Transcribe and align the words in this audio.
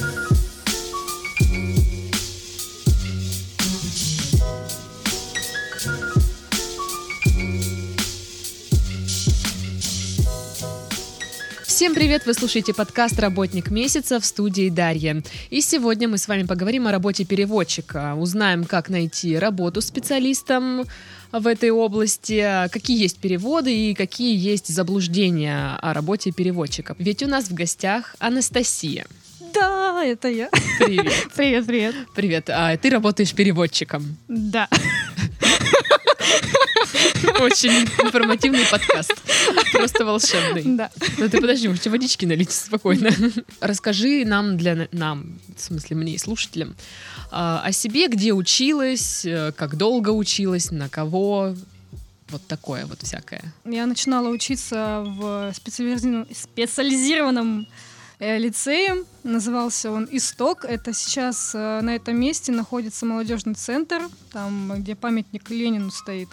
Всем 0.00 0.08
привет! 11.94 12.24
Вы 12.24 12.32
слушаете 12.32 12.72
подкаст 12.72 13.18
«Работник 13.18 13.70
месяца» 13.70 14.20
в 14.20 14.24
студии 14.24 14.70
Дарья. 14.70 15.22
И 15.50 15.60
сегодня 15.60 16.08
мы 16.08 16.16
с 16.16 16.28
вами 16.28 16.44
поговорим 16.44 16.86
о 16.86 16.92
работе 16.92 17.26
переводчика. 17.26 18.14
Узнаем, 18.14 18.64
как 18.64 18.88
найти 18.88 19.36
работу 19.38 19.82
специалистам 19.82 20.86
в 21.30 21.46
этой 21.46 21.70
области, 21.70 22.68
какие 22.70 22.98
есть 23.02 23.18
переводы 23.18 23.90
и 23.90 23.94
какие 23.94 24.34
есть 24.34 24.68
заблуждения 24.68 25.76
о 25.82 25.92
работе 25.92 26.32
переводчиков. 26.32 26.96
Ведь 26.98 27.22
у 27.22 27.26
нас 27.26 27.50
в 27.50 27.54
гостях 27.54 28.16
Анастасия. 28.18 29.06
Да, 30.00 30.06
это 30.06 30.28
я. 30.28 30.48
Привет. 30.78 31.12
Привет, 31.36 31.66
привет. 31.66 31.94
Привет. 32.14 32.48
А 32.48 32.74
ты 32.78 32.88
работаешь 32.88 33.34
переводчиком. 33.34 34.16
Да. 34.28 34.66
Очень 37.38 37.86
информативный 38.02 38.64
подкаст. 38.70 39.12
Просто 39.72 40.06
волшебный. 40.06 40.62
Да. 40.64 40.90
Ну 41.18 41.28
ты 41.28 41.38
подожди, 41.38 41.68
можете 41.68 41.90
водички 41.90 42.24
налить 42.24 42.50
спокойно. 42.50 43.10
Расскажи 43.60 44.24
нам, 44.24 44.56
для 44.56 44.88
нам, 44.90 45.38
в 45.54 45.60
смысле 45.60 45.96
мне 45.96 46.14
и 46.14 46.18
слушателям, 46.18 46.76
а, 47.30 47.60
о 47.62 47.70
себе, 47.70 48.08
где 48.08 48.32
училась, 48.32 49.26
э, 49.26 49.52
как 49.54 49.76
долго 49.76 50.08
училась, 50.08 50.70
на 50.70 50.88
кого, 50.88 51.54
вот 52.30 52.46
такое 52.46 52.86
вот 52.86 53.02
всякое. 53.02 53.42
Я 53.66 53.84
начинала 53.84 54.28
учиться 54.28 55.02
в 55.04 55.52
специализированном, 55.54 56.26
специализированном 56.32 57.66
э, 58.20 58.38
лицее. 58.38 59.04
Назывался 59.24 59.90
он 59.90 60.08
«Исток». 60.10 60.64
Это 60.64 60.92
сейчас 60.94 61.52
э, 61.54 61.80
на 61.82 61.94
этом 61.96 62.16
месте 62.18 62.52
находится 62.52 63.04
молодежный 63.06 63.54
центр, 63.54 64.00
там, 64.32 64.72
где 64.78 64.94
памятник 64.94 65.50
Ленину 65.50 65.90
стоит. 65.90 66.28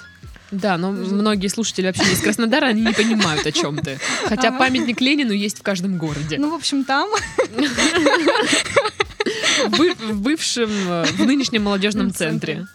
Да, 0.51 0.77
но 0.77 0.91
многие 0.91 1.47
слушатели 1.47 1.87
вообще 1.87 2.13
из 2.13 2.21
Краснодара, 2.21 2.67
они 2.67 2.81
не 2.81 2.93
понимают, 2.93 3.45
о 3.45 3.51
чем 3.51 3.77
ты. 3.79 3.99
Хотя 4.25 4.49
Ага. 4.49 4.59
памятник 4.59 5.01
Ленину 5.01 5.33
есть 5.33 5.59
в 5.59 5.61
каждом 5.63 5.97
городе. 5.97 6.37
Ну, 6.39 6.51
в 6.51 6.53
общем, 6.53 6.85
там. 6.85 7.09
В 9.65 9.69
бы- 9.77 9.95
в 9.95 10.21
бывшем, 10.21 10.69
э, 10.69 11.05
в 11.05 11.25
нынешнем 11.25 11.63
молодежном 11.63 12.13
центре. 12.13 12.65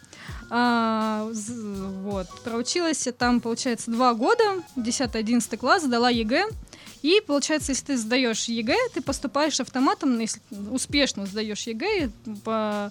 А, 0.50 1.26
вот. 1.30 2.26
Проучилась 2.44 3.06
я 3.06 3.12
там, 3.12 3.40
получается, 3.40 3.90
два 3.90 4.12
года, 4.12 4.42
10-11 4.76 5.56
класс, 5.56 5.84
сдала 5.84 6.10
ЕГЭ. 6.10 6.44
И, 7.02 7.20
получается, 7.26 7.72
если 7.72 7.84
ты 7.86 7.96
сдаешь 7.98 8.44
ЕГЭ, 8.44 8.76
ты 8.94 9.02
поступаешь 9.02 9.58
автоматом, 9.60 10.14
ну, 10.14 10.20
если 10.20 10.40
успешно 10.70 11.26
сдаешь 11.26 11.66
ЕГЭ, 11.66 12.10
по 12.44 12.90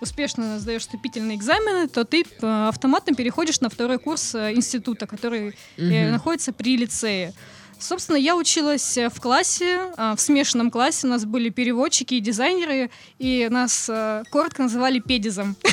успешно 0.00 0.58
сдаешь 0.58 0.82
вступительные 0.82 1.36
экзамены, 1.36 1.86
то 1.86 2.04
ты 2.04 2.24
э, 2.24 2.68
автоматом 2.68 3.14
переходишь 3.14 3.60
на 3.60 3.68
второй 3.70 4.00
курс 4.00 4.34
э, 4.34 4.52
института, 4.52 5.06
который 5.06 5.54
Мгм. 5.76 6.10
находится 6.10 6.52
при 6.52 6.76
лицее. 6.76 7.32
Собственно, 7.78 8.16
я 8.16 8.36
училась 8.36 8.96
в 8.96 9.20
классе, 9.20 9.92
в 9.96 10.16
смешанном 10.18 10.70
классе. 10.72 11.06
У 11.06 11.10
нас 11.10 11.24
были 11.24 11.50
переводчики 11.50 12.14
и 12.14 12.20
дизайнеры, 12.20 12.90
и 13.18 13.48
нас 13.50 13.90
коротко 14.30 14.62
называли 14.62 14.98
педизом. 15.00 15.56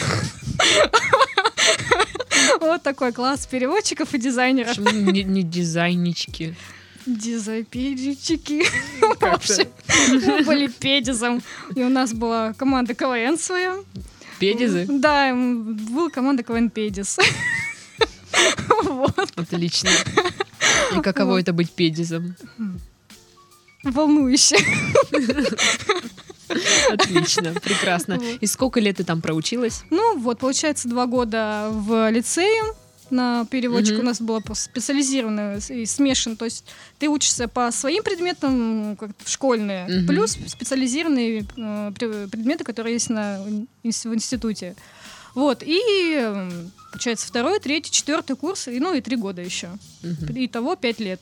Вот 2.62 2.84
такой 2.84 3.12
класс 3.12 3.45
переводчиков 3.48 4.14
и 4.14 4.17
дизайнеров. 4.17 4.76
Почему 4.76 5.12
не 5.12 5.44
дизайнички? 5.44 6.56
Дизайнерчики. 7.18 8.64
В 9.02 9.16
Как-то. 9.18 9.32
общем, 9.34 9.68
мы 10.26 10.44
были 10.44 10.68
педизом. 10.68 11.42
И 11.76 11.84
у 11.84 11.90
нас 11.90 12.14
была 12.14 12.54
команда 12.54 12.94
КВН 12.94 13.38
своя. 13.38 13.78
Педизы? 14.40 14.86
Да, 14.88 15.34
была 15.34 16.10
команда 16.10 16.44
КВН 16.44 16.70
Педис. 16.70 17.18
Вот. 18.83 19.17
Отлично. 19.36 19.89
И 20.95 21.02
каково 21.02 21.32
Вот. 21.32 21.38
это 21.39 21.52
быть 21.52 21.72
педизом? 21.72 22.36
Волнующе. 23.83 24.58
Отлично, 26.92 27.54
прекрасно. 27.54 28.20
И 28.39 28.45
сколько 28.48 28.80
лет 28.80 28.98
ты 28.98 29.04
там 29.04 29.22
проучилась? 29.22 29.83
Ну, 29.89 30.17
вот, 30.17 30.39
получается, 30.39 30.88
два 30.88 31.06
года 31.06 31.70
в 31.72 32.10
лицее 32.12 32.64
на 33.11 33.45
переводчик 33.45 33.93
Мгм. 33.93 34.02
у 34.02 34.05
нас 34.05 34.21
было 34.21 34.42
специализированное 34.53 35.59
и 35.70 35.86
смешан. 35.86 36.36
То 36.37 36.45
есть 36.45 36.65
ты 36.97 37.08
учишься 37.08 37.47
по 37.47 37.71
своим 37.71 38.03
предметам, 38.03 38.95
как 38.99 39.11
школьные, 39.25 39.86
Мгм. 39.87 40.08
плюс 40.08 40.37
специализированные 40.47 41.39
э, 41.42 41.43
пре- 41.92 42.27
предметы, 42.30 42.64
которые 42.64 42.93
есть 42.93 43.09
на, 43.09 43.39
в 43.83 43.87
институте. 44.15 44.75
Вот, 45.36 45.61
и 45.65 46.52
получается 46.92 47.27
второй, 47.27 47.59
третий, 47.59 47.92
четвертый 47.92 48.36
курс, 48.36 48.67
и, 48.67 48.80
ну 48.80 48.93
и 48.93 49.02
три 49.02 49.15
года 49.15 49.41
еще. 49.41 49.70
Мгм. 50.02 50.27
Итого 50.45 50.76
пять 50.76 50.99
лет. 50.99 51.21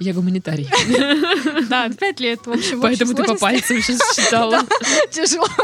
Я 0.00 0.12
гуманитарий, 0.12 0.68
Да, 1.68 1.88
пять 1.88 2.18
лет, 2.20 2.46
в 2.46 2.50
общем. 2.50 2.80
поэтому 2.80 3.14
ты 3.14 3.24
по 3.24 3.36
пальцам 3.36 3.80
сейчас 3.80 4.00
считала. 4.16 4.60
Тяжело. 5.10 5.46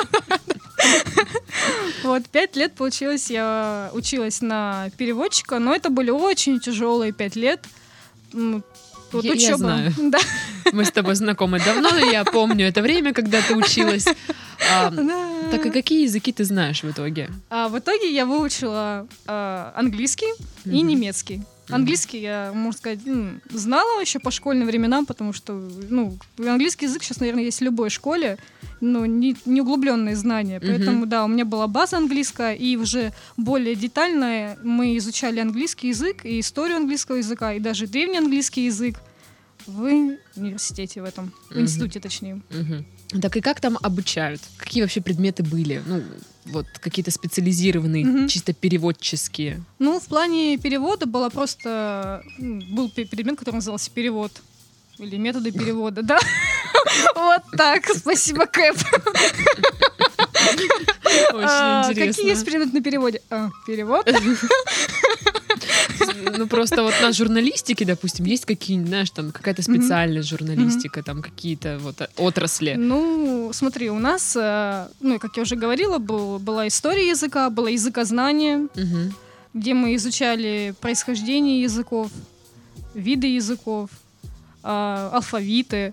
Вот, 2.03 2.27
пять 2.29 2.57
лет 2.57 2.75
получилось, 2.75 3.31
я 3.31 3.91
училась 3.93 4.41
на 4.41 4.89
переводчика, 4.97 5.59
но 5.59 5.75
это 5.75 5.91
были 5.91 6.11
очень 6.11 6.59
тяжелые 6.61 7.13
пять 7.13 7.37
лет. 7.37 7.61
Вот 8.33 9.25
Я- 9.25 9.33
я 9.33 9.37
учеба. 9.37 9.57
знаю. 9.59 9.93
Да, 9.99 10.19
Мы 10.73 10.85
с 10.85 10.91
тобой 10.93 11.15
знакомы 11.17 11.61
давно, 11.61 11.89
и 11.99 12.11
я 12.13 12.25
помню 12.25 12.67
это 12.69 12.81
время, 12.81 13.13
когда 13.13 13.43
ты 13.43 13.55
училась. 13.57 14.07
А, 14.73 14.91
да. 14.91 15.29
Так 15.51 15.67
и 15.67 15.71
какие 15.71 16.05
языки 16.05 16.33
ты 16.33 16.45
знаешь 16.45 16.83
в 16.83 16.91
итоге? 16.91 17.29
А 17.51 17.69
в 17.69 17.79
итоге 17.79 18.11
я 18.13 18.25
выучила 18.25 19.07
а, 19.27 19.73
английский 19.77 20.33
и 20.65 20.69
Мгм. 20.79 20.87
немецкий. 20.87 21.43
Английский 21.73 22.21
я, 22.21 22.53
можно 22.55 22.79
сказать, 22.79 23.07
м, 23.07 23.41
знала 23.51 24.01
еще 24.01 24.19
по 24.19 24.31
школьным 24.31 24.67
временам, 24.67 25.07
потому 25.07 25.33
что, 25.33 25.53
ну, 25.89 26.17
английский 26.39 26.87
язык 26.87 27.03
сейчас, 27.03 27.21
наверное, 27.21 27.45
есть 27.45 27.61
в 27.61 27.65
любой 27.65 27.91
школе, 27.91 28.39
но 28.81 29.07
не, 29.07 29.37
не 29.45 29.61
углубленные 29.61 30.17
знания. 30.17 30.61
Поэтому, 30.61 31.07
да, 31.07 31.25
у 31.25 31.29
меня 31.29 31.45
была 31.45 31.67
база 31.67 31.97
английская, 31.97 32.55
и 32.55 32.77
уже 32.77 33.13
более 33.37 33.75
детально 33.75 34.57
мы 34.63 34.97
изучали 34.99 35.41
английский 35.41 35.89
язык, 35.89 36.25
и 36.25 36.41
историю 36.41 36.79
английского 36.79 37.17
языка, 37.17 37.53
и 37.55 37.61
даже 37.61 37.87
древний 37.87 38.19
английский 38.19 38.65
язык 38.67 38.97
в 39.67 39.83
университете 40.37 41.03
в 41.03 41.05
этом, 41.05 41.33
в 41.51 41.59
институте 41.61 42.01
точнее. 42.01 42.41
Так 43.21 43.37
и 43.37 43.41
как 43.41 43.61
там 43.61 43.79
обучают? 43.83 44.41
Какие 44.57 44.83
вообще 44.83 45.01
предметы 45.01 45.43
были? 45.43 45.83
Ну, 45.87 46.03
вот 46.47 46.67
какие-то 46.81 47.11
специализированные, 47.11 48.05
Мгм. 48.05 48.29
чисто 48.29 48.53
переводческие. 48.53 49.63
Ну, 49.79 49.99
в 49.99 50.05
плане 50.07 50.57
перевода 50.59 51.07
было 51.07 51.29
просто... 51.29 52.23
Был 52.39 52.89
предмет, 52.91 53.39
который 53.39 53.57
назывался 53.57 53.91
перевод. 53.91 54.33
Или 54.99 55.17
методы 55.17 55.51
перевода, 55.51 56.03
да? 56.03 56.19
Вот 57.15 57.43
так, 57.57 57.85
спасибо, 57.95 58.47
Кэп. 58.47 58.77
Очень 61.33 61.47
А, 61.47 61.87
интересно. 61.89 62.13
Какие 62.13 62.29
есть 62.31 62.45
предметы 62.45 62.73
на 62.73 62.83
переводе? 62.83 63.21
А, 63.31 63.51
Перевод? 63.67 64.07
Ну, 66.39 66.47
просто 66.47 66.83
вот 66.83 66.95
на 67.03 67.13
журналистике, 67.13 67.85
допустим, 67.85 68.25
есть 68.27 68.45
какие-нибудь, 68.45 68.89
знаешь, 68.89 69.11
там 69.11 69.33
какая-то 69.33 69.63
специальная 69.63 70.23
журналистика, 70.23 71.03
там 71.03 71.23
какие-то 71.23 71.79
вот 71.81 72.01
э, 72.01 72.09
отрасли. 72.17 72.75
Ну, 72.79 73.51
смотри, 73.53 73.91
у 73.91 73.99
нас, 73.99 74.37
э, 74.37 74.89
ну, 75.01 75.19
как 75.19 75.37
я 75.37 75.43
уже 75.43 75.57
говорила, 75.57 75.99
был- 75.99 76.39
была 76.39 76.67
история 76.67 77.09
языка, 77.09 77.51
было 77.51 77.69
языкознание, 77.69 78.69
где 79.55 79.75
мы 79.75 79.95
изучали 79.97 80.75
происхождение 80.81 81.63
языков, 81.63 82.11
виды 82.95 83.27
языков, 83.27 83.91
а, 84.63 85.11
алфавиты. 85.13 85.93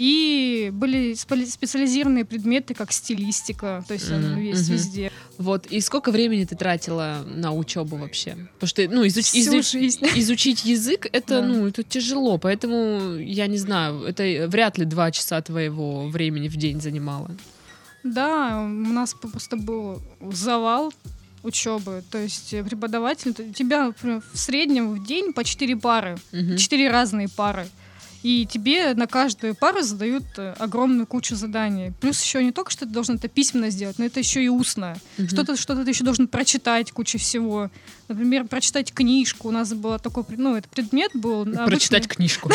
И 0.00 0.70
были 0.72 1.12
специализированные 1.12 2.24
предметы, 2.24 2.72
как 2.72 2.90
стилистика, 2.90 3.84
то 3.86 3.92
есть 3.92 4.10
он 4.10 4.32
Мгм, 4.32 4.40
есть 4.40 4.64
мгм. 4.68 4.72
везде. 4.72 5.12
Вот, 5.36 5.66
и 5.66 5.78
сколько 5.82 6.10
времени 6.10 6.44
ты 6.46 6.56
тратила 6.56 7.22
на 7.26 7.52
учебу 7.52 7.96
вообще? 7.96 8.30
Потому 8.54 8.68
что, 8.68 8.88
ну, 8.88 9.04
изуч- 9.04 9.34
изуч- 9.36 10.10
изучить 10.18 10.64
язык, 10.64 11.06
это, 11.12 11.42
Да. 11.42 11.46
ну, 11.46 11.66
это 11.66 11.82
тяжело, 11.82 12.38
поэтому, 12.38 13.16
я 13.18 13.46
не 13.46 13.58
знаю, 13.58 14.04
это 14.04 14.48
вряд 14.48 14.78
ли 14.78 14.86
два 14.86 15.10
часа 15.10 15.38
твоего 15.42 16.08
времени 16.08 16.48
в 16.48 16.56
день 16.56 16.80
занимало. 16.80 17.30
Да, 18.02 18.58
у 18.62 18.68
нас 18.68 19.12
просто 19.12 19.58
был 19.58 20.00
завал 20.32 20.94
учебы, 21.42 22.02
то 22.10 22.16
есть 22.16 22.54
э, 22.54 22.64
преподаватель, 22.64 23.34
у 23.38 23.52
тебя 23.52 23.92
в 24.00 24.38
среднем 24.38 24.94
в 24.94 25.06
день 25.06 25.34
по 25.34 25.44
четыре 25.44 25.76
пары, 25.76 26.16
Мгм. 26.32 26.56
четыре 26.56 26.90
разные 26.90 27.28
пары. 27.28 27.66
И 28.22 28.46
тебе 28.46 28.94
на 28.94 29.06
каждую 29.06 29.54
пару 29.54 29.82
задают 29.82 30.24
э, 30.36 30.54
огромную 30.58 31.06
кучу 31.06 31.36
заданий. 31.36 31.92
Плюс 32.00 32.22
еще 32.22 32.44
не 32.44 32.52
только, 32.52 32.70
что 32.70 32.86
ты 32.86 32.92
должен 32.92 33.16
это 33.16 33.28
письменно 33.28 33.70
сделать, 33.70 33.98
но 33.98 34.04
это 34.04 34.20
еще 34.20 34.44
и 34.44 34.48
устно. 34.48 34.96
Мгм. 35.16 35.28
Что-то, 35.28 35.56
что-то 35.56 35.84
ты 35.84 35.90
еще 35.90 36.04
должен 36.04 36.28
прочитать, 36.28 36.92
куча 36.92 37.18
всего. 37.18 37.70
Например, 38.10 38.44
прочитать 38.44 38.92
книжку. 38.92 39.48
У 39.48 39.50
нас 39.52 39.72
был 39.72 39.96
такой, 40.00 40.24
ну, 40.36 40.56
это 40.56 40.68
предмет 40.68 41.12
был. 41.14 41.42
обычный- 41.42 41.66
Прочитать 41.66 42.08
книжку. 42.08 42.48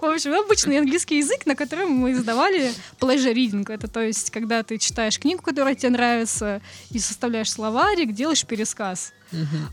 В 0.00 0.04
общем, 0.04 0.32
обычный 0.34 0.78
английский 0.78 1.18
язык, 1.18 1.46
на 1.46 1.56
котором 1.56 1.90
мы 1.90 2.12
издавали 2.12 2.72
pleasure 3.00 3.34
reading. 3.34 3.68
Это 3.72 3.88
то 3.88 4.00
есть, 4.00 4.30
когда 4.30 4.62
ты 4.62 4.78
читаешь 4.78 5.18
книгу, 5.18 5.42
которая 5.42 5.74
тебе 5.74 5.90
нравится, 5.90 6.60
и 6.90 6.98
составляешь 7.00 7.50
словарик, 7.50 8.12
делаешь 8.14 8.44
пересказ. 8.46 9.12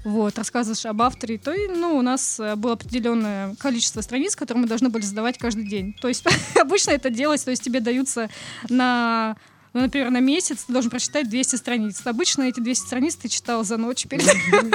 Вот, 0.03 0.39
рассказываешь 0.39 0.87
об 0.87 1.03
авторе, 1.03 1.37
то 1.37 1.53
и, 1.53 1.67
ну, 1.67 1.95
у 1.95 2.01
нас 2.01 2.39
э, 2.39 2.55
было 2.55 2.73
определенное 2.73 3.53
количество 3.59 4.01
страниц, 4.01 4.35
которые 4.35 4.63
мы 4.63 4.67
должны 4.67 4.89
были 4.89 5.03
сдавать 5.03 5.37
каждый 5.37 5.67
день. 5.67 5.93
То 6.01 6.07
есть 6.07 6.23
обычно 6.59 6.91
это 6.91 7.11
делать, 7.11 7.45
то 7.45 7.51
есть 7.51 7.61
тебе 7.61 7.79
даются 7.79 8.31
на 8.69 9.35
ну, 9.73 9.81
например, 9.81 10.09
на 10.09 10.19
месяц 10.19 10.65
ты 10.65 10.73
должен 10.73 10.91
прочитать 10.91 11.29
200 11.29 11.55
страниц. 11.55 12.01
Обычно 12.03 12.43
эти 12.43 12.59
200 12.59 12.85
страниц 12.87 13.15
ты 13.15 13.29
читал 13.29 13.63
за 13.63 13.77
ночь 13.77 14.05
перед... 14.05 14.25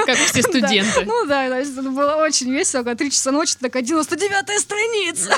Как 0.05 0.17
все 0.17 0.41
студенты. 0.41 1.05
Ну 1.05 1.25
да, 1.27 1.45
это 1.45 1.81
было 1.83 2.15
очень 2.15 2.51
весело, 2.51 2.81
когда 2.81 2.95
3 2.95 3.11
часа 3.11 3.31
ночи, 3.31 3.55
такая 3.59 3.83
99-я 3.83 4.59
страница. 4.59 5.29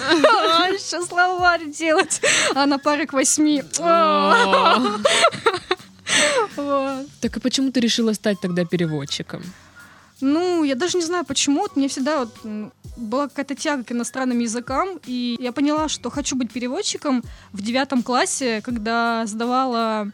Еще 0.74 1.06
словарь 1.06 1.66
делать. 1.70 2.22
А 2.56 2.66
на 2.66 2.80
пары 2.80 3.06
к 3.06 3.14
8. 3.14 3.62
О. 3.80 4.98
Вот. 6.56 7.06
Так 7.22 7.38
и 7.38 7.40
почему 7.40 7.72
ты 7.72 7.80
решила 7.80 8.14
стать 8.14 8.42
тогда 8.42 8.66
переводчиком? 8.66 9.44
Ну, 10.22 10.64
я 10.64 10.76
даже 10.76 10.98
не 10.98 11.04
знаю 11.04 11.26
почему. 11.26 11.62
Вот 11.62 11.76
Мне 11.76 11.88
всегда 11.88 12.20
вот 12.20 12.30
была 12.98 13.28
какая-то 13.28 13.56
тяга 13.56 13.84
к 13.84 13.92
иностранным 13.92 14.40
языкам, 14.40 15.00
и 15.06 15.38
я 15.40 15.52
поняла, 15.52 15.88
что 15.90 16.10
хочу 16.10 16.36
быть 16.36 16.52
переводчиком 16.52 17.24
в 17.54 17.62
девятом 17.62 18.04
классе, 18.04 18.62
когда 18.64 19.26
сдавала 19.26 20.12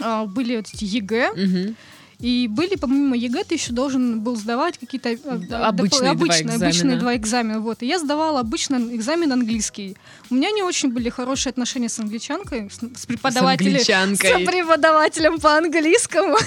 а, 0.00 0.26
были 0.26 0.56
вот 0.56 0.66
эти 0.72 0.84
ЕГЭ, 0.84 1.32
Мгм. 1.36 1.76
И 2.20 2.48
были, 2.48 2.76
помимо 2.76 3.16
ЕГЭ, 3.16 3.44
ты 3.44 3.54
еще 3.54 3.72
должен 3.72 4.20
был 4.20 4.36
сдавать 4.36 4.78
какие-то 4.78 5.10
а, 5.24 5.38
Да, 5.38 5.66
а, 5.66 5.68
обычные 5.68 6.12
доп- 6.12 6.16
два 6.16 6.24
обычные, 6.26 6.56
обычные 6.56 6.70
экзамена. 6.70 7.00
два 7.00 7.16
экзамена. 7.16 7.60
Вот. 7.60 7.82
И 7.82 7.86
я 7.86 7.98
сдавала 7.98 8.40
обычно 8.40 8.76
экзамен 8.94 9.32
английский. 9.32 9.96
У 10.30 10.34
меня 10.34 10.50
не 10.50 10.62
очень 10.62 10.90
были 10.92 11.08
хорошие 11.08 11.50
отношения 11.50 11.88
с 11.88 11.98
англичанкой, 11.98 12.70
с, 12.70 12.76
с 12.76 13.02
С 13.02 13.06
преподавателем. 13.06 13.72
англичанкой. 13.72 14.44
С 14.44 14.46
преподавателем 14.46 15.38
по 15.40 15.56
английскому. 15.56 16.36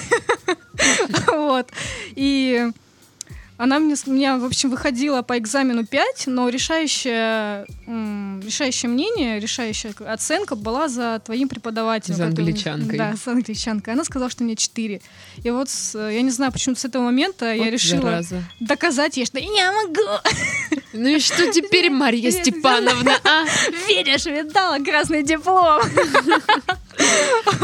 Вот. 1.28 1.68
И 2.16 2.70
она 3.56 3.78
мне, 3.78 3.94
меня, 4.06 4.36
в 4.38 4.44
общем, 4.44 4.70
выходила 4.70 5.22
по 5.22 5.38
экзамену 5.38 5.86
5, 5.86 6.24
но 6.26 6.48
решающее, 6.48 7.64
решающее 8.44 8.88
мнение, 8.90 9.38
решающая 9.40 9.94
оценка 10.06 10.56
была 10.56 10.88
за 10.88 11.20
твоим 11.24 11.48
преподавателем. 11.48 12.16
За 12.16 12.26
англичанкой. 12.26 12.98
Да, 12.98 13.14
с 13.16 13.26
англичанкой. 13.28 13.94
Она 13.94 14.04
сказала, 14.04 14.30
что 14.30 14.44
мне 14.44 14.56
4. 14.56 15.00
И 15.42 15.50
вот, 15.50 15.68
с- 15.70 15.96
я 15.98 16.22
не 16.22 16.30
знаю, 16.30 16.52
почему 16.52 16.74
с 16.74 16.84
этого 16.84 17.02
момента 17.04 17.52
я 17.52 17.64
Вот 17.64 17.70
решила 17.70 18.02
зараза. 18.02 18.42
доказать 18.60 19.16
ей, 19.16 19.26
что 19.26 19.38
я 19.38 19.72
могу. 19.72 20.02
Ну 20.92 21.08
и 21.08 21.18
что 21.18 21.50
теперь, 21.52 21.90
Марья 21.90 22.30
Степановна, 22.30 23.12
а? 23.24 23.44
Видишь, 23.88 24.26
видала 24.26 24.78
красный 24.82 25.22
диплом. 25.22 25.80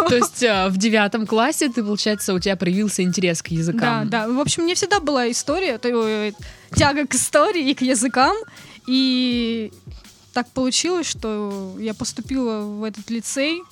То 0.09 0.17
есть 0.17 0.43
а, 0.45 0.69
в 0.69 0.77
девятом 0.77 1.27
классе 1.27 1.69
ты, 1.69 1.83
получается, 1.83 2.35
у 2.35 2.39
тебя 2.39 2.57
проявился 2.57 3.03
интерес 3.03 3.43
к 3.43 3.49
Да, 3.49 3.55
языкам. 3.55 4.09
да. 4.09 4.29
В 4.29 4.39
общем, 4.41 4.65
мне 4.65 4.75
всегда 4.75 5.01
была 5.01 5.31
история, 5.31 5.79
то, 5.79 5.89
э, 5.89 6.33
тяга 6.77 7.07
к 7.07 7.15
истории 7.15 7.71
и 7.71 7.75
к 7.75 7.83
языкам. 7.83 8.37
И 8.87 9.73
так 10.33 10.49
получилось, 10.51 11.07
что 11.09 11.77
я 11.79 11.95
поступила 11.95 12.61
в 12.61 12.85
этот 12.85 13.11
лицей, 13.11 13.63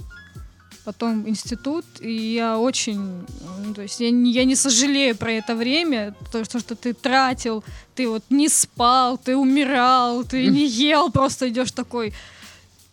потом 0.85 1.29
институт, 1.29 1.85
и 2.01 2.13
я 2.35 2.59
очень, 2.59 3.27
ну, 3.65 3.75
то 3.75 3.83
есть 3.83 4.01
я 4.01 4.11
не, 4.11 4.33
я 4.33 4.45
не 4.45 4.57
сожалею 4.57 5.15
про 5.17 5.33
это 5.33 5.55
время, 5.55 6.15
то, 6.33 6.45
что, 6.45 6.59
что 6.61 6.75
ты 6.77 6.95
тратил, 6.95 7.63
ты 7.95 8.09
вот 8.09 8.23
не 8.31 8.49
спал, 8.49 9.19
ты 9.19 9.37
умирал, 9.37 10.25
ты 10.25 10.47
не 10.51 10.67
ел, 10.67 11.11
просто 11.11 11.49
идешь 11.49 11.73
такой... 11.73 12.15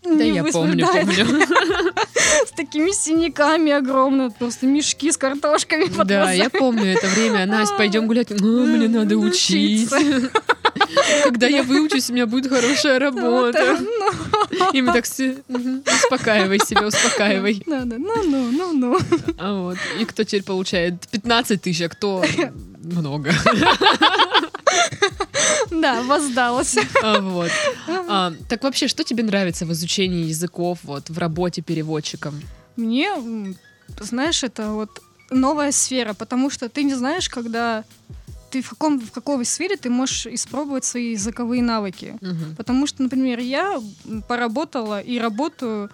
Да, 0.03 0.11
не 0.11 0.35
я 0.35 0.44
выспан- 0.44 0.51
помню, 0.68 0.85
да, 0.85 0.94
помню. 0.94 1.47
С 2.45 2.51
такими 2.51 2.92
синяками 2.92 3.72
огромными, 3.72 4.30
просто 4.38 4.66
мешки 4.68 5.12
с 5.12 5.18
картошками 5.18 5.86
под 5.86 6.07
Да, 6.07 6.31
я 6.31 6.50
помню 6.50 6.94
это 6.94 7.07
время. 7.07 7.45
Настя, 7.48 7.75
пойдем 7.77 8.07
гулять. 8.07 8.31
«А, 8.31 8.36
Мне 8.36 8.88
надо 8.88 9.18
учить. 9.18 9.89
Когда 11.24 11.48
я 11.48 11.63
выучусь, 11.63 12.10
у 12.10 12.13
меня 12.13 12.25
будет 12.25 12.50
хорошая 12.51 13.00
работа. 13.00 13.77
ну, 14.51 14.72
И 14.72 14.81
мы 14.81 14.94
так 14.94 15.06
все... 15.06 15.38
«Мгм, 15.48 15.83
Успокаивай 15.86 16.60
себя, 16.60 16.88
успокаивай. 16.88 17.63
Надо, 17.66 17.98
ну, 17.98 18.24
ну, 18.24 18.51
ну, 18.51 18.74
ну. 18.74 19.00
А 19.38 19.54
вот. 19.62 19.78
И 20.00 20.06
кто 20.06 20.24
теперь 20.24 20.44
получает 20.44 21.07
15 21.10 21.62
тысяч, 21.62 21.81
а 21.81 21.89
кто 21.89 22.24
много. 22.83 23.31
Да, 25.72 26.04
воздалось. 26.04 26.77
А, 27.01 27.19
вот. 27.22 27.51
А, 27.88 28.33
так 28.50 28.63
вообще, 28.63 28.88
что 28.88 29.04
тебе 29.04 29.24
нравится 29.24 29.66
в 29.66 29.72
изучении 29.72 30.25
языков, 30.25 30.80
вот, 30.83 31.10
в 31.10 31.18
работе 31.18 31.62
переводчиком? 31.62 32.42
Мне, 32.75 33.10
знаешь, 34.00 34.44
это 34.44 34.72
вот 34.72 35.01
новая 35.31 35.72
сфера, 35.72 36.13
потому 36.13 36.50
что 36.50 36.69
ты 36.69 36.83
не 36.83 36.95
знаешь, 36.95 37.30
когда 37.30 37.83
ты 38.51 38.62
в 38.62 38.69
каком 38.69 39.00
в 39.00 39.12
какой 39.12 39.44
сфере 39.45 39.75
ты 39.75 39.89
можешь 39.89 40.27
испробовать 40.27 40.86
свои 40.86 41.12
языковые 41.12 41.62
навыки. 41.62 42.18
Мгм. 42.21 42.56
Потому 42.56 42.88
что, 42.88 43.04
например, 43.04 43.39
я 43.39 43.81
поработала 44.28 45.01
и 45.01 45.19
работаю 45.19 45.89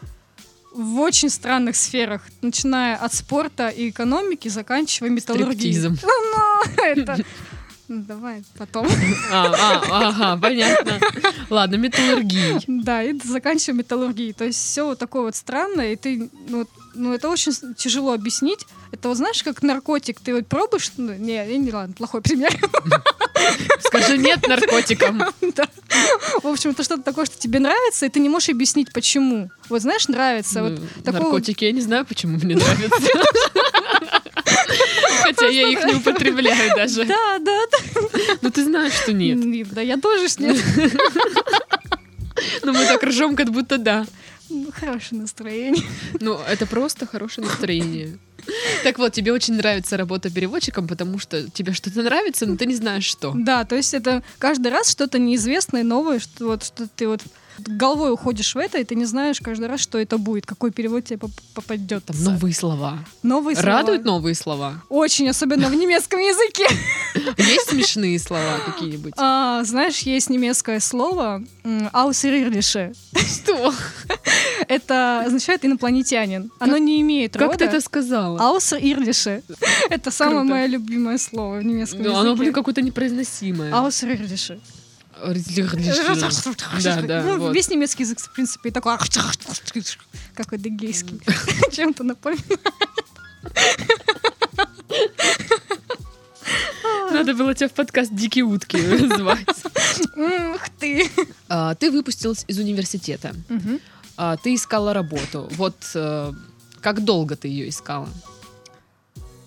в 0.73 0.99
очень 0.99 1.29
странных 1.29 1.75
сферах, 1.75 2.21
начиная 2.41 2.95
от 2.95 3.13
спорта 3.13 3.69
и 3.69 3.89
экономики, 3.89 4.47
заканчивая 4.47 5.09
металлургией. 5.09 5.73
Стриптизом. 5.73 5.97
Ну, 6.03 6.83
это... 6.83 7.25
Ну, 7.93 8.03
Давай 8.07 8.41
потом. 8.57 8.87
А, 9.33 9.47
а, 9.47 10.07
ага, 10.07 10.41
понятно. 10.41 10.97
Ладно, 11.49 11.75
металлургией. 11.75 12.63
Да, 12.67 13.03
и 13.03 13.13
заканчивая 13.21 13.79
металлургией. 13.79 14.31
То 14.31 14.45
есть 14.45 14.59
все 14.63 14.85
вот 14.85 14.97
такое 14.97 15.23
вот 15.23 15.35
странное, 15.35 15.91
и 15.91 15.95
ты, 15.97 16.29
ну, 16.47 16.59
вот, 16.59 16.69
ну, 16.95 17.13
это 17.13 17.27
очень 17.27 17.51
тяжело 17.75 18.13
объяснить. 18.13 18.65
Это 18.93 19.09
вот 19.09 19.17
знаешь, 19.17 19.43
как 19.43 19.61
наркотик, 19.61 20.21
ты 20.21 20.33
вот 20.33 20.47
пробуешь, 20.47 20.89
ну, 20.95 21.13
не, 21.15 21.45
не, 21.57 21.73
ладно, 21.73 21.93
плохой 21.93 22.21
пример. 22.21 22.57
Скажи 23.81 24.17
нет 24.17 24.47
наркотикам. 24.47 25.21
Да. 25.53 25.67
В 26.43 26.47
общем, 26.47 26.69
это 26.69 26.83
что-то 26.83 27.03
такое, 27.03 27.25
что 27.25 27.37
тебе 27.37 27.59
нравится, 27.59 28.05
и 28.05 28.09
ты 28.09 28.21
не 28.21 28.29
можешь 28.29 28.49
объяснить, 28.49 28.93
почему. 28.93 29.49
Вот 29.67 29.81
знаешь, 29.81 30.07
нравится. 30.07 30.63
Вот 30.63 30.71
Ну, 30.79 31.03
такого- 31.03 31.23
Наркотики 31.23 31.65
я 31.65 31.73
не 31.73 31.81
знаю, 31.81 32.05
почему 32.05 32.37
мне 32.37 32.55
нравятся. 32.55 34.20
Хотя 35.21 35.47
я 35.47 35.67
их 35.69 35.83
не 35.85 35.93
употребляю 35.95 36.75
даже. 36.75 37.05
Да, 37.05 37.39
да, 37.39 37.59
да. 37.71 37.99
Но 38.41 38.49
ты 38.49 38.63
знаешь, 38.63 38.93
что 38.93 39.13
нет. 39.13 39.37
М, 39.43 39.63
Да, 39.71 39.81
я 39.81 39.97
тоже 39.97 40.27
ж 40.27 40.37
нет. 40.39 40.57
Но 42.63 42.73
мы 42.73 42.85
так 42.85 43.03
ржем, 43.03 43.35
как 43.35 43.49
будто 43.51 43.77
да. 43.77 44.05
Ну, 44.49 44.67
Хорошее 44.71 45.21
настроение. 45.21 45.83
Ну, 46.19 46.37
это 46.47 46.65
просто 46.65 47.05
хорошее 47.05 47.47
настроение. 47.47 48.17
Так 48.83 48.97
вот, 48.97 49.13
тебе 49.13 49.31
очень 49.31 49.53
нравится 49.53 49.97
работа 49.97 50.29
переводчиком, 50.31 50.87
потому 50.87 51.19
что 51.19 51.49
тебе 51.51 51.73
что-то 51.73 52.01
нравится, 52.01 52.45
но 52.47 52.57
ты 52.57 52.65
не 52.65 52.75
знаешь 52.75 53.03
что. 53.05 53.33
Да, 53.35 53.63
то 53.65 53.75
есть 53.75 53.93
это 53.93 54.23
каждый 54.39 54.71
раз 54.71 54.89
что-то 54.89 55.19
неизвестное, 55.19 55.83
новое, 55.83 56.19
что 56.19 56.47
вот 56.47 56.63
что 56.63 56.87
ты 56.87 57.07
вот 57.07 57.21
головой 57.67 58.11
уходишь 58.11 58.55
в 58.55 58.57
это, 58.57 58.77
и 58.79 58.83
ты 58.83 58.95
не 58.95 59.05
знаешь 59.05 59.39
каждый 59.41 59.67
раз, 59.67 59.79
что 59.81 59.97
это 59.97 60.17
будет, 60.17 60.45
какой 60.45 60.71
перевод 60.71 61.05
тебе 61.05 61.17
поп- 61.17 61.31
попадет. 61.53 62.05
Там 62.05 62.15
новые 62.23 62.53
слова. 62.53 62.99
Новые 63.23 63.55
слова. 63.55 63.69
Радуют 63.79 64.05
новые 64.05 64.35
слова? 64.35 64.81
Очень, 64.89 65.29
особенно 65.29 65.67
в 65.69 65.75
немецком 65.75 66.19
языке. 66.19 66.67
Есть 67.37 67.69
смешные 67.69 68.19
слова 68.19 68.59
какие-нибудь? 68.65 69.13
А, 69.17 69.63
знаешь, 69.63 69.99
есть 69.99 70.29
немецкое 70.29 70.79
слово 70.79 71.43
«außerirdische». 71.93 72.95
Что? 73.15 73.73
Это 74.67 75.23
означает 75.25 75.65
инопланетянин. 75.65 76.51
Оно 76.59 76.77
не 76.77 77.01
имеет 77.01 77.33
Как 77.33 77.57
ты 77.57 77.65
рода. 77.65 77.77
это 77.77 77.81
сказала? 77.85 78.39
«Außerirdische». 78.39 79.43
Это 79.89 80.11
самое 80.11 80.43
мое 80.43 80.65
любимое 80.67 81.17
слово 81.17 81.57
в 81.57 81.63
немецком 81.63 82.03
Ну, 82.03 82.11
оно, 82.15 82.21
блин, 82.35 82.47
языке. 82.49 82.51
какое-то 82.53 82.81
непроизносимое. 82.81 83.71
«Außerirdische». 83.73 84.59
Да, 86.83 87.01
да, 87.01 87.23
Ну, 87.23 87.37
вот. 87.37 87.55
Весь 87.55 87.69
немецкий 87.69 88.03
язык, 88.03 88.19
в 88.19 88.33
принципе, 88.33 88.71
такой 88.71 88.97
как 90.35 90.53
адыгейский. 90.53 91.21
Чем-то 91.71 92.03
напоминает. 92.03 92.59
Надо 97.11 97.33
было 97.33 97.53
тебя 97.53 97.69
в 97.69 97.73
подкаст 97.73 98.13
«Дикие 98.13 98.45
утки» 98.45 98.77
звать. 99.17 99.45
Ух 100.15 100.69
ты! 100.79 101.09
А, 101.49 101.75
Ты 101.75 101.91
выпустилась 101.91 102.45
из 102.47 102.57
университета. 102.57 103.35
А, 104.17 104.37
Ты 104.37 104.55
искала 104.55 104.93
работу. 104.93 105.47
Вот 105.51 105.75
э, 105.95 106.33
как 106.81 107.03
долго 107.03 107.35
ты 107.35 107.47
ее 107.47 107.69
искала? 107.69 108.07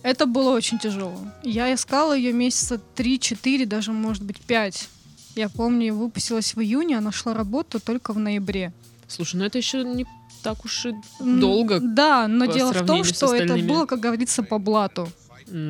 Это 0.03 0.27
было 0.27 0.51
очень 0.51 0.79
тяжело. 0.79 1.19
Я 1.43 1.73
искала 1.73 2.17
ее 2.17 2.33
месяца 2.33 2.81
3-4, 2.97 3.67
даже, 3.67 3.93
может 3.93 4.23
быть, 4.23 4.41
5. 4.41 4.89
Я 5.35 5.49
помню, 5.49 5.95
выпустилась 5.95 6.55
в 6.55 6.61
июне, 6.61 6.99
а 6.99 7.01
нашла 7.01 7.35
работу 7.35 7.81
только 7.81 8.13
в 8.13 8.19
ноябре. 8.19 8.73
Слушай, 9.09 9.37
ну 9.37 9.45
это 9.45 9.59
еще 9.59 9.83
не 9.85 10.07
так 10.43 10.65
уж 10.65 10.87
и 10.87 10.95
М, 11.21 11.41
долго. 11.41 11.81
Да, 11.81 12.29
но 12.29 12.47
дело 12.47 12.73
в 12.73 12.87
том, 12.87 13.05
что 13.05 13.35
это 13.35 13.57
было, 13.57 13.87
как 13.87 14.01
говорится, 14.01 14.43
по 14.43 14.59
блату. 14.59 15.09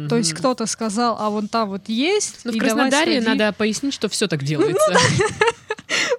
То 0.08 0.16
есть 0.16 0.34
кто-то 0.34 0.66
сказал, 0.66 1.16
а 1.18 1.30
вон 1.30 1.48
там 1.48 1.68
вот 1.68 1.88
есть. 1.88 2.40
Ну, 2.44 2.52
в 2.52 2.58
Краснодаре 2.58 3.20
сходи. 3.20 3.38
надо 3.38 3.52
пояснить, 3.52 3.92
что 3.94 4.08
все 4.08 4.28
так 4.28 4.44
делается. 4.44 4.94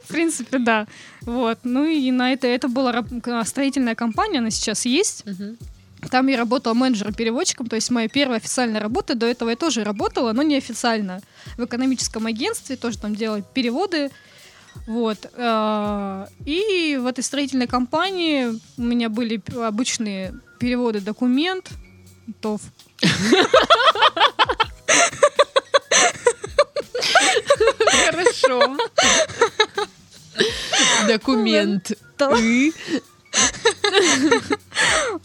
В 0.03 0.07
принципе, 0.07 0.59
да. 0.59 0.87
Вот. 1.21 1.59
Ну 1.63 1.85
и 1.85 2.11
на 2.11 2.33
это, 2.33 2.47
это 2.47 2.67
была 2.67 3.03
строительная 3.45 3.95
компания, 3.95 4.39
она 4.39 4.49
сейчас 4.51 4.85
есть. 4.85 5.23
Там 6.11 6.27
я 6.27 6.37
работала 6.37 6.73
менеджером-переводчиком, 6.73 7.67
то 7.67 7.75
есть 7.75 7.89
моя 7.91 8.07
первая 8.07 8.37
официальная 8.37 8.79
работа. 8.81 9.15
До 9.15 9.25
этого 9.25 9.49
я 9.49 9.55
тоже 9.55 9.83
работала, 9.83 10.31
но 10.33 10.41
неофициально. 10.43 11.21
В 11.57 11.65
экономическом 11.65 12.25
агентстве 12.25 12.75
тоже 12.75 12.97
там 12.97 13.15
делала 13.15 13.41
переводы. 13.41 14.11
Вот. 14.87 15.17
а, 15.33 16.27
И 16.45 16.97
в 17.01 17.05
этой 17.07 17.23
строительной 17.23 17.67
компании 17.67 18.59
у 18.77 18.81
меня 18.81 19.09
были 19.09 19.41
обычные 19.65 20.33
переводы 20.59 20.99
документ, 21.01 21.69
то 22.41 22.57
в- 22.57 22.61
Хорошо. 28.05 28.77
Документ. 31.07 31.91
И? 32.39 32.73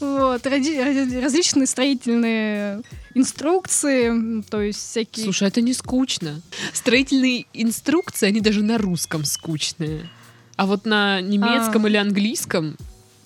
Вот, 0.00 0.46
различные 0.46 1.66
строительные 1.66 2.82
инструкции, 3.14 4.42
то 4.48 4.60
есть 4.60 4.78
всякие... 4.78 5.24
Слушай, 5.24 5.48
это 5.48 5.60
не 5.60 5.74
скучно. 5.74 6.40
Строительные 6.72 7.46
инструкции, 7.52 8.26
они 8.26 8.40
даже 8.40 8.62
на 8.62 8.78
русском 8.78 9.24
скучные. 9.24 10.08
А 10.56 10.66
вот 10.66 10.84
на 10.84 11.20
немецком 11.20 11.86
А. 11.86 11.88
или 11.88 11.96
английском 11.96 12.76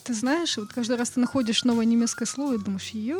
Ты 0.05 0.13
знаешь, 0.13 0.59
вот 0.59 0.71
каждый 0.71 0.97
раз 0.99 1.11
ты 1.11 1.21
находишь 1.21 1.65
новое 1.65 1.87
немецкое 1.87 2.27
слово 2.29 2.55
и 2.55 2.59
думаешь, 2.59 2.91
ее... 2.91 3.19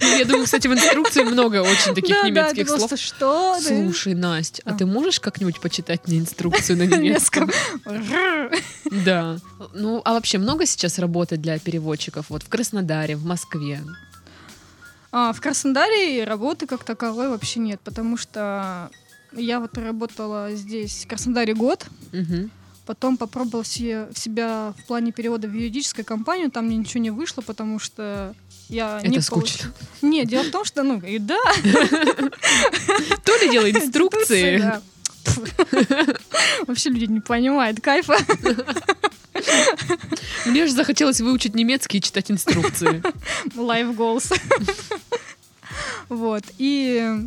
Ну, 0.00 0.18
я 0.18 0.24
думаю, 0.26 0.44
кстати, 0.44 0.68
в 0.68 0.72
инструкции 0.74 1.22
много 1.22 1.62
очень 1.62 1.94
таких 1.94 2.22
немецких 2.24 2.68
слов. 2.68 2.92
что? 3.00 3.58
Слушай, 3.58 4.14
Настя, 4.14 4.62
а 4.66 4.72
А. 4.72 4.74
ты 4.74 4.84
можешь 4.84 5.20
как-нибудь 5.20 5.60
почитать 5.60 6.06
мне 6.06 6.18
инструкцию 6.18 6.76
на 6.76 6.82
немецком? 6.86 7.50
Да. 8.84 9.38
Ну, 9.72 10.02
а 10.04 10.12
вообще 10.12 10.36
много 10.36 10.66
сейчас 10.66 10.98
работы 10.98 11.38
для 11.38 11.58
переводчиков? 11.58 12.26
Вот 12.28 12.42
в 12.42 12.48
Краснодаре, 12.50 13.16
в 13.16 13.24
Москве. 13.24 13.80
А, 15.10 15.32
в 15.32 15.40
Краснодаре 15.40 16.24
работы 16.24 16.66
как 16.66 16.84
таковой 16.84 17.30
вообще 17.30 17.60
нет, 17.60 17.80
потому 17.82 18.18
что 18.18 18.90
я 19.32 19.58
вот 19.60 19.70
проработала 19.70 20.50
здесь 20.54 21.04
в 21.04 21.08
Краснодаре 21.08 21.54
год, 21.54 21.86
Мгм. 22.12 22.50
Потом 22.86 23.16
попробовала 23.16 23.64
се- 23.64 24.08
себя 24.14 24.74
в 24.78 24.84
плане 24.86 25.12
перевода 25.12 25.48
в 25.48 25.52
юридическую 25.54 26.04
компанию, 26.04 26.50
там 26.50 26.66
мне 26.66 26.76
ничего 26.76 27.00
не 27.02 27.10
вышло, 27.10 27.40
потому 27.42 27.78
что 27.78 28.34
я 28.68 29.00
не 29.02 29.16
Это 29.18 29.18
получ- 29.18 29.22
скучно. 29.22 29.72
Не, 30.02 30.24
дело 30.24 30.42
в 30.44 30.50
том, 30.50 30.64
что, 30.64 30.82
ну, 30.82 31.00
и 31.00 31.18
да, 31.18 31.38
То 33.24 33.36
ли 33.36 33.50
дело 33.50 33.70
инструкции. 33.70 34.62
Вообще 36.66 36.90
люди 36.90 37.04
не 37.06 37.20
понимают 37.20 37.80
кайфа. 37.80 38.16
Мне 40.46 40.66
же 40.66 40.72
захотелось 40.72 41.20
выучить 41.20 41.54
немецкий 41.54 41.98
и 41.98 42.00
читать 42.02 42.30
инструкции. 42.30 43.02
Life 43.56 43.96
goals. 43.96 44.32
Вот. 46.08 46.44
И 46.58 47.26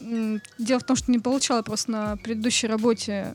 дело 0.00 0.80
в 0.80 0.84
том, 0.84 0.96
что 0.96 1.10
не 1.12 1.18
получала 1.18 1.62
просто 1.62 1.90
на 1.90 2.16
предыдущей 2.16 2.66
работе 2.66 3.34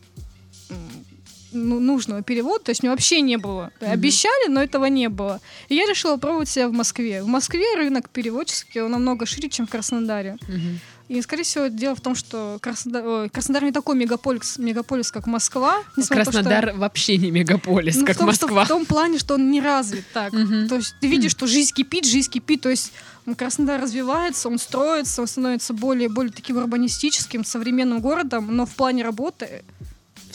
нужного 1.55 2.21
перевода, 2.21 2.65
то 2.65 2.69
есть 2.69 2.83
мне 2.83 2.89
вообще 2.91 3.21
не 3.21 3.37
было. 3.37 3.71
Мгм. 3.81 3.91
Обещали, 3.91 4.49
но 4.49 4.61
этого 4.61 4.85
не 4.85 5.09
было. 5.09 5.39
И 5.69 5.75
я 5.75 5.85
решила 5.85 6.17
пробовать 6.17 6.49
себя 6.49 6.67
в 6.69 6.73
Москве. 6.73 7.23
В 7.23 7.27
Москве 7.27 7.65
рынок 7.75 8.09
переводческий, 8.09 8.81
он 8.81 8.91
намного 8.91 9.25
шире, 9.25 9.49
чем 9.49 9.65
в 9.67 9.69
Краснодаре. 9.69 10.37
Мгм. 10.47 10.79
И, 11.07 11.21
скорее 11.21 11.43
всего, 11.43 11.67
дело 11.67 11.95
в 11.95 12.01
том, 12.01 12.15
что 12.15 12.57
Краснодар, 12.61 13.05
ой, 13.05 13.29
Краснодар 13.29 13.63
не 13.63 13.71
такой 13.71 13.95
мегаполис, 13.95 14.57
мегаполис, 14.57 15.11
как 15.11 15.27
Москва. 15.27 15.77
на 15.95 16.01
то, 16.01 16.01
что- 16.03 16.15
Краснодар 16.15 16.73
вообще 16.75 17.17
не 17.17 17.29
мегаполис, 17.29 17.95
Ну, 17.95 18.01
в 18.01 18.05
как 18.07 18.17
том, 18.17 18.31
что 18.33 18.47
Москва. 18.47 18.65
в 18.65 18.67
том 18.67 18.85
плане, 18.87 19.19
что 19.19 19.35
он 19.35 19.51
не 19.51 19.61
развит 19.61 20.03
так. 20.13 20.33
Мгм. 20.33 20.67
То 20.67 20.77
есть 20.77 20.95
ты 20.99 21.07
видишь, 21.07 21.29
что 21.31 21.45
жизнь 21.45 21.73
кипит, 21.75 22.05
жизнь 22.05 22.31
кипит. 22.31 22.61
То 22.61 22.69
есть 22.71 22.91
Краснодар 23.37 23.79
развивается, 23.81 24.47
он 24.49 24.57
строится, 24.57 25.21
он 25.21 25.27
становится 25.27 25.73
более, 25.73 26.09
более 26.09 26.31
таким 26.33 26.57
урбанистическим, 26.57 27.45
современным 27.45 27.99
городом, 28.01 28.47
но 28.55 28.65
в 28.65 28.73
плане 28.73 29.03
работы 29.03 29.63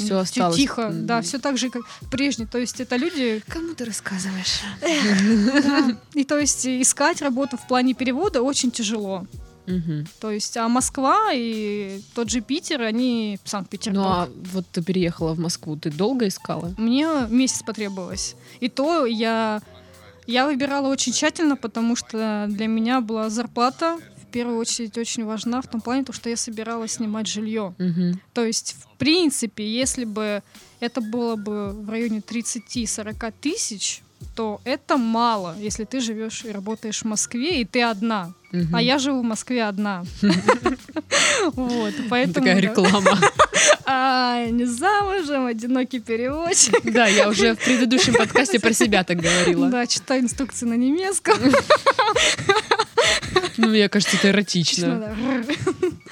Всё 0.04 0.14
м, 0.16 0.20
осталось. 0.20 0.56
тихо, 0.56 0.82
М. 0.82 1.06
да, 1.06 1.20
все 1.22 1.38
так 1.38 1.56
же, 1.58 1.70
как 1.70 1.82
прежде. 2.10 2.46
То 2.46 2.58
есть 2.58 2.80
это 2.80 2.96
люди, 2.96 3.42
Кому 3.48 3.74
ты 3.74 3.84
рассказываешь? 3.84 4.60
да, 5.64 5.96
и 6.14 6.24
то 6.24 6.38
есть 6.38 6.66
искать 6.66 7.22
работу 7.22 7.56
в 7.56 7.66
плане 7.66 7.94
перевода 7.94 8.42
очень 8.42 8.70
тяжело. 8.70 9.26
Мгм. 9.66 10.06
То 10.20 10.30
есть, 10.32 10.56
а 10.56 10.68
Москва 10.68 11.30
и 11.32 12.00
тот 12.14 12.28
же 12.30 12.40
Питер, 12.40 12.82
они 12.82 13.38
Санкт-Петербург. 13.44 14.04
Ну 14.04 14.10
а 14.10 14.28
вот 14.52 14.66
ты 14.72 14.82
переехала 14.82 15.34
в 15.34 15.38
Москву, 15.38 15.76
ты 15.76 15.90
долго 15.90 16.26
искала? 16.26 16.74
Мне 16.76 17.06
месяц 17.28 17.62
потребовалось. 17.62 18.34
И 18.58 18.68
то 18.68 19.06
я, 19.06 19.60
я 20.26 20.46
выбирала 20.46 20.88
очень 20.88 21.12
тщательно, 21.12 21.56
потому 21.56 21.94
что 21.94 22.46
для 22.48 22.66
меня 22.66 23.00
была 23.00 23.30
зарплата 23.30 23.98
первую 24.30 24.58
очередь 24.58 24.96
очень 24.98 25.24
важна 25.24 25.60
в 25.60 25.66
том 25.66 25.80
плане, 25.80 26.04
то, 26.04 26.12
что 26.12 26.28
я 26.30 26.36
собиралась 26.36 26.92
снимать 26.92 27.26
жилье. 27.26 27.74
Мгм. 27.78 28.20
То 28.32 28.44
есть, 28.44 28.76
в 28.80 28.96
принципе, 28.96 29.64
если 29.70 30.04
бы 30.04 30.42
это 30.80 31.00
было 31.00 31.36
бы 31.36 31.70
в 31.70 31.90
районе 31.90 32.20
30-40 32.20 33.32
тысяч, 33.40 34.02
то 34.34 34.60
это 34.64 34.96
мало, 34.96 35.56
если 35.58 35.84
ты 35.84 36.00
живешь 36.00 36.44
и 36.44 36.50
работаешь 36.50 37.02
в 37.02 37.06
Москве, 37.06 37.60
и 37.60 37.64
ты 37.64 37.82
одна. 37.82 38.32
Мгм. 38.52 38.74
А 38.74 38.82
я 38.82 38.98
живу 38.98 39.20
в 39.20 39.24
Москве 39.24 39.64
одна. 39.64 40.04
Вот, 41.54 41.94
поэтому... 42.08 42.34
Такая 42.34 42.60
реклама. 42.60 43.18
А, 43.92 44.46
не 44.46 44.66
замужем, 44.66 45.46
одинокий 45.46 45.98
переводчик. 46.00 46.80
Да, 46.92 47.06
я 47.06 47.28
уже 47.28 47.56
в 47.56 47.58
предыдущем 47.58 48.14
подкасте 48.14 48.60
про 48.60 48.72
себя 48.72 49.02
так 49.02 49.18
говорила. 49.18 49.68
Да, 49.68 49.86
читаю 49.86 50.22
инструкции 50.22 50.64
на 50.64 50.74
немецком. 50.74 51.36
Ну, 53.56 53.68
мне 53.68 53.88
кажется, 53.88 54.16
это 54.16 54.30
эротично. 54.30 55.14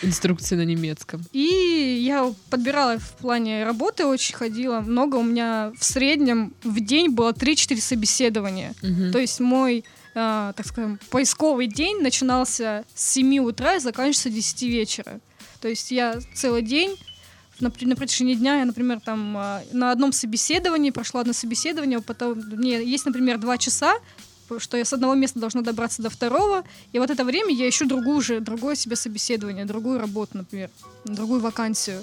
Инструкции 0.03 0.57
на 0.57 0.65
немецком. 0.65 1.23
И 1.33 2.01
я 2.05 2.33
подбирала 2.51 2.99
в 2.99 3.13
плане 3.19 3.65
работы, 3.65 4.07
очень 4.07 4.35
ходила 4.35 4.81
много. 4.81 5.17
У 5.17 5.23
меня 5.23 5.73
в 5.79 5.85
среднем 5.85 6.53
в 6.65 6.81
день 6.81 7.11
было 7.11 7.33
3-4 7.33 7.81
собеседования. 7.81 8.75
То 9.13 9.19
есть 9.19 9.41
мой, 9.41 9.85
а, 10.19 10.53
так 10.55 10.67
скажем, 10.67 10.99
поисковый 11.11 11.69
день 11.69 12.01
начинался 12.01 12.85
с 12.95 13.13
7 13.13 13.39
утра 13.39 13.77
и 13.77 13.79
заканчивался 13.79 14.31
10 14.31 14.63
вечера. 14.65 15.21
То 15.61 15.69
есть 15.69 15.91
я 15.91 16.19
целый 16.35 16.63
день 16.63 16.97
на, 17.61 17.73
на 17.81 17.97
протяжении 17.97 18.35
дня 18.35 18.59
я, 18.59 18.65
например, 18.65 19.01
там 19.01 19.37
а, 19.37 19.63
на 19.73 19.93
одном 19.93 20.13
собеседовании 20.13 20.91
прошла 20.91 21.23
одно 21.23 21.33
собеседование, 21.33 22.01
потом 22.01 22.39
мне 22.39 22.83
есть, 22.83 23.07
например, 23.07 23.39
два 23.39 23.59
часа, 23.59 23.99
что 24.59 24.77
я 24.77 24.85
с 24.85 24.93
одного 24.93 25.15
места 25.15 25.41
должна 25.41 25.63
добраться 25.63 26.03
до 26.03 26.11
второго, 26.11 26.65
и 26.93 26.99
вот 26.99 27.11
это 27.11 27.25
время 27.25 27.53
я 27.53 27.69
ищу 27.69 27.87
другую 27.87 28.21
же, 28.21 28.41
другое 28.41 28.75
себе 28.77 28.97
собеседование, 28.97 29.65
другую 29.65 29.99
работу, 29.99 30.39
например, 30.39 30.71
другую 31.05 31.41
вакансию. 31.41 32.03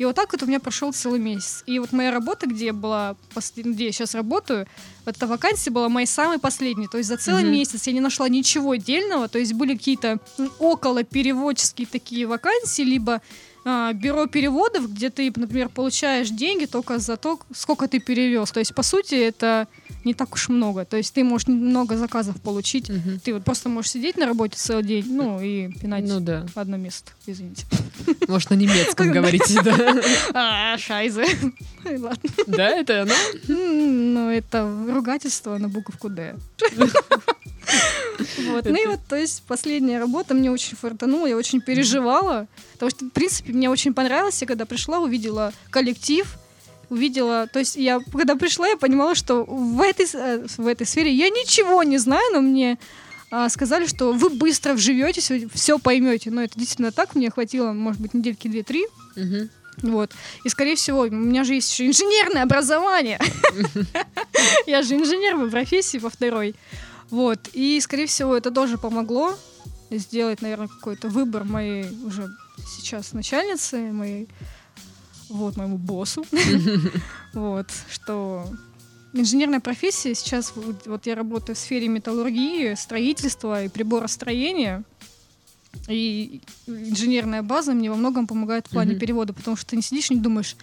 И 0.00 0.04
вот 0.06 0.16
так 0.16 0.32
вот 0.32 0.42
у 0.42 0.46
меня 0.46 0.60
прошел 0.60 0.94
целый 0.94 1.20
месяц. 1.20 1.62
И 1.66 1.78
вот 1.78 1.92
моя 1.92 2.10
работа, 2.10 2.46
где 2.46 2.66
я 2.66 2.72
была, 2.72 3.16
где 3.54 3.84
я 3.84 3.92
сейчас 3.92 4.14
работаю, 4.14 4.66
вот 5.04 5.14
эта 5.14 5.26
вакансия 5.26 5.70
была 5.70 5.90
моей 5.90 6.06
самой 6.06 6.38
последней. 6.38 6.88
То 6.88 6.96
есть 6.96 7.10
за 7.10 7.18
целый 7.18 7.42
Мгм. 7.42 7.52
месяц 7.52 7.86
я 7.86 7.92
не 7.92 8.00
нашла 8.00 8.26
ничего 8.26 8.70
отдельного. 8.70 9.28
То 9.28 9.38
есть 9.38 9.52
были 9.52 9.76
какие-то 9.76 10.18
около 10.58 11.02
переводческие 11.04 11.86
такие 11.86 12.26
вакансии, 12.26 12.80
либо 12.80 13.20
а, 13.64 13.92
бюро 13.92 14.26
переводов, 14.26 14.92
где 14.92 15.10
ты, 15.10 15.32
например, 15.36 15.68
получаешь 15.68 16.30
деньги 16.30 16.66
только 16.66 16.98
за 16.98 17.16
то, 17.16 17.38
сколько 17.54 17.88
ты 17.88 17.98
перевез. 18.00 18.50
То 18.50 18.60
есть, 18.60 18.74
по 18.74 18.82
сути, 18.82 19.14
это 19.14 19.68
не 20.04 20.14
так 20.14 20.32
уж 20.34 20.48
много. 20.48 20.84
То 20.84 20.96
есть 20.96 21.12
ты 21.12 21.24
можешь 21.24 21.48
много 21.48 21.96
заказов 21.96 22.40
получить. 22.40 22.88
Мгм. 22.88 23.20
Ты 23.20 23.34
вот 23.34 23.44
просто 23.44 23.68
можешь 23.68 23.90
сидеть 23.90 24.16
на 24.16 24.26
работе 24.26 24.56
целый 24.56 24.84
день, 24.84 25.04
ну, 25.08 25.40
и 25.40 25.68
пинать 25.72 26.04
Ну 26.06 26.20
да. 26.20 26.46
одно 26.54 26.76
место, 26.76 27.12
извините. 27.26 27.66
Может, 28.28 28.50
на 28.50 28.54
немецком 28.54 29.12
говорите, 29.12 29.60
да? 29.62 30.00
А, 30.34 30.74
Ладно. 31.84 32.30
Да, 32.46 32.68
это 32.70 33.02
оно? 33.02 33.14
Ну, 33.48 34.30
это 34.30 34.70
ругательство 34.88 35.58
на 35.58 35.68
буковку 35.68 36.08
«Д». 36.08 36.36
Вот. 38.46 38.64
Ну 38.64 38.82
и 38.82 38.86
вот, 38.86 39.00
то 39.08 39.16
есть, 39.16 39.42
последняя 39.46 39.98
работа 39.98 40.34
мне 40.34 40.50
очень 40.50 40.76
фартанула, 40.76 41.26
я 41.26 41.36
очень 41.36 41.60
переживала, 41.60 42.48
потому 42.72 42.90
что, 42.90 43.04
в 43.06 43.10
принципе, 43.10 43.52
мне 43.52 43.70
очень 43.70 43.94
понравилось, 43.94 44.40
я 44.40 44.46
когда 44.46 44.66
пришла, 44.66 44.98
увидела 44.98 45.52
коллектив, 45.70 46.26
увидела, 46.90 47.46
то 47.46 47.58
есть 47.58 47.76
я, 47.76 48.00
когда 48.12 48.36
пришла, 48.36 48.68
я 48.68 48.76
понимала, 48.76 49.14
что 49.14 49.44
в 49.44 49.80
этой, 49.80 50.06
э, 50.12 50.46
в 50.56 50.66
этой 50.66 50.86
сфере 50.86 51.12
я 51.12 51.28
ничего 51.28 51.82
не 51.82 51.98
знаю, 51.98 52.24
но 52.32 52.40
мне 52.40 52.78
а, 53.30 53.48
сказали, 53.48 53.86
что 53.86 54.12
вы 54.12 54.28
быстро 54.28 54.74
вживетесь, 54.74 55.30
все 55.54 55.78
поймете. 55.78 56.30
Но 56.30 56.42
это 56.42 56.58
действительно 56.58 56.90
так, 56.90 57.14
мне 57.14 57.30
хватило, 57.30 57.72
может 57.72 58.00
быть, 58.00 58.14
недельки 58.14 58.48
две-три, 58.48 58.86
Мгм. 59.16 59.50
Вот. 59.82 60.12
И, 60.44 60.48
скорее 60.48 60.76
всего, 60.76 61.00
у 61.00 61.10
меня 61.10 61.44
же 61.44 61.54
есть 61.54 61.72
еще 61.72 61.86
инженерное 61.86 62.42
образование. 62.42 63.18
Я 64.66 64.82
же 64.82 64.96
инженер 64.96 65.38
по 65.38 65.50
профессии 65.50 65.98
по 65.98 66.10
второй. 66.10 66.54
Вот. 67.10 67.48
И, 67.52 67.80
скорее 67.80 68.06
всего, 68.06 68.36
это 68.36 68.50
тоже 68.50 68.78
помогло 68.78 69.36
сделать, 69.90 70.42
наверное, 70.42 70.68
какой-то 70.68 71.08
выбор 71.08 71.44
моей 71.44 71.90
уже 72.04 72.28
сейчас 72.68 73.12
начальницы, 73.12 73.92
моей 73.92 74.28
вот, 75.28 75.56
моему 75.56 75.78
боссу. 75.78 76.24
Вот, 77.32 77.68
что 77.88 78.48
инженерная 79.12 79.60
профессия 79.60 80.16
сейчас, 80.16 80.52
вот 80.56 81.06
я 81.06 81.14
работаю 81.14 81.54
в 81.54 81.58
сфере 81.60 81.86
металлургии, 81.86 82.74
строительства 82.74 83.62
и 83.64 83.68
приборостроения, 83.68 84.82
и 85.88 86.40
инженерная 86.66 87.42
база 87.42 87.72
мне 87.72 87.88
во 87.88 87.96
многом 87.96 88.26
помогает 88.26 88.66
в 88.66 88.70
плане 88.70 88.96
перевода, 88.96 89.32
потому 89.32 89.56
что 89.56 89.70
ты 89.70 89.76
не 89.76 89.82
сидишь 89.82 90.10
и 90.10 90.14
не 90.14 90.20
думаешь, 90.20 90.56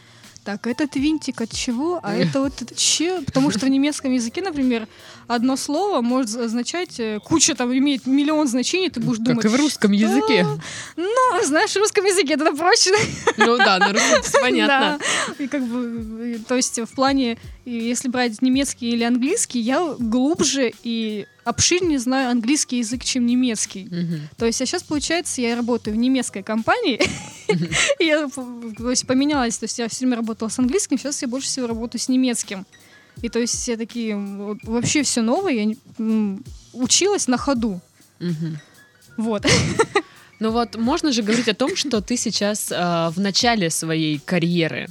так, 0.48 0.66
этот 0.66 0.96
винтик 0.96 1.42
от 1.42 1.52
чего, 1.52 2.00
а 2.02 2.16
это 2.16 2.40
вот 2.40 2.62
это 2.62 2.74
че? 2.74 3.22
Потому 3.22 3.52
что 3.52 3.66
в 3.66 3.70
немецком 3.70 4.14
языке, 4.14 4.42
например, 4.42 4.88
одно 5.28 5.58
слово 5.58 6.00
может 6.00 6.38
означать, 6.38 7.02
э, 7.02 7.20
куча 7.22 7.54
там 7.54 7.78
имеет 7.78 8.06
миллион 8.06 8.48
значений, 8.48 8.90
ты 8.90 9.02
будешь 9.02 9.18
думать... 9.18 9.42
Как 9.42 9.52
и 9.52 9.54
в 9.54 9.60
русском 9.60 9.92
языке. 9.92 10.48
Ну, 10.96 11.44
знаешь, 11.44 11.72
в 11.72 11.76
русском 11.76 12.06
языке 12.06 12.36
это 12.36 12.54
проще. 12.56 12.92
Ну 13.36 13.58
да, 13.58 13.78
на 13.78 13.92
русском 13.92 14.42
понятно. 14.42 15.00
Да. 15.38 15.44
И 15.44 15.48
как 15.50 15.64
бы, 15.64 16.40
то 16.48 16.56
есть 16.56 16.80
в 16.80 16.96
плане, 16.96 17.38
если 17.66 18.08
брать 18.08 18.42
немецкий 18.42 18.92
или 18.92 19.04
английский, 19.04 19.60
я 19.60 19.96
глубже 20.00 20.72
и 20.82 21.28
обширнее 21.48 22.00
знаю 22.00 22.32
английский 22.32 22.80
язык, 22.80 23.04
чем 23.04 23.26
немецкий. 23.26 23.86
Мгм. 23.86 24.30
То 24.38 24.46
есть, 24.46 24.62
а 24.62 24.66
сейчас, 24.66 24.84
получается, 24.84 25.42
я 25.42 25.56
работаю 25.56 25.96
в 25.96 26.00
немецкой 26.00 26.44
компании, 26.44 27.00
я 28.00 28.28
то 28.28 28.90
есть, 28.90 29.08
поменялась, 29.08 29.58
то 29.58 29.66
есть 29.66 29.80
я 29.80 29.88
все 29.88 30.00
время 30.00 30.18
работала 30.18 30.50
с 30.50 30.60
английским, 30.60 30.98
сейчас 30.98 31.22
я 31.22 31.28
больше 31.28 31.48
всего 31.48 31.68
работаю 31.68 32.02
с 32.02 32.10
немецким. 32.10 32.66
И 33.22 33.30
то 33.30 33.40
есть 33.40 33.56
все 33.56 33.78
такие, 33.78 34.16
вообще 34.64 35.02
все 35.02 35.22
новое, 35.22 35.54
я 35.54 35.66
не- 35.66 36.40
училась 36.74 37.28
на 37.28 37.38
ходу. 37.38 37.82
Вот. 39.18 39.46
Ну 40.40 40.52
вот, 40.52 40.76
можно 40.76 41.12
же 41.12 41.24
говорить 41.24 41.48
о 41.48 41.56
том, 41.56 41.76
что 41.76 42.00
ты 42.00 42.16
сейчас 42.16 42.72
э, 42.72 42.76
в 43.10 43.20
начале 43.20 43.72
своей 43.72 44.20
карьеры. 44.20 44.88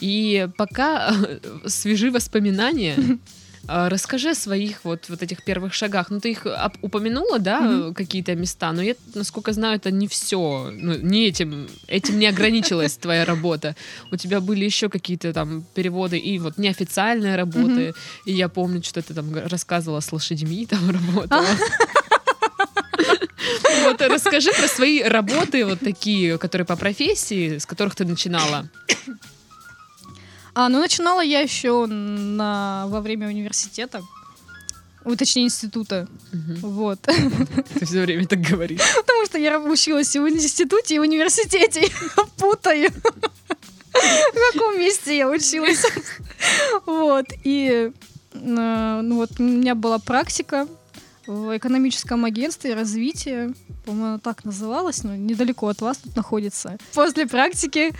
И 0.00 0.48
пока 0.56 1.14
э, 1.14 1.38
свежи 1.68 2.10
воспоминания, 2.10 2.96
э, 2.96 3.16
расскажи 3.68 4.30
о 4.30 4.34
своих 4.34 4.84
вот, 4.84 5.08
вот 5.08 5.22
этих 5.22 5.44
первых 5.44 5.74
шагах. 5.74 6.10
Ну, 6.10 6.20
ты 6.20 6.30
их 6.30 6.46
упомянула, 6.82 7.38
да, 7.38 7.60
э, 7.62 7.92
какие-то 7.94 8.34
места, 8.34 8.72
но 8.72 8.82
я, 8.82 8.94
насколько 9.14 9.52
знаю, 9.52 9.76
это 9.76 9.90
не 9.90 10.06
все. 10.06 10.70
Ну, 10.72 10.98
не 10.98 11.28
этим, 11.28 11.68
этим 11.88 12.18
не 12.18 12.26
ограничилась 12.26 12.96
твоя 12.96 13.24
работа. 13.24 13.74
У 14.10 14.16
тебя 14.16 14.40
были 14.40 14.64
еще 14.64 14.88
какие-то 14.88 15.32
там 15.32 15.64
переводы 15.74 16.18
и 16.18 16.38
вот 16.38 16.58
неофициальные 16.58 17.36
работы. 17.36 17.94
И 18.26 18.32
я 18.32 18.48
помню, 18.48 18.82
что 18.82 19.02
ты 19.02 19.14
там 19.14 19.34
рассказывала 19.48 20.00
с 20.00 20.12
лошадьми, 20.12 20.66
там 20.70 20.90
работала. 20.90 21.46
Вот 23.84 24.00
расскажи 24.00 24.50
про 24.52 24.68
свои 24.68 25.02
работы 25.02 25.64
вот 25.64 25.80
такие, 25.80 26.38
которые 26.38 26.66
по 26.66 26.76
профессии, 26.76 27.58
с 27.58 27.66
которых 27.66 27.94
ты 27.94 28.04
начинала. 28.04 28.68
А, 30.54 30.68
ну 30.68 30.80
начинала 30.80 31.20
я 31.20 31.40
еще 31.40 31.86
на, 31.86 32.86
во 32.88 33.00
время 33.00 33.28
университета. 33.28 34.02
Ой, 35.04 35.16
точнее, 35.16 35.44
института. 35.44 36.08
Мгм. 36.32 36.56
Вот. 36.60 37.00
Ты 37.78 37.84
все 37.84 38.02
время 38.02 38.26
так 38.26 38.40
говоришь. 38.40 38.80
Потому 38.96 39.26
что 39.26 39.38
я 39.38 39.60
училась 39.60 40.14
и 40.16 40.18
в 40.18 40.28
институте, 40.28 40.94
и 40.94 40.98
в 40.98 41.02
университете. 41.02 41.82
Я 42.16 42.24
путаю. 42.38 42.90
В 43.92 44.52
каком 44.52 44.78
месте 44.78 45.16
я 45.16 45.28
училась. 45.28 45.84
Вот. 46.84 47.26
И 47.44 47.92
э, 48.32 49.00
ну 49.02 49.16
вот 49.16 49.30
у 49.38 49.42
меня 49.42 49.76
была 49.76 50.00
практика 50.00 50.66
в 51.26 51.56
экономическом 51.56 52.24
агентстве 52.24 52.74
развития. 52.74 53.52
По-моему, 53.84 54.18
так 54.18 54.44
называлось, 54.44 55.04
но 55.04 55.14
недалеко 55.16 55.68
от 55.68 55.80
вас 55.80 55.98
тут 55.98 56.16
находится. 56.16 56.78
После 56.94 57.26
практики 57.26 57.92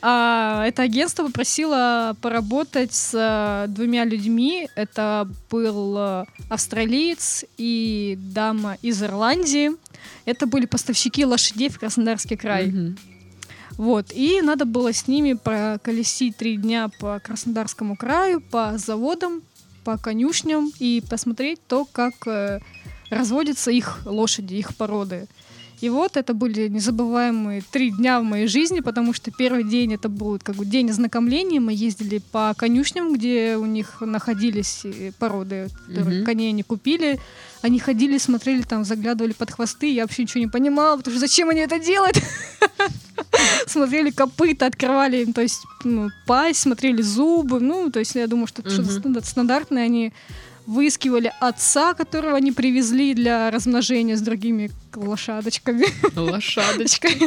а, 0.00 0.64
это 0.66 0.82
агентство 0.82 1.24
попросило 1.24 2.16
поработать 2.20 2.92
с 2.92 3.12
а, 3.14 3.66
двумя 3.66 4.04
людьми. 4.04 4.68
Это 4.74 5.28
был 5.50 5.96
а, 5.96 6.26
австралиец 6.48 7.44
и 7.56 8.18
дама 8.18 8.76
из 8.82 9.02
Ирландии. 9.02 9.72
Это 10.24 10.46
были 10.46 10.66
поставщики 10.66 11.24
лошадей 11.24 11.68
в 11.68 11.78
Краснодарский 11.78 12.36
край. 12.36 12.94
Вот. 13.76 14.06
И 14.12 14.40
надо 14.42 14.64
было 14.64 14.92
с 14.92 15.06
ними 15.06 15.34
проколесить 15.34 16.36
три 16.36 16.56
дня 16.56 16.90
по 16.98 17.20
Краснодарскому 17.20 17.96
краю, 17.96 18.40
по 18.40 18.76
заводам, 18.76 19.42
по 19.84 19.96
конюшням 19.96 20.70
и 20.80 21.02
посмотреть 21.08 21.60
то, 21.66 21.86
как 21.90 22.12
э, 22.26 22.60
разводятся 23.10 23.70
их 23.70 24.00
лошади, 24.04 24.54
их 24.54 24.76
породы. 24.76 25.28
И 25.80 25.90
вот 25.90 26.16
это 26.16 26.34
были 26.34 26.66
незабываемые 26.68 27.62
три 27.70 27.90
дня 27.90 28.20
в 28.20 28.24
моей 28.24 28.48
жизни, 28.48 28.80
потому 28.80 29.14
что 29.14 29.30
первый 29.30 29.62
день 29.62 29.94
это 29.94 30.08
был 30.08 30.38
как 30.42 30.56
бы 30.56 30.66
день 30.66 30.90
ознакомления. 30.90 31.60
Мы 31.60 31.72
ездили 31.72 32.18
по 32.18 32.52
конюшням, 32.56 33.14
где 33.14 33.56
у 33.56 33.64
них 33.64 34.00
находились 34.00 34.80
э, 34.84 35.12
породы, 35.18 35.68
которые 35.86 36.24
коней 36.24 36.50
они 36.50 36.64
купили. 36.64 37.20
Они 37.62 37.78
ходили, 37.78 38.18
смотрели 38.18 38.62
там, 38.62 38.84
заглядывали 38.84 39.32
под 39.32 39.52
хвосты. 39.52 39.92
Я 39.92 40.02
вообще 40.02 40.22
ничего 40.22 40.40
не 40.40 40.48
понимала, 40.48 40.96
потому 40.96 41.16
что 41.16 41.20
зачем 41.20 41.48
они 41.48 41.60
это 41.60 41.78
делают? 41.78 42.16
Смотрели 43.66 44.10
копыта, 44.10 44.66
открывали 44.66 45.18
им, 45.22 45.32
то 45.32 45.42
есть, 45.42 45.60
ну, 45.84 46.08
пасть, 46.26 46.60
смотрели 46.60 47.02
зубы. 47.02 47.60
Ну, 47.60 47.90
то 47.90 47.98
есть, 47.98 48.14
я 48.14 48.26
думаю, 48.26 48.46
что 48.46 48.62
это 48.62 48.70
что-то 48.70 49.24
стандартное. 49.24 49.84
Они 49.84 50.12
выискивали 50.68 51.32
отца, 51.40 51.94
которого 51.94 52.36
они 52.36 52.52
привезли 52.52 53.14
для 53.14 53.50
размножения 53.50 54.16
с 54.16 54.20
другими 54.20 54.70
лошадочками. 54.94 55.86
Лошадочка. 56.14 57.08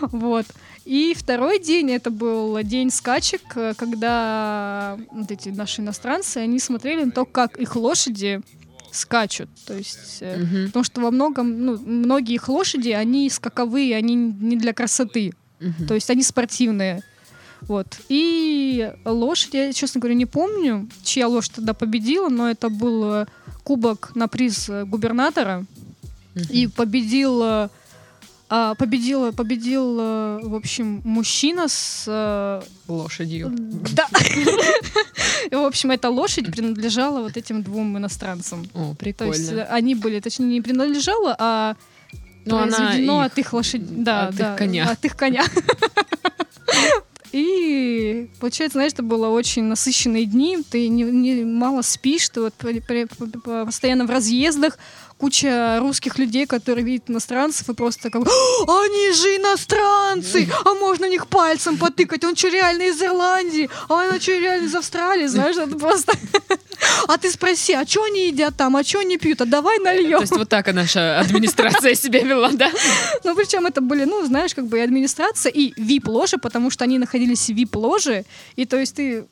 Вот. 0.00 0.44
И 0.84 1.14
второй 1.16 1.58
день, 1.58 1.90
это 1.90 2.10
был 2.10 2.62
день 2.62 2.90
скачек, 2.90 3.40
э, 3.56 3.72
когда 3.76 4.96
вот 5.10 5.30
эти 5.30 5.48
наши 5.48 5.80
иностранцы, 5.80 6.36
они 6.36 6.60
смотрели 6.60 7.04
на 7.04 7.10
то, 7.10 7.24
как 7.24 7.56
их 7.56 7.74
лошади 7.76 8.42
скачут. 8.92 9.48
То 9.66 9.74
есть... 9.74 10.22
Мгм. 10.22 10.66
Потому 10.66 10.84
что 10.84 11.00
во 11.00 11.10
многом, 11.10 11.64
ну, 11.64 11.78
многие 11.78 12.34
их 12.34 12.48
лошади, 12.48 12.90
они 12.90 13.30
скаковые, 13.30 13.96
они 13.96 14.14
не 14.14 14.56
для 14.56 14.72
красоты. 14.74 15.32
Мгм. 15.60 15.86
То 15.88 15.94
есть 15.94 16.10
они 16.10 16.22
спортивные. 16.22 17.02
Вот. 17.62 17.98
И 18.08 18.92
лошадь, 19.04 19.54
я, 19.54 19.72
честно 19.72 20.00
говоря, 20.00 20.14
не 20.14 20.26
помню, 20.26 20.88
чья 21.02 21.28
лошадь 21.28 21.52
тогда 21.52 21.74
победила, 21.74 22.28
но 22.28 22.50
это 22.50 22.68
был 22.68 23.12
э, 23.12 23.26
кубок 23.64 24.12
на 24.14 24.28
приз 24.28 24.68
э, 24.68 24.84
губернатора. 24.84 25.64
И 26.50 26.66
победил, 26.66 27.42
э, 27.42 27.68
а, 28.48 28.74
победил, 28.74 29.32
победил, 29.32 29.94
в 29.96 30.54
общем, 30.54 31.00
мужчина 31.04 31.66
с... 31.66 32.62
Лошадью. 32.86 33.52
Да. 33.92 34.06
В 35.50 35.64
общем, 35.64 35.90
эта 35.90 36.10
лошадь 36.10 36.50
принадлежала 36.50 37.22
вот 37.22 37.36
этим 37.36 37.62
двум 37.62 37.96
иностранцам. 37.98 38.66
О, 38.74 38.90
То 38.90 38.94
прикольно. 38.96 39.32
есть 39.32 39.52
э, 39.52 39.64
они 39.64 39.94
были, 39.94 40.20
точнее, 40.20 40.46
не 40.46 40.60
принадлежала, 40.60 41.36
а 41.38 41.76
она 42.46 42.66
произведено 42.66 43.24
их- 43.24 43.32
от 43.32 43.38
их 43.38 43.52
лошадей. 43.52 43.88
Да, 43.90 44.28
от 44.28 44.34
их 44.34 44.38
да, 44.38 44.56
коня. 44.56 44.90
От 44.90 45.04
их 45.04 45.16
коня. 45.16 45.44
И 47.36 48.30
получается, 48.40 48.78
знаешь, 48.78 48.94
это 48.94 49.02
было 49.02 49.28
очень 49.28 49.64
насыщенные 49.64 50.24
дни. 50.24 50.58
Ты 50.70 50.88
не, 50.88 51.02
не- 51.02 51.44
мало 51.44 51.82
спишь, 51.82 52.30
ты 52.30 52.40
вот 52.40 52.54
постоянно 53.66 54.06
в 54.06 54.10
разъездах. 54.10 54.78
Куча 55.18 55.78
русских 55.80 56.18
людей, 56.18 56.46
которые 56.46 56.84
видят 56.84 57.08
иностранцев, 57.08 57.68
и 57.70 57.74
просто 57.74 58.10
как 58.10 58.22
«А, 58.26 58.82
они 58.82 59.12
же 59.12 59.36
иностранцы! 59.36 60.46
А 60.64 60.74
можно 60.74 61.08
них 61.08 61.26
пальцем 61.26 61.78
потыкать? 61.78 62.22
Он 62.24 62.36
что, 62.36 62.48
реально 62.48 62.82
из 62.82 63.02
Ирландии? 63.02 63.70
А 63.88 64.02
она 64.02 64.20
что, 64.20 64.32
реально 64.32 64.66
из 64.66 64.74
Австралии? 64.74 65.26
Знаешь, 65.26 65.56
это 65.56 65.76
просто... 65.76 66.12
А 67.08 67.16
ты 67.16 67.30
спроси, 67.30 67.72
а 67.72 67.86
что 67.86 68.04
они 68.04 68.26
едят 68.26 68.54
там? 68.56 68.76
А 68.76 68.84
что 68.84 68.98
они 68.98 69.16
пьют? 69.16 69.40
А 69.40 69.46
давай 69.46 69.78
То 69.78 69.84
нальем. 69.84 70.20
есть 70.20 70.36
вот 70.36 70.48
так 70.48 70.72
наша 70.74 71.20
администрация 71.20 71.94
себя 71.94 72.22
вела, 72.22 72.50
да? 72.52 72.70
Ну, 73.24 73.34
причем 73.34 73.66
это 73.66 73.80
были, 73.80 74.04
ну, 74.04 74.24
знаешь, 74.26 74.54
как 74.54 74.66
бы 74.66 74.78
и 74.78 74.82
администрация, 74.82 75.50
и 75.50 75.72
вип-ложи, 75.80 76.36
потому 76.36 76.70
что 76.70 76.84
они 76.84 76.98
находились 76.98 77.46
в 77.46 77.54
вип-ложе, 77.54 78.24
и 78.56 78.66
то 78.66 78.76
есть 78.78 78.94
ты 78.94 79.24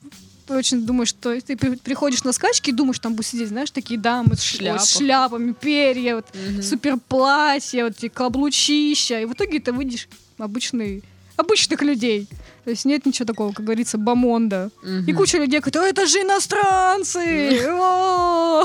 очень 0.49 0.85
думаешь, 0.87 1.09
что 1.09 1.39
ты 1.41 1.57
при- 1.57 1.77
приходишь 1.77 2.25
на 2.25 2.33
скачки 2.33 2.71
и 2.71 2.73
думаешь, 2.73 2.99
там 2.99 3.13
будут 3.15 3.27
сидеть, 3.27 3.49
знаешь, 3.49 3.71
такие 3.71 3.99
дамы 3.99 4.37
с, 4.37 4.43
ш- 4.43 4.59
шляпах. 4.59 4.83
с 4.83 4.97
шляпами, 4.99 5.53
перья, 5.53 6.17
вот, 6.17 6.27
Мгм. 6.35 6.63
супер 6.63 6.97
платья, 7.09 7.85
вот 7.85 7.95
эти 7.99 8.09
каблучища, 8.09 9.21
и 9.21 9.25
в 9.25 9.33
итоге 9.33 9.61
ты 9.61 9.73
выйдешь 9.73 10.09
обычный 10.39 11.03
обычных 11.37 11.83
людей. 11.83 12.29
То 12.65 12.71
есть 12.71 12.85
нет 12.85 13.05
ничего 13.07 13.27
такого, 13.27 13.53
как 13.53 13.65
говорится, 13.65 13.99
бомонда. 13.99 14.71
И 14.85 14.87
Мгм. 14.87 15.17
куча 15.17 15.39
людей, 15.39 15.61
которые, 15.61 15.91
это 15.91 16.07
же 16.07 16.19
иностранцы! 16.23 17.67
О!» 17.71 18.65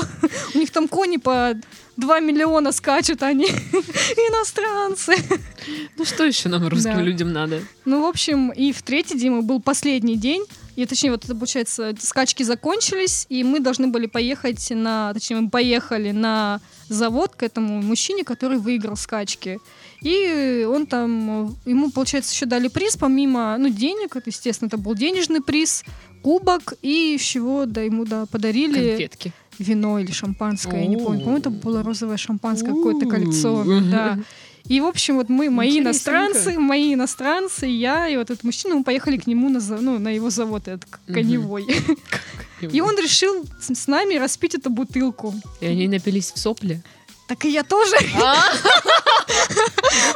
У 0.54 0.58
них 0.58 0.70
там 0.70 0.86
кони 0.88 1.16
по 1.16 1.54
2 1.96 2.20
миллиона 2.20 2.72
скачут, 2.72 3.22
они 3.22 3.44
иностранцы. 4.28 5.16
Ну 5.98 6.04
что 6.04 6.24
еще 6.24 6.48
нам, 6.48 6.66
русским 6.68 7.00
людям, 7.00 7.32
надо? 7.32 7.60
Ну, 7.84 8.02
в 8.02 8.06
общем, 8.06 8.50
и 8.50 8.72
в 8.72 8.82
третий 8.82 9.18
день 9.18 9.40
был 9.40 9.60
последний 9.60 10.16
день. 10.16 10.44
И, 10.80 10.86
точнее, 10.86 11.10
вот 11.10 11.26
это, 11.26 11.34
получается, 11.34 11.94
скачки 12.00 12.42
закончились, 12.42 13.26
и 13.28 13.44
мы 13.44 13.60
должны 13.60 13.88
были 13.88 14.06
поехать 14.06 14.70
на... 14.70 15.12
Точнее, 15.12 15.40
мы 15.40 15.50
поехали 15.50 16.10
на 16.10 16.62
завод 16.88 17.36
к 17.36 17.42
этому 17.42 17.82
мужчине, 17.82 18.24
который 18.24 18.56
выиграл 18.56 18.96
скачки. 18.96 19.58
И 20.00 20.66
он 20.66 20.86
там... 20.86 21.54
Ему, 21.66 21.90
получается, 21.90 22.32
еще 22.32 22.46
дали 22.46 22.68
приз, 22.68 22.96
помимо, 22.96 23.58
ну, 23.58 23.68
денег, 23.68 24.16
это, 24.16 24.30
естественно, 24.30 24.68
это 24.68 24.78
был 24.78 24.94
денежный 24.94 25.42
приз, 25.42 25.84
кубок, 26.22 26.72
и 26.80 27.18
чего, 27.20 27.66
да, 27.66 27.82
ему, 27.82 28.06
да, 28.06 28.24
подарили 28.24 28.88
Конфетки. 28.88 29.34
вино 29.58 29.98
или 29.98 30.12
шампанское, 30.12 30.80
я 30.80 30.86
не 30.86 30.96
помню. 30.96 31.20
По-моему, 31.20 31.38
это 31.40 31.50
было 31.50 31.82
розовое 31.82 32.16
шампанское, 32.16 32.70
какое-то 32.70 33.04
кольцо, 33.04 33.64
да. 33.90 34.18
И, 34.68 34.80
в 34.80 34.86
общем, 34.86 35.16
вот 35.16 35.28
мы, 35.28 35.50
мои 35.50 35.80
иностранцы, 35.80 36.58
мои 36.58 36.94
иностранцы, 36.94 37.66
я 37.66 38.08
и 38.08 38.16
вот 38.16 38.30
этот 38.30 38.44
мужчина, 38.44 38.76
мы 38.76 38.84
поехали 38.84 39.16
к 39.16 39.26
нему 39.26 39.48
на, 39.48 39.60
ну, 39.80 39.98
на 39.98 40.08
его 40.08 40.30
завод, 40.30 40.68
этот 40.68 40.88
коневой. 41.06 41.66
И 42.60 42.80
он 42.80 42.96
решил 42.98 43.44
с 43.60 43.86
нами 43.86 44.16
распить 44.16 44.54
эту 44.54 44.70
бутылку. 44.70 45.34
И 45.60 45.66
они 45.66 45.88
напились 45.88 46.32
в 46.32 46.38
сопли? 46.38 46.82
Так 47.26 47.44
и 47.44 47.50
я 47.50 47.62
тоже, 47.62 47.94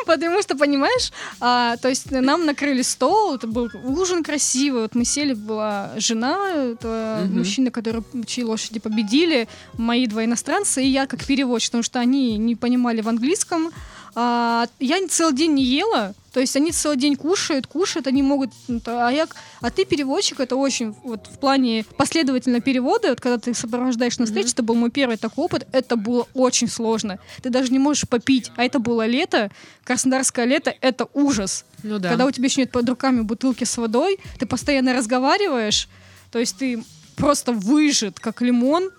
потому 0.07 0.43
что, 0.43 0.57
понимаешь, 0.57 1.13
а, 1.41 1.77
то 1.77 1.89
есть 1.89 2.11
нам 2.11 2.45
накрыли 2.45 2.83
стол, 2.83 3.37
это 3.37 3.47
был 3.47 3.71
ужин 3.85 4.25
красивый, 4.25 4.83
вот 4.83 4.97
мы 4.97 5.05
сели, 5.05 5.35
была 5.35 5.93
жена 5.97 6.37
этого 6.73 7.21
Мгм. 7.25 7.39
мужчины, 7.39 7.71
который, 7.71 8.03
чьи 8.27 8.43
лошади 8.43 8.81
победили, 8.81 9.47
мои 9.79 10.07
два 10.07 10.25
иностранца, 10.25 10.81
и 10.81 10.89
я 10.89 11.07
как 11.07 11.25
переводчик, 11.25 11.71
потому 11.71 11.85
что 11.85 12.01
они 12.01 12.37
не 12.37 12.57
понимали 12.57 13.01
в 13.01 13.09
английском. 13.09 13.71
А, 14.15 14.67
я 14.79 15.07
целый 15.09 15.35
день 15.35 15.55
не 15.55 15.65
ела, 15.65 16.15
то 16.33 16.41
есть 16.41 16.57
они 16.57 16.73
целый 16.73 16.97
день 16.97 17.17
кушают, 17.17 17.67
кушают, 17.67 18.07
они 18.07 18.23
могут, 18.23 18.51
ну, 18.69 18.81
а 18.87 19.11
я, 19.11 19.27
а 19.61 19.71
ты 19.71 19.85
переводчик, 19.85 20.41
это 20.41 20.57
очень 20.57 20.95
вот 21.05 21.27
в 21.27 21.39
плане 21.39 21.85
последовательно 21.97 22.61
перевода, 22.61 23.11
вот 23.11 23.21
когда 23.21 23.39
ты 23.39 23.55
сопровождаешь 23.55 24.19
на 24.19 24.27
встрече, 24.27 24.51
это 24.51 24.63
был 24.63 24.75
мой 24.75 24.91
первый 24.91 25.17
такой 25.17 25.45
опыт, 25.45 25.67
это 25.73 25.97
было 25.97 26.27
очень 26.35 26.69
сложно. 26.69 27.19
Ты 27.43 27.51
даже 27.51 27.73
не 27.73 27.79
можешь 27.79 28.09
попить, 28.09 28.53
а 28.57 28.65
это 28.65 28.79
было 28.79 29.07
лето, 29.07 29.51
краснодарское 29.85 30.45
лето, 30.45 30.75
это 30.81 31.09
ужас. 31.15 31.65
Ну 31.83 31.99
да. 31.99 32.11
Когда 32.11 32.27
у 32.27 32.31
тебя 32.31 32.47
еще 32.47 32.61
нет 32.61 32.73
под 32.73 32.89
руками 32.89 33.21
бутылки 33.23 33.65
с 33.65 33.77
водой, 33.77 34.19
ты 34.39 34.47
постоянно 34.47 34.93
разговариваешь, 34.93 35.89
то 36.31 36.39
есть 36.39 36.57
ты 36.59 36.85
просто 37.17 37.53
выжат, 37.53 38.19
как 38.21 38.43
лимон, 38.43 38.91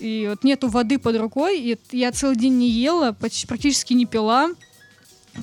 и 0.00 0.26
вот 0.28 0.44
нету 0.44 0.68
воды 0.68 0.98
под 0.98 1.16
рукой, 1.16 1.60
и 1.60 1.78
я 1.92 2.12
целый 2.12 2.36
день 2.36 2.58
не 2.58 2.68
ела, 2.68 3.12
почти, 3.12 3.46
практически 3.46 3.92
не 3.92 4.06
пила, 4.06 4.50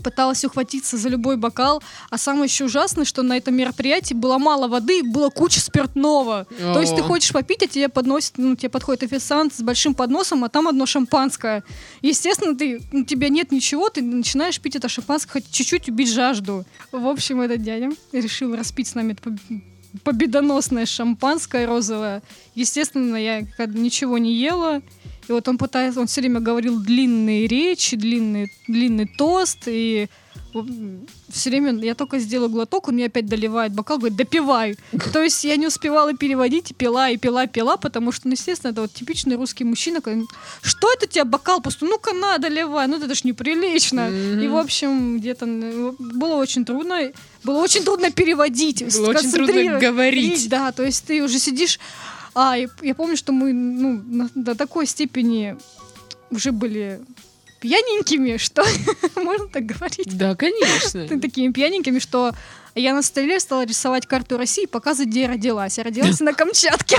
пыталась 0.04 0.43
ухватиться 0.43 0.98
за 0.98 1.10
любой 1.10 1.38
бокал, 1.38 1.82
а 2.10 2.17
самое 2.17 2.46
еще 2.46 2.65
ужасное, 2.65 3.06
что 3.06 3.24
на 3.24 3.38
этом 3.38 3.56
мероприятии 3.56 4.13
было 4.13 4.38
мало 4.38 4.67
воды, 4.67 5.02
было 5.04 5.30
куча 5.30 5.60
спиртного. 5.60 6.46
То 6.60 6.82
есть 6.82 6.96
ты 6.96 7.02
хочешь 7.02 7.32
попить, 7.32 7.63
а 7.63 7.67
тебе 7.67 7.89
подносит, 7.89 8.34
ну, 8.38 8.56
тебе 8.56 8.70
подходит 8.70 9.04
официант 9.04 9.54
с 9.54 9.62
большим 9.62 9.93
подносом, 9.93 10.43
а 10.43 10.50
там 10.50 10.67
одно 10.67 10.86
шампанское. 10.86 11.63
Естественно, 12.02 12.56
ты, 12.56 12.82
у 12.91 13.04
тебя 13.04 13.30
нет 13.30 13.52
ничего, 13.52 13.89
ты 13.89 14.02
начинаешь 14.02 14.60
пить 14.60 14.76
это 14.76 14.89
шампанское, 14.89 15.32
хоть 15.34 15.52
чуть-чуть 15.52 15.89
убить 15.89 16.12
жажду. 16.12 16.65
В 16.91 17.08
общем, 17.08 17.41
этот 17.41 17.62
дядя 17.62 17.89
решил 18.12 18.56
распить 18.56 18.88
с 18.88 18.96
нами 18.96 19.13
это 19.13 19.38
победоносное 20.04 20.86
шампанское 20.86 21.66
розовое. 21.66 22.22
Естественно, 22.56 23.16
я 23.16 23.42
ничего 23.68 24.18
не 24.18 24.34
ела. 24.34 24.82
И 25.28 25.32
вот 25.32 25.48
он 25.48 25.58
пытается, 25.58 26.00
он 26.00 26.08
все 26.08 26.22
время 26.22 26.40
говорил 26.40 26.80
длинные 26.80 27.48
речи, 27.48 27.98
длинный, 27.98 28.50
длинный 28.68 29.10
тост, 29.18 29.64
и 29.68 30.08
все 31.30 31.50
время 31.50 31.74
я 31.84 31.96
только 31.96 32.20
сделаю 32.20 32.50
глоток, 32.50 32.88
он 32.88 32.96
мне 32.96 33.06
опять 33.06 33.26
доливает 33.26 33.74
бокал, 33.74 33.98
говорит, 33.98 34.18
допивай. 34.18 34.78
То 35.14 35.22
есть 35.24 35.44
я 35.44 35.56
не 35.58 35.68
успевала 35.68 36.14
переводить, 36.14 36.72
и 36.72 36.74
пила, 36.74 37.10
и 37.10 37.18
пила, 37.18 37.48
пила, 37.48 37.78
потому 37.78 38.12
что, 38.12 38.28
ну, 38.28 38.34
естественно, 38.34 38.72
это 38.72 38.82
вот 38.82 38.94
типичный 38.94 39.36
русский 39.36 39.64
мужчина, 39.64 40.02
который, 40.02 40.26
что 40.62 40.92
это 40.94 41.06
у 41.06 41.10
тебя 41.10 41.26
бокал 41.26 41.62
пустой? 41.62 41.90
Ну-ка 41.90 42.14
на, 42.14 42.38
доливай, 42.38 42.88
ну 42.88 42.98
это 42.98 43.14
ж 43.14 43.24
неприлично. 43.24 44.10
Мгм. 44.10 44.42
И, 44.42 44.48
в 44.48 44.58
общем, 44.58 45.18
где-то 45.20 45.46
было 46.00 46.36
очень 46.36 46.66
трудно, 46.66 47.12
было 47.44 47.62
очень 47.62 47.84
трудно 47.84 48.12
переводить, 48.12 48.84
Было 48.98 49.10
очень 49.10 49.32
трудно 49.32 49.80
говорить. 49.80 50.50
Да, 50.50 50.72
то 50.72 50.84
есть 50.84 51.06
ты 51.06 51.24
уже 51.24 51.40
сидишь... 51.40 51.80
А, 52.34 52.56
я, 52.56 52.68
я 52.84 52.94
помню, 52.94 53.18
что 53.18 53.32
мы 53.32 53.52
ну, 53.52 54.02
на- 54.06 54.30
до 54.36 54.54
такой 54.54 54.86
степени 54.86 55.58
уже 56.30 56.52
были 56.52 57.00
пьяненькими, 57.60 58.38
что 58.38 58.63
можно 59.15 59.48
так 59.48 59.65
говорить. 59.65 60.17
Да, 60.17 60.36
конечно. 60.36 61.08
Такими 61.20 61.52
пьяненькими, 61.52 62.00
что 62.00 62.34
я 62.76 62.93
на 62.93 63.02
столе 63.02 63.39
стала 63.39 63.65
рисовать 63.65 64.06
карту 64.06 64.38
России 64.38 64.63
и 64.63 64.67
показывать, 64.67 65.10
где 65.10 65.22
я 65.22 65.28
родилась. 65.28 65.78
Я 65.78 65.84
родилась 65.84 66.20
на 66.20 66.34
Камчатке. 66.34 66.98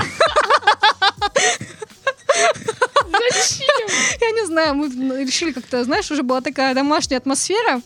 Зачем? 3.11 3.89
Я 4.21 4.31
не 4.31 4.45
знаю, 4.45 4.75
мы 4.75 5.23
решили 5.23 5.51
как-то, 5.51 5.83
знаешь, 5.83 6.09
уже 6.11 6.23
была 6.23 6.41
такая 6.41 6.73
домашняя 6.73 7.17
атмосфера. 7.17 7.81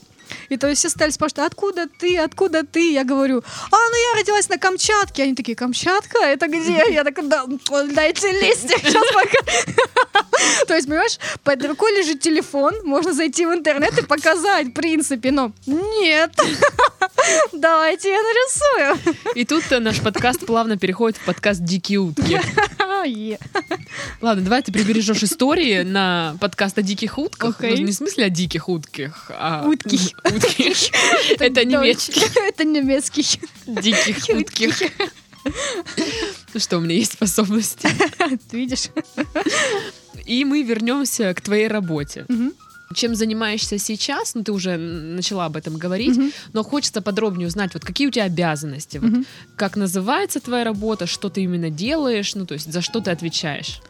И 0.50 0.58
то 0.58 0.68
есть 0.68 0.80
все 0.80 0.90
стали 0.90 1.12
спрашивать, 1.12 1.48
откуда 1.48 1.88
ты, 1.88 2.18
откуда 2.18 2.64
ты? 2.64 2.92
Я 2.92 3.04
говорю, 3.04 3.44
а, 3.72 3.76
ну 3.76 4.14
я 4.14 4.22
родилась 4.22 4.50
на 4.50 4.58
Камчатке. 4.58 5.24
Они 5.24 5.36
такие, 5.36 5.56
Камчатка? 5.56 6.20
Это 6.24 6.48
где? 6.48 6.84
Я 6.92 7.04
такая, 7.04 7.26
да, 7.26 7.46
дайте 7.94 8.32
листик, 8.32 8.80
сейчас 8.80 9.06
пока. 9.14 10.24
То 10.68 10.76
есть, 10.76 10.88
понимаешь, 10.88 11.20
под 11.44 11.66
рукой 11.66 11.98
лежит 11.98 12.20
телефон, 12.20 12.74
можно 12.84 13.14
зайти 13.14 13.46
в 13.46 13.54
интернет 13.54 13.98
и 13.98 14.06
показать, 14.06 14.68
в 14.68 14.74
принципе, 14.74 15.32
но 15.32 15.52
нет. 15.66 16.32
Давайте 17.54 18.12
я 18.12 18.20
нарисую. 18.22 19.16
И 19.36 19.46
тут 19.46 19.64
наш 19.72 20.02
подкаст 20.02 20.46
плавно 20.46 20.78
переходит 20.78 21.18
в 21.18 21.26
подкаст 21.26 21.64
«Дикие 21.64 22.00
утки». 22.00 22.40
Ладно, 24.22 24.44
давай 24.44 24.62
ты 24.62 24.72
прибережешь 24.72 25.24
истории 25.24 25.82
на 25.84 26.38
подкаст 26.40 26.78
о 26.78 26.82
диких 26.82 27.18
утках. 27.18 27.60
Окей. 27.60 27.78
Ну, 27.78 27.86
не 27.86 27.92
в 27.92 27.96
смысле 27.96 28.26
о 28.26 28.30
диких 28.30 28.70
утках, 28.70 29.30
а... 29.30 29.68
Утки. 29.68 30.00
Утки. 30.44 30.74
Это 31.40 31.66
немецкий. 31.66 32.22
Это 32.48 32.64
немецкий. 32.64 33.40
Диких 33.68 34.30
утких. 34.36 34.82
Ну 36.54 36.60
что, 36.60 36.78
у 36.78 36.82
меня 36.82 36.96
есть 36.96 37.14
способности. 37.14 37.88
Ты 38.50 38.58
видишь? 38.58 38.90
И 40.26 40.46
мы 40.46 40.64
вернемся 40.64 41.34
к 41.34 41.42
твоей 41.42 41.68
работе. 41.68 42.26
Чем 42.96 43.16
занимаешься 43.16 43.80
сейчас? 43.80 44.36
Ну, 44.36 44.44
ты 44.44 44.52
уже 44.52 44.78
начала 44.78 45.46
об 45.46 45.56
этом 45.56 45.78
говорить, 45.78 46.16
Мгм. 46.16 46.32
но 46.54 46.62
хочется 46.64 47.02
подробнее 47.02 47.48
узнать, 47.48 47.74
вот 47.74 47.84
какие 47.84 48.06
у 48.08 48.12
тебя 48.12 48.26
обязанности, 48.26 49.00
вот, 49.00 49.10
Мгм. 49.10 49.26
как 49.56 49.76
называется 49.78 50.40
твоя 50.40 50.64
работа, 50.64 51.08
что 51.08 51.30
ты 51.30 51.42
именно 51.42 51.72
делаешь, 51.72 52.36
ну, 52.36 52.46
то 52.46 52.54
есть 52.54 52.72
за 52.72 52.82
что 52.82 53.00
ты 53.02 53.10
отвечаешь. 53.10 53.82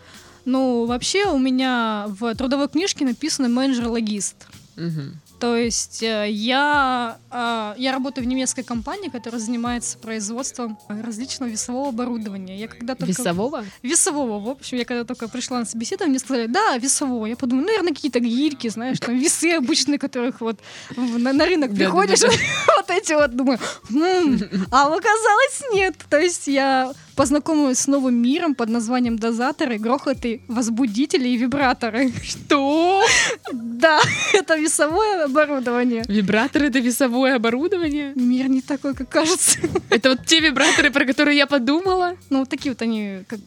Ну, 0.45 0.85
вообще 0.85 1.25
у 1.25 1.37
меня 1.37 2.05
в 2.07 2.33
трудовой 2.35 2.69
книжке 2.69 3.03
написано 3.03 3.49
менеджер-логист. 3.49 4.35
Мгм. 4.77 5.19
То 5.43 5.57
есть 5.57 6.01
э, 6.01 6.29
я, 6.29 7.17
э, 7.29 7.73
я 7.77 7.91
работаю 7.91 8.23
в 8.23 8.27
немецкой 8.29 8.63
компании, 8.63 9.09
которая 9.09 9.41
занимается 9.41 9.97
производством 9.97 10.79
различного 10.87 11.49
весового 11.49 11.89
оборудования. 11.89 12.57
Я 12.57 12.69
когда 12.69 12.95
только... 12.95 13.11
Весового? 13.11 13.65
Весового, 13.81 14.39
в 14.39 14.47
общем, 14.47 14.77
я 14.77 14.85
когда 14.85 15.03
только 15.03 15.27
пришла 15.27 15.59
на 15.59 15.65
собеседование, 15.65 16.11
мне 16.11 16.19
сказали, 16.19 16.45
да, 16.45 16.77
весового. 16.77 17.25
Я 17.25 17.35
подумала, 17.35 17.65
наверное, 17.65 17.93
какие-то 17.93 18.21
гирьки, 18.21 18.69
знаешь, 18.69 19.01
там 19.01 19.17
весы 19.17 19.51
обычные, 19.51 19.99
которых 19.99 20.39
вот 20.39 20.61
на, 20.95 21.33
на 21.33 21.45
рынок 21.45 21.75
приходишь, 21.75 22.21
вот 22.77 22.89
эти 22.89 23.11
вот, 23.11 23.35
думаю, 23.35 23.59
«М». 23.89 24.39
а 24.71 24.85
оказалось 24.85 25.61
нет. 25.73 25.95
То 26.09 26.19
есть 26.19 26.47
я 26.47 26.93
познакомилась 27.15 27.79
с 27.79 27.87
новым 27.87 28.15
миром 28.15 28.55
под 28.55 28.69
названием 28.69 29.17
дозаторы, 29.17 29.77
грохоты, 29.77 30.41
возбудители 30.47 31.27
и 31.29 31.37
вибраторы. 31.37 32.11
Что? 32.23 33.03
Да, 33.51 33.99
это 34.33 34.55
весовое 34.55 35.25
оборудование. 35.25 36.03
Вибраторы— 36.07 36.67
это 36.69 36.79
весовое 36.79 37.35
оборудование? 37.35 38.13
Мир 38.15 38.47
не 38.49 38.61
такой, 38.61 38.93
как 38.95 39.09
кажется. 39.09 39.59
Это 39.89 40.09
вот 40.09 40.25
те 40.25 40.39
вибраторы, 40.39 40.91
про 40.91 41.05
которые 41.05 41.37
я 41.37 41.47
подумала? 41.47 42.17
Ну, 42.29 42.39
вот 42.39 42.49
такие 42.49 42.71
вот 42.71 42.81
они, 42.81 43.23
как 43.27 43.39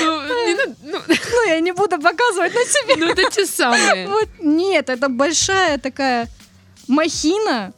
Ну, 0.00 0.22
ну, 0.82 0.98
Ну, 1.06 1.48
я 1.48 1.60
не 1.60 1.72
буду 1.72 1.98
показывать 1.98 2.54
на 2.54 2.64
себе. 2.64 2.96
ну, 2.96 3.06
это 3.06 3.30
те 3.30 3.46
самые. 3.46 4.08
Вот, 4.08 4.28
нет, 4.40 4.90
это 4.90 5.08
большая 5.08 5.78
такая 5.78 6.28
махина, 6.88 7.72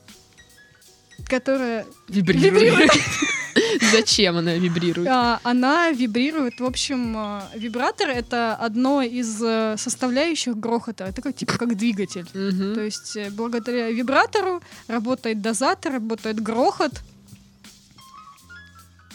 которая... 1.27 1.87
Вибрирует. 2.09 2.91
Зачем 3.93 4.37
она 4.37 4.55
вибрирует? 4.55 5.09
А, 5.09 5.41
Она 5.43 5.91
вибрирует. 5.91 6.61
В 6.61 6.65
общем, 6.65 7.15
а, 7.17 7.49
вибратор— 7.55 8.09
это 8.11 8.55
одно 8.55 9.03
из 9.03 9.43
э, 9.43 9.77
составляющих 9.77 10.57
грохота. 10.57 11.05
Это 11.05 11.23
как, 11.23 11.35
типа 11.35 11.59
как 11.59 11.77
двигатель. 11.77 12.27
Мгм. 12.35 12.75
То 12.75 12.81
есть 12.81 13.17
э, 13.17 13.31
благодаря 13.31 13.91
вибратору 13.91 14.63
работает 14.89 15.41
дозатор, 15.41 15.95
работает 15.95 16.41
грохот. 16.41 16.93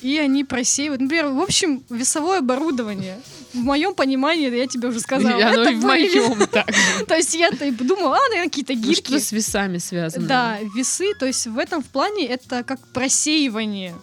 И 0.01 0.17
они 0.17 0.43
просеивают. 0.43 1.01
Например, 1.01 1.27
в 1.27 1.39
общем, 1.39 1.83
весовое 1.89 2.39
оборудование. 2.39 3.19
В 3.55 3.63
моем 3.63 3.95
понимании, 3.95 4.55
я 4.55 4.67
тебе 4.67 4.89
уже 4.89 4.99
сказала, 4.99 5.35
оно 5.47 5.61
это 5.63 5.71
в 5.71 5.81
моем 5.83 6.45
также. 6.51 7.05
То 7.07 7.15
есть 7.15 7.33
я-то 7.33 7.65
и 7.65 7.71
подумала, 7.71 8.17
а, 8.17 8.29
наверное, 8.29 8.49
какие-то 8.49 8.73
Ну, 8.73 8.81
гирки. 8.81 9.07
Что 9.07 9.19
с 9.19 9.31
весами 9.31 9.77
связано? 9.79 10.27
Да, 10.27 10.59
весы, 10.75 11.13
то 11.19 11.25
есть 11.25 11.47
в 11.47 11.57
этом 11.57 11.81
в 11.81 11.87
плане 11.87 12.27
это 12.27 12.63
как 12.63 12.79
просеивание, 12.89 13.95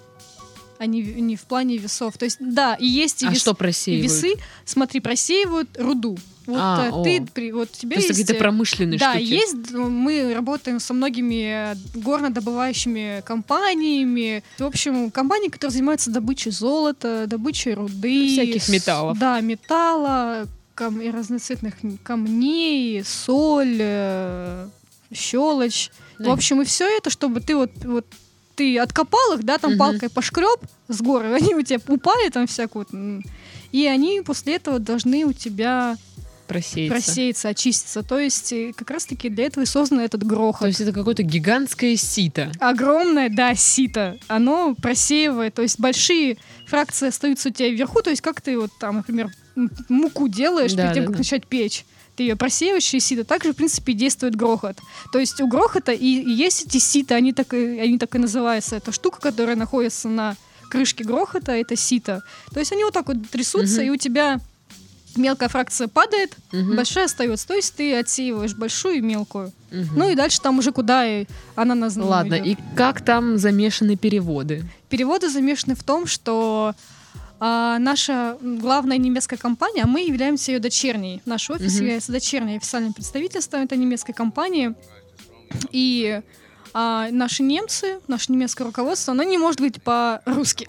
а 0.78 0.86
не, 0.86 1.02
в- 1.02 1.18
не 1.20 1.36
в 1.36 1.42
плане 1.42 1.76
весов. 1.76 2.16
То 2.18 2.24
есть, 2.24 2.38
да, 2.40 2.74
и 2.74 2.86
есть 2.86 3.22
и 3.22 3.26
А 3.26 3.30
вес- 3.30 3.38
что 3.40 3.54
просеивают? 3.54 4.10
весы, 4.10 4.34
смотри, 4.64 5.00
просеивают 5.00 5.68
руду. 5.78 6.18
Вот 6.46 6.58
А, 6.60 6.88
э, 6.88 7.02
ты, 7.04 7.18
о. 7.20 7.26
при, 7.32 7.52
вот 7.52 7.70
То 7.72 7.86
есть 7.86 8.08
какие-то 8.08 8.34
э, 8.34 8.38
промышленные 8.38 8.98
да, 8.98 9.14
штуки. 9.14 9.24
есть, 9.30 9.54
э, 9.72 9.76
мы 9.76 10.34
работаем 10.34 10.80
со 10.80 10.92
многими 10.94 11.76
горнодобывающими 11.94 13.22
компаниями. 13.24 14.42
В 14.58 14.64
общем, 14.64 15.10
компании, 15.10 15.48
которые 15.48 15.72
занимаются 15.72 16.10
добычей 16.10 16.50
золота, 16.50 17.24
добычей 17.28 17.74
руды. 17.74 18.28
Всяких 18.28 18.68
металлов. 18.68 19.18
Да, 19.18 19.40
металла, 19.40 20.46
кам- 20.74 21.00
и 21.00 21.10
разноцветных 21.10 21.74
камней, 22.02 23.04
соль, 23.04 23.80
щелочь. 25.12 25.90
В 26.18 26.22
Да. 26.24 26.32
общем, 26.32 26.62
и 26.62 26.64
все 26.64 26.86
это, 26.96 27.10
чтобы 27.10 27.40
ты 27.40 27.56
вот, 27.56 27.70
вот 27.84 28.06
ты 28.54 28.78
откопал 28.78 29.34
их, 29.34 29.44
да, 29.44 29.58
там 29.58 29.72
Мгм. 29.72 29.78
палкой 29.78 30.08
пошкреб 30.10 30.60
с 30.88 31.00
горы, 31.00 31.32
они 31.34 31.54
у 31.54 31.62
тебя 31.62 31.80
упали 31.88 32.28
там 32.28 32.46
всякую, 32.46 32.86
вот, 32.90 33.00
и 33.72 33.86
они 33.86 34.20
после 34.20 34.56
этого 34.56 34.78
должны 34.78 35.24
у 35.24 35.32
тебя 35.32 35.96
Просеяться. 36.46 36.94
просеяться, 36.94 37.48
очиститься. 37.48 38.02
То 38.02 38.18
есть 38.18 38.52
э, 38.52 38.72
как 38.76 38.90
раз-таки 38.90 39.28
для 39.28 39.46
этого 39.46 39.64
и 39.64 39.66
создан 39.66 40.00
этот 40.00 40.20
То 40.22 40.26
грохот. 40.26 40.68
есть 40.68 40.80
это 40.80 40.92
какое-то 40.92 41.22
гигантское 41.22 41.96
сито. 41.96 42.50
Огромное, 42.60 43.28
да, 43.28 43.54
сито, 43.54 44.18
оно 44.28 44.74
просеивает, 44.74 45.54
то 45.54 45.62
есть 45.62 45.78
большие 45.80 46.36
фракции 46.66 47.08
остаются 47.08 47.48
у 47.48 47.52
тебя 47.52 47.68
вверху, 47.70 48.02
то 48.02 48.10
есть 48.10 48.22
как 48.22 48.40
ты 48.40 48.58
вот 48.58 48.70
там, 48.80 48.96
например, 48.96 49.30
муку 49.88 50.28
делаешь 50.28 50.72
Да, 50.72 50.82
перед 50.84 50.94
тем, 50.94 51.02
да, 51.04 51.06
как 51.08 51.12
да. 51.16 51.18
начать 51.18 51.46
печь. 51.46 51.84
Ты 52.16 52.24
ее 52.24 52.36
просеиваешь 52.36 52.92
и 52.92 53.00
сито. 53.00 53.24
Также, 53.24 53.52
в 53.54 53.56
принципе, 53.56 53.94
действует 53.94 54.36
грохот. 54.36 54.76
То 55.14 55.18
есть 55.18 55.40
у 55.40 55.46
грохота 55.46 55.92
и, 55.92 56.04
и 56.06 56.30
есть 56.30 56.66
эти 56.66 56.76
сита, 56.76 57.14
они 57.14 57.32
так, 57.32 57.54
и, 57.54 57.78
они 57.80 57.96
так 57.98 58.14
и 58.14 58.18
называются. 58.18 58.76
Это 58.76 58.92
штука, 58.92 59.18
которая 59.18 59.56
находится 59.56 60.08
на 60.10 60.36
крышке 60.68 61.04
грохота, 61.04 61.52
это 61.52 61.74
сито. 61.74 62.22
То 62.52 62.60
есть 62.60 62.70
они 62.72 62.84
вот 62.84 62.92
так 62.92 63.06
вот 63.08 63.16
трясутся, 63.30 63.80
Мгм. 63.80 63.86
и 63.86 63.90
у 63.90 63.96
тебя 63.96 64.40
мелкая 65.16 65.48
фракция 65.48 65.88
падает, 65.88 66.36
Мгм. 66.52 66.76
большая 66.76 67.04
остается. 67.06 67.46
То 67.46 67.54
есть 67.54 67.74
ты 67.74 67.94
отсеиваешь 67.94 68.54
большую 68.54 68.96
и 68.96 69.00
мелкую. 69.00 69.52
Мгм. 69.70 69.88
Ну 69.96 70.10
и 70.10 70.14
дальше 70.14 70.40
там 70.40 70.58
уже 70.58 70.72
куда 70.72 71.06
и 71.06 71.26
она 71.54 71.74
на 71.74 71.88
Ладно, 72.04 72.34
и 72.34 72.56
как 72.76 73.04
там 73.04 73.38
замешаны 73.38 73.96
переводы? 73.96 74.64
Переводы 74.88 75.28
замешаны 75.28 75.74
в 75.74 75.82
том, 75.82 76.06
что 76.06 76.74
а, 77.44 77.78
наша 77.80 78.36
главная 78.40 78.98
немецкая 78.98 79.36
компания, 79.36 79.84
мы 79.84 80.02
являемся 80.02 80.52
ее 80.52 80.60
дочерней. 80.60 81.20
Наш 81.26 81.50
офис 81.50 81.72
Мгм. 81.74 81.82
является 81.82 82.12
дочерней 82.12 82.56
официальным 82.56 82.92
представительством 82.92 83.62
этой 83.62 83.76
немецкой 83.78 84.12
компании. 84.12 84.74
И 85.72 86.20
а, 86.74 87.08
наши 87.10 87.42
немцы, 87.42 87.98
наше 88.08 88.32
немецкое 88.32 88.66
руководство, 88.66 89.12
оно 89.12 89.22
не 89.22 89.38
может 89.38 89.60
быть 89.60 89.82
по-русски. 89.82 90.66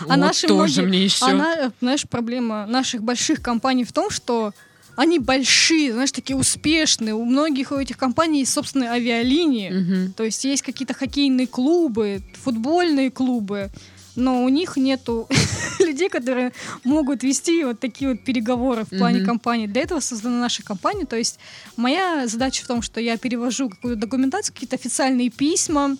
А 0.00 0.06
Вот 0.06 0.16
наши 0.16 0.46
тоже 0.48 0.82
многие- 0.82 0.88
мне 0.88 1.04
еще. 1.04 1.26
Она, 1.26 1.54
э, 1.54 1.70
знаешь, 1.80 2.04
проблема 2.08 2.66
наших 2.66 3.02
больших 3.02 3.40
компаний 3.42 3.84
в 3.84 3.92
том, 3.92 4.10
что 4.10 4.52
они 4.96 5.20
большие, 5.20 5.92
знаешь, 5.92 6.10
такие 6.10 6.36
успешные. 6.36 7.14
У 7.14 7.24
многих 7.24 7.70
у 7.70 7.76
этих 7.76 7.96
компаний 7.96 8.40
есть 8.40 8.52
собственные 8.52 8.90
авиалинии. 8.90 9.70
Мгм. 9.70 10.12
То 10.14 10.24
есть 10.24 10.44
есть 10.44 10.62
какие-то 10.62 10.92
хоккейные 10.94 11.46
клубы, 11.46 12.20
футбольные 12.42 13.10
клубы, 13.12 13.70
но 14.18 14.44
у 14.44 14.48
них 14.48 14.76
нету 14.76 15.28
людей, 15.78 16.08
которые 16.08 16.52
могут 16.84 17.22
вести 17.22 17.64
вот 17.64 17.80
такие 17.80 18.10
вот 18.10 18.24
переговоры 18.24 18.84
в 18.84 18.90
плане 18.90 19.18
Мгм. 19.20 19.26
компании. 19.26 19.66
Для 19.66 19.82
этого 19.82 20.00
создана 20.00 20.40
наша 20.40 20.62
компания. 20.62 21.06
То 21.06 21.16
есть 21.16 21.38
моя 21.76 22.26
задача 22.26 22.64
в 22.64 22.66
том, 22.66 22.82
что 22.82 23.00
я 23.00 23.16
перевожу 23.16 23.70
какую-то 23.70 24.00
документацию, 24.00 24.52
какие-то 24.54 24.76
официальные 24.76 25.30
письма. 25.30 25.96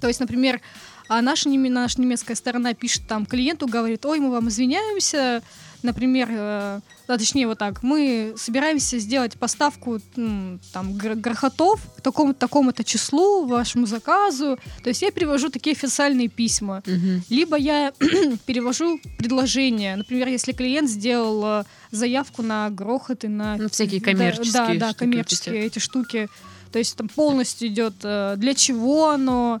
То 0.00 0.08
есть, 0.08 0.20
например, 0.20 0.60
а 1.08 1.20
наша, 1.20 1.48
наша 1.48 2.00
немецкая 2.00 2.36
сторона 2.36 2.74
пишет 2.74 3.02
там 3.08 3.26
клиенту, 3.26 3.66
говорит, 3.66 4.06
ой, 4.06 4.20
мы 4.20 4.30
вам 4.30 4.48
извиняемся, 4.48 5.42
например, 5.82 6.28
э, 6.30 6.80
да, 7.08 7.18
точнее 7.18 7.46
вот 7.46 7.58
так, 7.58 7.82
мы 7.82 8.34
собираемся 8.36 8.98
сделать 8.98 9.38
поставку 9.38 10.00
там 10.14 10.94
гр- 10.94 11.14
грохотов 11.14 11.80
к 11.96 12.00
такому-то 12.00 12.38
такому-то 12.38 12.84
числу 12.84 13.46
вашему 13.46 13.86
заказу. 13.86 14.58
То 14.82 14.88
есть 14.88 15.02
я 15.02 15.10
перевожу 15.10 15.48
такие 15.50 15.74
официальные 15.74 16.28
письма. 16.28 16.82
Мгм. 16.86 17.22
Либо 17.28 17.56
я 17.56 17.92
перевожу 18.46 19.00
предложение. 19.18 19.96
Например, 19.96 20.28
если 20.28 20.52
клиент 20.52 20.88
сделал 20.88 21.60
э, 21.60 21.64
заявку 21.90 22.42
на 22.42 22.70
грохот 22.70 23.24
и 23.24 23.28
на... 23.28 23.56
Ну, 23.56 23.68
всякие 23.68 24.00
Да, 24.00 24.06
коммерческие 24.06 24.52
Да, 24.52 24.66
да, 24.66 24.88
штуки 24.90 24.98
коммерческие 24.98 25.66
эти 25.66 25.78
штуки. 25.78 26.28
То 26.72 26.78
есть 26.78 26.96
там 26.96 27.08
полностью 27.08 27.68
идет, 27.68 27.94
э, 28.02 28.34
для 28.36 28.54
чего 28.54 29.10
оно, 29.10 29.60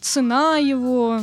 цена 0.00 0.56
его, 0.58 1.20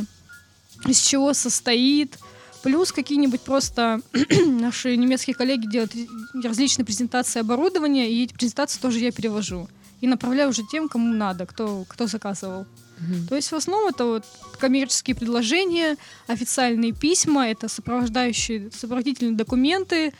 из 0.86 1.00
чего 1.00 1.34
состоит. 1.34 2.18
Плюс 2.62 2.92
какие-нибудь 2.92 3.40
просто 3.40 4.00
наши 4.46 4.96
немецкие 4.96 5.34
коллеги 5.34 5.66
делают 5.66 5.92
различные 6.42 6.84
презентации 6.84 7.40
оборудования, 7.40 8.10
и 8.10 8.24
эти 8.24 8.34
презентации 8.34 8.80
тоже 8.80 8.98
я 8.98 9.12
перевожу. 9.12 9.68
И 10.00 10.06
направляю 10.06 10.50
уже 10.50 10.62
тем, 10.70 10.88
кому 10.88 11.12
надо, 11.12 11.46
кто, 11.46 11.84
кто 11.88 12.06
заказывал. 12.06 12.66
Мгм. 12.98 13.28
То 13.28 13.36
есть 13.36 13.50
в 13.50 13.54
основном 13.54 13.88
это 13.88 14.04
вот 14.04 14.24
коммерческие 14.58 15.16
предложения, 15.16 15.96
официальные 16.26 16.92
письма, 16.92 17.48
это 17.48 17.68
сопровождающие, 17.68 18.70
сопроводительные 18.70 19.36
документы. 19.36 20.12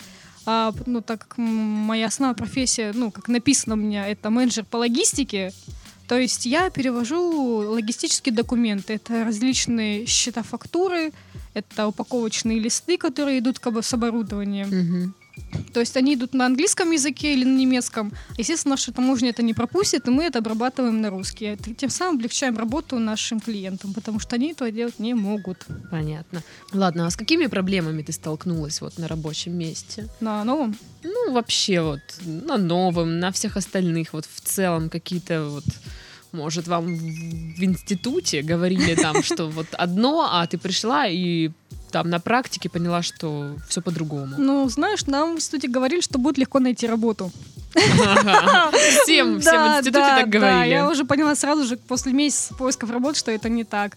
А, 0.47 0.73
ну, 0.87 1.03
так 1.03 1.29
как 1.29 1.39
моя 1.39 2.07
основная 2.07 2.35
профессия, 2.35 2.93
ну, 2.95 3.11
как 3.11 3.29
написано 3.29 3.75
у 3.75 3.79
меня, 3.79 4.09
это 4.09 4.31
менеджер 4.31 4.65
по 4.65 4.79
логистике, 4.79 5.53
то 6.11 6.19
есть 6.19 6.45
я 6.45 6.71
перевожу 6.71 7.71
логистические 7.71 8.35
документы. 8.35 8.95
Это 8.95 9.25
различные 9.25 10.07
счета 10.07 10.43
фактуры, 10.43 11.13
это 11.55 11.87
упаковочные 11.87 12.59
листы, 12.59 12.99
которые 12.99 13.39
идут 13.39 13.61
как 13.61 13.75
бы 13.75 13.83
с 13.85 13.95
оборудованием. 13.95 14.69
Мгм. 14.69 15.15
То 15.73 15.79
есть 15.79 15.97
они 15.97 16.15
идут 16.15 16.35
на 16.35 16.47
английском 16.47 16.91
языке 16.91 17.33
или 17.35 17.45
на 17.45 17.57
немецком. 17.57 18.13
Естественно, 18.39 18.73
наша 18.73 18.93
таможня 18.93 19.31
это 19.31 19.45
не 19.45 19.55
пропустит, 19.55 20.09
и 20.09 20.11
мы 20.11 20.25
это 20.25 20.41
обрабатываем 20.41 21.01
на 21.01 21.11
русский. 21.11 21.57
Тем 21.77 21.91
самым 21.91 22.17
облегчаем 22.17 22.59
работу 22.59 22.99
нашим 22.99 23.39
клиентам, 23.39 23.95
потому 23.95 24.19
что 24.19 24.35
они 24.35 24.51
этого 24.51 24.73
делать 24.73 24.99
не 24.99 25.15
могут 25.15 25.65
Понятно. 25.91 26.43
Ладно, 26.73 27.07
а 27.07 27.11
с 27.11 27.17
какими 27.17 27.47
проблемами 27.47 28.03
ты 28.03 28.13
столкнулась 28.13 28.81
вот 28.81 28.99
на 28.99 29.07
рабочем 29.07 29.57
месте? 29.57 30.09
на 30.21 30.45
новом. 30.45 30.77
Ну, 31.05 31.33
вообще 31.33 31.81
вот 31.81 32.01
на 32.25 32.57
новом, 32.57 33.21
на 33.21 33.31
всех 33.31 33.57
остальных, 33.57 34.13
вот 34.13 34.27
в 34.27 34.41
целом 34.41 34.91
какие-то 34.91 35.45
вот 35.45 35.65
может, 36.33 36.69
вам 36.69 36.87
в 36.87 37.63
институте 37.63 38.43
говорили 38.43 38.95
там, 38.95 39.23
что 39.23 39.49
вот 39.49 39.67
одно, 39.73 40.29
а 40.31 40.47
ты 40.47 40.59
пришла 40.59 41.07
и 41.09 41.51
там 41.91 42.09
на 42.09 42.21
практике 42.21 42.69
поняла, 42.69 43.03
что 43.03 43.57
все 43.69 43.83
по-другому. 43.83 44.37
Ну, 44.39 44.69
знаешь, 44.69 45.07
нам 45.07 45.35
в 45.35 45.37
институте 45.37 45.69
говорили, 45.69 46.01
что 46.01 46.19
будет 46.19 46.39
легко 46.39 46.61
найти 46.61 46.87
работу. 46.87 47.33
Ага. 47.75 48.71
Всем, 49.03 49.41
всем 49.41 49.65
в 49.65 49.79
институте 49.79 49.93
так 49.93 50.29
говорили. 50.29 50.71
я 50.71 50.89
уже 50.89 51.05
поняла 51.05 51.35
сразу 51.35 51.65
же 51.65 51.77
после 51.77 52.13
месяца 52.13 52.55
поисков 52.55 52.91
работы, 52.91 53.19
что 53.19 53.31
это 53.31 53.49
не 53.49 53.65
так. 53.65 53.97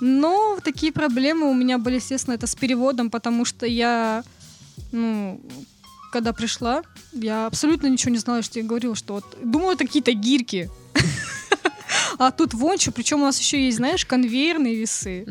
Но 0.00 0.58
такие 0.62 0.92
проблемы 0.92 1.50
у 1.50 1.54
меня 1.54 1.78
были, 1.78 1.96
естественно, 1.96 2.34
это 2.34 2.46
с 2.46 2.54
переводом, 2.54 3.10
потому 3.10 3.44
что 3.44 3.66
я, 3.66 4.24
ну, 4.92 5.40
когда 6.10 6.32
пришла, 6.32 6.82
я 7.12 7.46
абсолютно 7.46 7.86
ничего 7.86 8.12
не 8.12 8.18
знала, 8.18 8.42
что 8.42 8.58
я 8.58 8.64
говорила, 8.64 8.94
что 8.94 9.14
вот, 9.14 9.24
думала, 9.42 9.72
это 9.72 9.84
какие-то 9.84 10.12
гирьки. 10.12 10.70
А 12.18 12.30
тут 12.30 12.54
вончу, 12.54 12.92
причем 12.92 13.22
у 13.22 13.24
нас 13.24 13.38
еще 13.38 13.64
есть, 13.64 13.76
знаешь, 13.76 14.04
конвейерные 14.04 14.74
весы. 14.74 15.24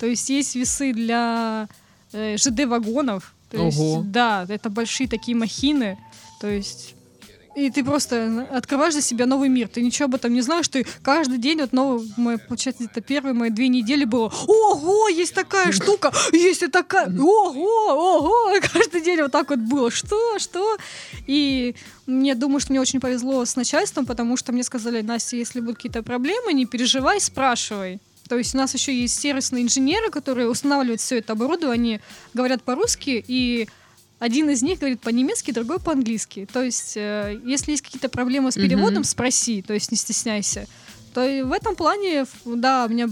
То 0.00 0.06
есть 0.06 0.28
есть 0.30 0.54
весы 0.56 0.92
для 0.92 1.68
э, 2.12 2.36
ЖД-вагонов. 2.36 3.32
То 3.50 3.64
есть, 3.64 3.78
Ого. 3.78 4.02
да, 4.04 4.44
это 4.48 4.70
большие 4.70 5.08
такие 5.08 5.36
махины. 5.36 5.96
То 6.40 6.48
есть 6.48 6.95
и 7.56 7.70
ты 7.70 7.82
просто 7.82 8.46
открываешь 8.52 8.92
для 8.92 9.02
себя 9.02 9.24
новый 9.24 9.48
мир. 9.48 9.68
Ты 9.68 9.80
ничего 9.80 10.04
об 10.04 10.14
этом 10.14 10.32
не 10.34 10.42
знаешь. 10.42 10.68
Ты 10.68 10.86
каждый 11.02 11.38
день, 11.38 11.58
вот 11.60 11.72
новый, 11.72 12.06
мой, 12.18 12.36
получается, 12.36 12.84
это 12.84 13.00
первые 13.00 13.32
мои 13.32 13.48
две 13.48 13.68
недели 13.68 14.04
было. 14.04 14.30
Ого, 14.46 15.08
есть 15.08 15.32
такая 15.32 15.72
штука, 15.72 16.12
есть 16.32 16.62
и 16.62 16.66
такая. 16.66 17.08
Ого, 17.08 18.18
ого. 18.18 18.52
Каждый 18.72 19.00
день 19.00 19.22
вот 19.22 19.32
так 19.32 19.48
вот 19.48 19.58
было. 19.60 19.90
Что, 19.90 20.38
что? 20.38 20.76
И 21.26 21.74
мне 22.06 22.34
думаю, 22.34 22.60
что 22.60 22.72
мне 22.72 22.80
очень 22.80 23.00
повезло 23.00 23.42
с 23.42 23.56
начальством, 23.56 24.04
потому 24.04 24.36
что 24.36 24.52
мне 24.52 24.62
сказали, 24.62 25.00
Настя, 25.00 25.36
если 25.36 25.60
будут 25.60 25.76
какие-то 25.76 26.02
проблемы, 26.02 26.52
не 26.52 26.66
переживай, 26.66 27.20
спрашивай. 27.22 28.00
То 28.28 28.36
есть 28.36 28.54
у 28.54 28.58
нас 28.58 28.74
еще 28.74 28.94
есть 28.94 29.18
сервисные 29.18 29.64
инженеры, 29.64 30.10
которые 30.10 30.50
устанавливают 30.50 31.00
все 31.00 31.18
это 31.18 31.32
оборудование, 31.32 32.02
говорят 32.34 32.62
по-русски, 32.62 33.24
и 33.26 33.66
один 34.18 34.48
из 34.50 34.62
них 34.62 34.78
говорит 34.78 35.00
по-немецки, 35.00 35.50
другой 35.50 35.78
по-английски. 35.78 36.46
То 36.52 36.62
есть, 36.62 36.96
э, 36.96 37.38
если 37.44 37.72
есть 37.72 37.82
какие-то 37.82 38.08
проблемы 38.08 38.50
с 38.50 38.54
переводом, 38.54 38.98
Мгм. 38.98 39.04
спроси, 39.04 39.62
то 39.62 39.74
есть 39.74 39.90
не 39.90 39.96
стесняйся. 39.96 40.66
То 41.14 41.24
и 41.26 41.40
в 41.42 41.52
этом 41.52 41.76
плане, 41.76 42.26
да, 42.44 42.84
у 42.84 42.92
меня, 42.92 43.06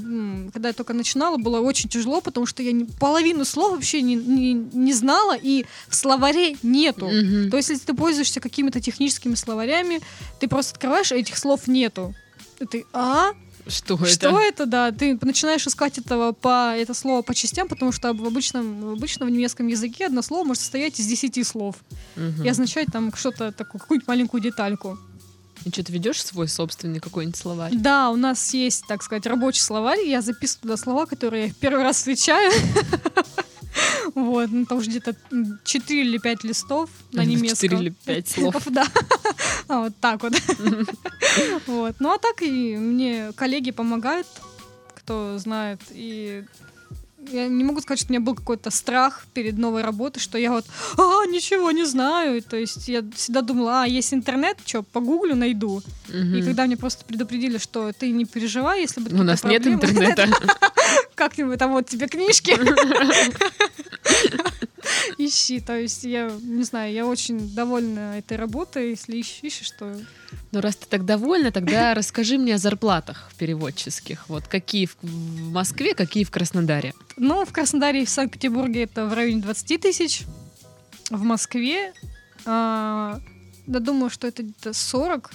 когда 0.52 0.68
я 0.68 0.74
только 0.74 0.92
начинала, 0.92 1.38
было 1.38 1.60
очень 1.60 1.88
тяжело, 1.88 2.20
потому 2.20 2.44
что 2.44 2.62
я 2.62 2.72
не- 2.72 2.84
половину 2.84 3.46
слов 3.46 3.72
вообще 3.72 4.02
не, 4.02 4.14
не, 4.14 4.52
не 4.52 4.92
знала, 4.92 5.34
и 5.40 5.64
в 5.88 5.94
словаре 5.94 6.56
нету. 6.62 7.06
Мгм. 7.08 7.50
То 7.50 7.56
есть, 7.56 7.70
если 7.70 7.86
ты 7.86 7.94
пользуешься 7.94 8.40
какими-то 8.40 8.80
техническими 8.80 9.34
словарями, 9.36 10.00
ты 10.38 10.48
просто 10.48 10.72
открываешь, 10.74 11.12
а 11.12 11.16
этих 11.16 11.38
слов 11.38 11.66
нету. 11.66 12.14
И 12.60 12.66
ты, 12.66 12.84
а? 12.92 13.30
Что, 13.66 13.96
Что 14.04 14.28
это? 14.28 14.40
это, 14.40 14.66
да? 14.66 14.92
Ты 14.92 15.18
начинаешь 15.22 15.66
искать 15.66 15.96
этого 15.98 16.32
по 16.32 16.74
это 16.76 16.92
слово 16.92 17.22
по 17.22 17.34
частям, 17.34 17.66
потому 17.68 17.92
что 17.92 18.12
в 18.12 18.24
обычном, 18.26 18.82
в 18.82 18.92
обычном 18.92 19.32
немецком 19.32 19.66
языке 19.68 20.06
одно 20.06 20.20
слово 20.22 20.44
может 20.44 20.60
состоять 20.62 21.00
из 21.00 21.06
10 21.06 21.46
слов 21.46 21.76
Мгм. 22.16 22.42
и 22.44 22.48
означать 22.48 22.88
там 22.92 23.10
что-то 23.14 23.52
такое, 23.52 23.80
какую-нибудь 23.80 24.08
маленькую 24.08 24.42
детальку. 24.42 24.98
И 25.64 25.70
что, 25.70 25.82
ты 25.82 25.92
ведешь 25.92 26.22
свой 26.22 26.46
собственный 26.46 27.00
какой-нибудь 27.00 27.36
словарь? 27.38 27.72
Да, 27.74 28.10
у 28.10 28.16
нас 28.16 28.52
есть, 28.52 28.84
так 28.86 29.02
сказать, 29.02 29.24
рабочий 29.26 29.62
словарь. 29.62 30.00
Я 30.06 30.20
записываю 30.20 30.62
туда 30.62 30.76
слова, 30.76 31.06
которые 31.06 31.46
я 31.46 31.52
первый 31.58 31.82
раз 31.82 31.96
встречаю. 31.96 32.52
Вот, 34.14 34.50
ну, 34.52 34.66
там 34.66 34.78
уже 34.78 34.90
где-то 34.90 35.14
4 35.64 36.00
или 36.02 36.18
5 36.18 36.44
листов 36.44 36.90
на 37.12 37.24
немецком. 37.24 37.56
Четыре 37.70 37.76
или 37.78 37.94
пять 38.04 38.28
слов. 38.28 38.54
Да. 38.70 38.86
А, 39.68 39.80
Вот 39.84 39.92
так 40.00 40.22
вот. 40.22 40.34
Вот. 41.66 41.96
Ну 41.98 42.12
а 42.12 42.18
так 42.18 42.42
и 42.42 42.76
мне 42.76 43.32
коллеги 43.34 43.70
помогают, 43.72 44.26
кто 44.94 45.36
знает. 45.38 45.80
И 45.90 46.44
я 47.32 47.48
не 47.48 47.64
могу 47.64 47.80
сказать, 47.80 48.00
что 48.00 48.10
у 48.10 48.12
меня 48.14 48.20
был 48.24 48.34
какой-то 48.34 48.70
страх 48.70 49.24
перед 49.32 49.56
новой 49.58 49.82
работой, 49.82 50.20
что 50.20 50.36
я 50.38 50.50
вот, 50.52 50.66
а, 50.98 51.24
ничего 51.26 51.70
не 51.70 51.84
знаю. 51.86 52.42
То 52.42 52.56
есть 52.56 52.86
я 52.88 53.02
всегда 53.16 53.40
думала, 53.40 53.82
а, 53.82 53.86
есть 53.86 54.12
интернет, 54.12 54.58
что, 54.66 54.82
погуглю, 54.82 55.34
найду. 55.34 55.82
И 56.12 56.16
Мгм. 56.16 56.44
когда 56.44 56.66
мне 56.66 56.76
просто 56.76 57.04
предупредили, 57.06 57.56
что 57.58 57.92
ты 57.92 58.10
не 58.10 58.26
переживай, 58.26 58.82
если 58.82 59.00
будет 59.00 59.18
У 59.18 59.22
нас 59.22 59.42
нет 59.42 59.62
проблемы, 59.62 59.82
интернета. 59.82 60.28
как-нибудь 61.14 61.58
там 61.58 61.72
вот 61.72 61.88
тебе 61.88 62.06
книжки. 62.08 62.56
Ищи, 65.26 65.60
то 65.60 65.78
есть 65.78 66.04
я 66.04 66.30
не 66.42 66.64
знаю, 66.64 66.92
я 66.92 67.06
очень 67.06 67.54
довольна 67.54 68.18
этой 68.18 68.36
работой. 68.36 68.90
Если 68.90 69.18
ищ- 69.20 69.40
ищешь, 69.42 69.70
то 69.70 69.96
Ну, 70.52 70.60
раз 70.60 70.76
ты 70.76 70.86
так 70.88 71.04
довольна, 71.04 71.50
тогда 71.50 71.94
расскажи 72.00 72.36
мне 72.38 72.54
о 72.54 72.58
зарплатах 72.58 73.30
переводческих. 73.38 74.28
Вот 74.28 74.46
какие 74.48 74.86
в 75.02 75.52
Москве, 75.52 75.94
какие 75.94 76.24
в 76.24 76.30
Краснодаре. 76.30 76.92
Ну, 77.16 77.44
в 77.44 77.52
Краснодаре 77.52 78.02
и 78.02 78.04
в 78.04 78.10
Санкт-Петербурге 78.10 78.82
это 78.84 79.06
в 79.06 79.12
районе 79.14 79.40
20 79.42 79.80
тысяч. 79.80 80.22
В 81.10 81.22
Москве, 81.22 81.92
а, 82.44 83.20
да, 83.66 83.78
думаю, 83.78 84.10
что 84.10 84.26
это 84.26 84.42
где-то 84.42 84.72
40, 84.72 85.30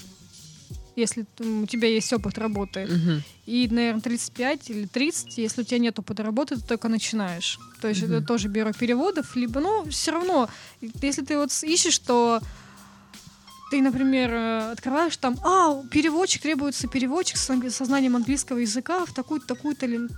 если 1.00 1.26
у 1.40 1.66
тебя 1.66 1.88
есть 1.88 2.12
опыт 2.14 2.38
работы. 2.38 2.86
Мгм. 2.86 3.24
И, 3.46 3.68
наверное, 3.72 4.02
35 4.02 4.70
или 4.70 4.86
30, 4.86 5.38
если 5.38 5.62
у 5.62 5.64
тебя 5.66 5.80
нет 5.80 5.98
опыта 6.00 6.24
работы, 6.24 6.56
ты 6.56 6.62
только 6.62 6.88
начинаешь. 6.90 7.58
То 7.82 7.88
есть 7.88 8.04
Мгм. 8.04 8.14
это 8.14 8.28
тоже 8.28 8.48
бюро 8.48 8.72
переводов, 8.74 9.36
либо, 9.36 9.60
ну, 9.60 9.86
все 9.90 10.12
равно, 10.12 10.50
если 11.02 11.24
ты 11.24 11.38
вот 11.38 11.52
ищешь, 11.64 11.94
что 11.94 12.42
ты, 13.72 13.82
например, 13.82 14.30
э, 14.34 14.72
открываешь 14.72 15.18
там, 15.18 15.38
а, 15.44 15.82
переводчик, 15.92 16.42
требуется 16.42 16.88
переводчик 16.88 17.38
с 17.38 17.50
англи- 17.50 17.70
со 17.70 17.86
знанием 17.86 18.16
английского 18.16 18.58
языка 18.60 19.06
в 19.06 19.14
такую-то, 19.14 19.56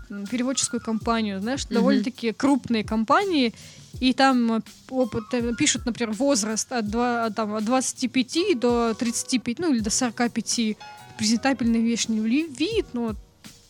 м, 0.10 0.26
переводческую 0.28 0.82
компанию, 0.82 1.42
знаешь, 1.42 1.66
Мгм. 1.66 1.74
довольно-таки 1.76 2.32
крупные 2.34 2.84
компании, 2.84 3.54
и 4.00 4.14
там 4.14 4.52
э, 4.54 4.62
опыт, 4.90 5.24
э, 5.34 5.54
пишут, 5.58 5.86
например, 5.86 6.12
возраст 6.14 6.72
от, 6.72 6.90
два- 6.90 7.26
от, 7.26 7.36
там, 7.36 7.54
от 7.56 7.66
25 7.66 8.56
до 8.56 8.94
35, 8.94 9.60
ну, 9.60 9.74
или 9.74 9.80
до 9.80 9.90
45, 9.90 10.78
презентабельный 11.18 11.80
внешний 11.82 12.20
вид, 12.20 12.86
вот 12.94 13.18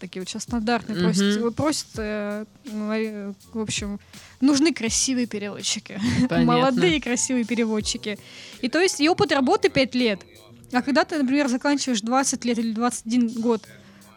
такие 0.02 0.22
вот 0.22 0.30
сейчас 0.30 0.44
стандартные 0.44 0.96
Мгм. 0.96 1.06
просят, 1.06 1.56
просят 1.56 1.88
э, 1.98 2.46
э, 2.66 3.34
в 3.54 3.60
общем, 3.60 4.00
нужны 4.42 4.74
красивые 4.74 5.28
переводчики. 5.28 6.00
Молодые 6.30 7.00
красивые 7.00 7.46
переводчики. 7.46 8.18
И 8.62 8.68
то 8.68 8.80
есть 8.80 9.00
и 9.00 9.08
опыт 9.08 9.32
работы 9.32 9.70
5 9.70 9.96
лет. 9.96 10.20
А 10.74 10.82
когда 10.82 11.06
ты, 11.06 11.18
например, 11.18 11.48
заканчиваешь 11.48 12.02
20 12.02 12.46
лет 12.46 12.58
или 12.58 12.74
21 12.74 13.30
год 13.42 13.62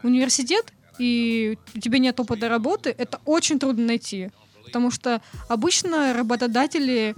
университет, 0.03 0.73
и 0.99 1.59
у 1.75 1.81
тебя 1.81 1.99
нет 1.99 2.19
опыта 2.21 2.49
работы, 2.49 2.95
это 2.97 3.21
очень 3.25 3.59
трудно 3.59 3.87
найти. 3.87 4.31
Потому 4.65 4.91
что 4.91 5.21
обычно 5.49 6.15
работодатели 6.15 7.15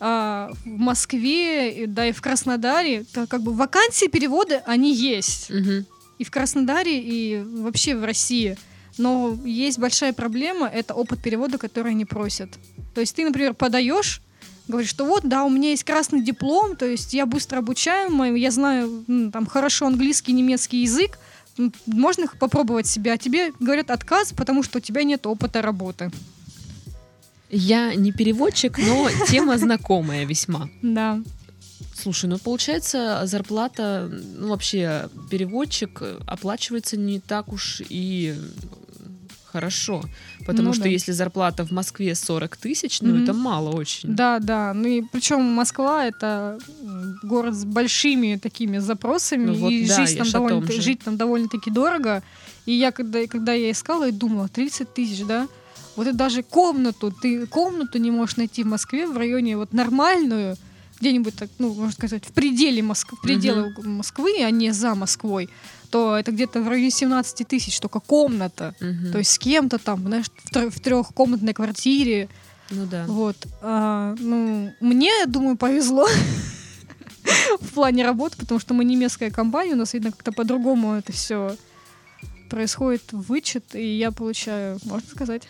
а, 0.00 0.50
в 0.64 0.66
Москве, 0.66 1.84
да 1.86 2.06
и 2.06 2.12
в 2.12 2.22
Краснодаре, 2.22 3.04
как 3.28 3.42
бы 3.42 3.52
вакансии 3.52 4.06
перевода, 4.06 4.62
они 4.66 4.94
есть 4.94 5.50
Мгм. 5.50 5.86
И 6.20 6.24
в 6.24 6.30
Краснодаре, 6.30 7.00
и 7.00 7.42
вообще 7.42 7.96
в 7.96 8.04
России. 8.04 8.58
Но 8.98 9.38
есть 9.42 9.78
большая 9.78 10.12
проблема, 10.12 10.66
это 10.68 10.92
опыт 10.92 11.22
перевода, 11.22 11.56
который 11.56 11.92
они 11.92 12.04
просят. 12.04 12.50
То 12.94 13.00
есть 13.00 13.16
ты, 13.16 13.24
например, 13.24 13.54
подаешь, 13.54 14.20
говоришь, 14.68 14.90
что 14.90 15.06
вот, 15.06 15.22
да, 15.24 15.44
у 15.44 15.48
меня 15.48 15.70
есть 15.70 15.84
красный 15.84 16.22
диплом, 16.22 16.76
то 16.76 16.84
есть 16.84 17.14
я 17.14 17.24
быстро 17.24 17.60
обучаемый, 17.60 18.38
я 18.38 18.50
знаю 18.50 19.02
там 19.32 19.46
хорошо 19.46 19.86
английский, 19.86 20.34
немецкий 20.34 20.82
язык, 20.82 21.18
можно 21.86 22.24
их 22.24 22.38
попробовать 22.38 22.86
себя, 22.86 23.14
а 23.14 23.16
тебе 23.16 23.52
говорят 23.58 23.90
отказ, 23.90 24.34
потому 24.36 24.62
что 24.62 24.76
у 24.76 24.80
тебя 24.82 25.04
нет 25.04 25.26
опыта 25.26 25.62
работы. 25.62 26.10
Я 27.48 27.94
не 27.94 28.12
переводчик, 28.12 28.76
но 28.76 29.08
тема 29.26 29.56
знакомая 29.56 30.26
весьма. 30.26 30.68
Да. 30.82 31.18
Слушай, 31.94 32.26
ну 32.30 32.38
получается 32.38 33.22
зарплата, 33.24 34.10
ну 34.36 34.48
вообще 34.48 35.08
переводчик 35.30 35.98
э, 36.02 36.18
оплачивается 36.26 36.96
не 36.96 37.20
так 37.20 37.52
уж 37.52 37.82
и 37.88 38.34
э, 38.36 38.42
хорошо. 39.44 40.02
Потому 40.46 40.68
Ну 40.68 40.74
что 40.74 40.84
да. 40.84 40.88
если 40.88 41.12
зарплата 41.12 41.66
в 41.66 41.72
Москве 41.72 42.14
40 42.14 42.56
тысяч, 42.56 43.02
ну 43.02 43.10
Мгм. 43.14 43.22
это 43.24 43.34
мало 43.34 43.70
очень. 43.76 44.14
Да, 44.14 44.38
да. 44.38 44.72
Ну 44.72 44.88
и 44.88 45.02
причем 45.12 45.42
Москва 45.42 46.06
это 46.06 46.58
город 47.22 47.54
с 47.54 47.64
большими 47.64 48.36
такими 48.36 48.78
запросами, 48.78 49.46
Ну 49.46 49.54
вот 49.54 49.70
и 49.72 49.86
да, 49.86 49.96
жить, 50.06 50.16
я 50.16 50.22
там 50.24 50.32
довольно, 50.32 50.72
жить 50.72 51.00
там 51.04 51.16
довольно-таки 51.16 51.70
дорого. 51.70 52.22
И 52.66 52.72
я 52.72 52.92
когда, 52.92 53.26
когда 53.26 53.52
я 53.52 53.70
искала, 53.70 54.04
я 54.06 54.12
думала, 54.12 54.48
30 54.48 54.94
тысяч, 54.94 55.24
да? 55.26 55.48
Вот 55.96 56.06
и 56.06 56.12
даже 56.12 56.42
комнату, 56.42 57.12
ты 57.22 57.46
комнату 57.46 57.98
не 57.98 58.10
можешь 58.10 58.36
найти 58.36 58.62
в 58.62 58.66
Москве 58.66 59.06
в 59.06 59.16
районе 59.18 59.56
вот 59.56 59.72
нормальную, 59.72 60.56
где-нибудь 61.00 61.34
так, 61.34 61.48
ну, 61.58 61.72
можно 61.74 61.92
сказать, 61.92 62.24
в 62.26 62.32
пределе 62.32 62.82
Москвы, 62.82 63.16
в 63.18 63.22
пределах 63.22 63.76
Москвы, 63.84 64.42
а 64.44 64.50
не 64.50 64.70
за 64.72 64.94
Москвой, 64.94 65.48
то 65.90 66.16
это 66.16 66.30
где-то 66.30 66.60
в 66.62 66.68
районе 66.68 66.90
17 66.90 67.48
тысяч 67.48 67.80
только 67.80 68.00
комната. 68.00 68.74
Мгм. 68.80 69.12
То 69.12 69.18
есть 69.18 69.32
с 69.32 69.38
кем-то 69.38 69.78
там, 69.78 70.02
знаешь, 70.02 70.26
в, 70.52 70.70
в 70.70 70.80
трехкомнатной 70.80 71.54
квартире, 71.54 72.28
Ну 72.70 72.86
да. 72.86 73.04
вот. 73.06 73.36
а, 73.62 74.14
ну, 74.18 74.72
мне, 74.80 75.12
думаю, 75.26 75.56
повезло 75.56 76.06
в 77.60 77.68
плане 77.74 78.04
работы, 78.04 78.36
потому 78.38 78.60
что 78.60 78.74
мы 78.74 78.84
немецкая 78.84 79.30
компания, 79.30 79.72
у 79.72 79.76
нас, 79.76 79.94
видно, 79.94 80.12
как-то 80.12 80.32
по-другому 80.32 80.94
это 80.94 81.12
все 81.12 81.56
происходит 82.50 83.12
вычет, 83.12 83.74
и 83.74 83.96
я 83.96 84.10
получаю, 84.10 84.78
можно 84.84 85.08
сказать, 85.08 85.48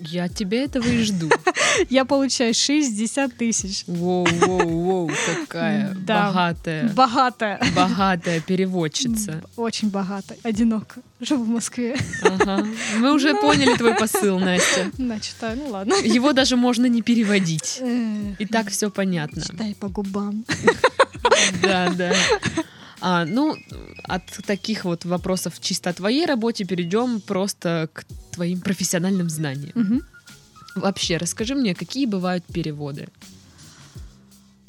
Я 0.00 0.24
от 0.24 0.34
тебя 0.34 0.62
этого 0.62 0.86
и 0.86 1.02
жду. 1.02 1.28
я 1.90 2.04
получаю 2.04 2.54
60 2.54 3.36
тысяч. 3.36 3.84
Воу-воу-воу, 3.86 5.10
какая 5.26 5.94
Да. 6.06 6.28
богатая, 6.28 6.88
Богатая. 6.90 7.60
богатая 7.74 8.40
переводчица. 8.40 9.42
Очень 9.56 9.90
богатая. 9.90 10.38
Одиноко. 10.44 11.00
Живу 11.20 11.42
в 11.44 11.48
Москве. 11.48 11.96
Ага. 12.22 12.64
Мы 12.98 13.12
уже 13.12 13.32
Ну. 13.32 13.40
поняли 13.40 13.74
твой 13.76 13.94
посыл, 13.96 14.38
Настя. 14.38 14.90
На, 14.98 15.18
читаю, 15.18 15.56
ну 15.58 15.68
ладно. 15.70 15.94
Его 15.94 16.32
даже 16.32 16.56
можно 16.56 16.86
не 16.86 17.02
переводить. 17.02 17.80
И 18.38 18.46
так 18.46 18.68
все 18.70 18.90
понятно. 18.90 19.42
Читай 19.42 19.74
по 19.74 19.88
губам. 19.88 20.44
Да, 21.62 21.90
да. 21.96 22.12
А, 23.00 23.24
ну, 23.24 23.56
от 24.04 24.22
таких 24.46 24.84
вот 24.84 25.04
вопросов 25.04 25.60
чисто 25.60 25.90
о 25.90 25.92
твоей 25.92 26.26
работе 26.26 26.64
перейдем 26.64 27.20
просто 27.20 27.88
к 27.92 28.04
твоим 28.32 28.60
профессиональным 28.60 29.30
знаниям. 29.30 29.72
Мгм. 29.74 30.02
Вообще, 30.74 31.16
расскажи 31.16 31.54
мне, 31.54 31.74
какие 31.74 32.06
бывают 32.06 32.44
переводы? 32.44 33.08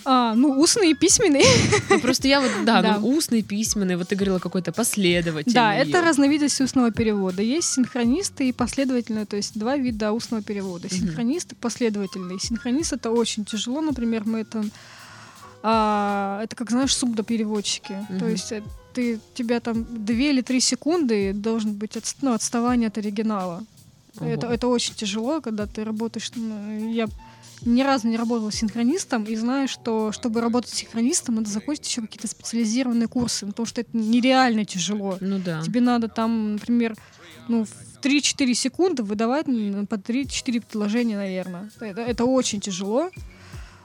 А, 0.06 0.34
ну, 0.34 0.60
устные 0.60 0.92
и 0.92 0.94
письменные. 0.96 1.44
Ну, 1.90 2.00
просто 2.00 2.28
я 2.28 2.40
вот, 2.40 2.52
да, 2.66 2.82
Да. 2.82 2.98
ну, 3.00 3.10
устный, 3.10 3.44
письменный, 3.44 3.96
вот 3.96 4.08
ты 4.08 4.16
говорила 4.16 4.40
какой-то 4.40 4.72
последовательный. 4.72 5.54
Да, 5.54 5.76
это 5.76 6.02
разновидность 6.02 6.62
устного 6.62 6.92
перевода. 6.92 7.42
Есть 7.42 7.74
синхронисты 7.74 8.50
и 8.50 8.54
последовательные, 8.54 9.26
то 9.26 9.36
есть 9.36 9.60
два 9.60 9.76
вида 9.76 10.12
устного 10.14 10.42
перевода. 10.42 10.88
Мгм. 10.88 10.98
Синхронист 10.98 11.52
и 11.52 11.56
последовательный. 11.56 12.40
Синхронист 12.40 12.94
это 12.94 13.12
очень 13.12 13.46
тяжело, 13.46 13.82
например, 13.82 14.24
мы 14.26 14.40
это 14.40 14.64
а, 15.64 16.42
это 16.44 16.56
как 16.56 16.70
знаешь 16.72 16.96
субдопереводчики. 16.96 18.06
То 18.08 18.14
Мгм. 18.16 18.30
есть 18.30 18.52
э, 18.52 18.64
ты, 18.94 19.20
тебя 19.34 19.60
там 19.60 19.86
две 20.06 20.32
или 20.32 20.42
три 20.42 20.60
секунды 20.60 21.34
должен 21.34 21.74
быть 21.74 21.98
от, 21.98 22.04
ну, 22.22 22.34
отставание 22.34 22.88
от 22.88 22.98
оригинала. 22.98 23.64
Это, 24.20 24.48
Ого. 24.48 24.54
это 24.56 24.68
очень 24.68 24.96
тяжело, 24.96 25.42
когда 25.42 25.66
ты 25.66 25.84
работаешь. 25.84 26.32
ну, 26.36 26.90
Я 26.90 27.08
ни 27.62 27.82
разу 27.84 28.08
не 28.08 28.18
работала 28.18 28.52
синхронистом 28.52 29.24
и 29.26 29.36
знаю, 29.36 29.68
что 29.68 30.12
чтобы 30.12 30.42
работать 30.42 30.72
синхронистом, 30.72 31.36
надо 31.36 31.50
закончить 31.50 31.88
еще 31.90 32.02
какие-то 32.02 32.28
специализированные 32.28 33.08
курсы, 33.08 33.46
потому 33.46 33.66
что 33.66 33.82
это 33.82 33.90
нереально 33.94 34.66
тяжело. 34.66 35.18
Ну 35.22 35.40
да. 35.40 35.62
Тебе 35.62 35.82
надо 35.82 36.08
там, 36.08 36.54
например, 36.54 36.96
ну, 37.48 37.66
в 37.66 38.02
3-4 38.02 38.54
секунды 38.54 39.04
выдавать 39.04 39.46
по 39.46 39.96
3-4 39.96 40.62
предложения, 40.62 41.18
наверное. 41.18 41.70
Это, 41.82 42.02
это 42.02 42.26
очень 42.26 42.62
тяжело. 42.62 43.10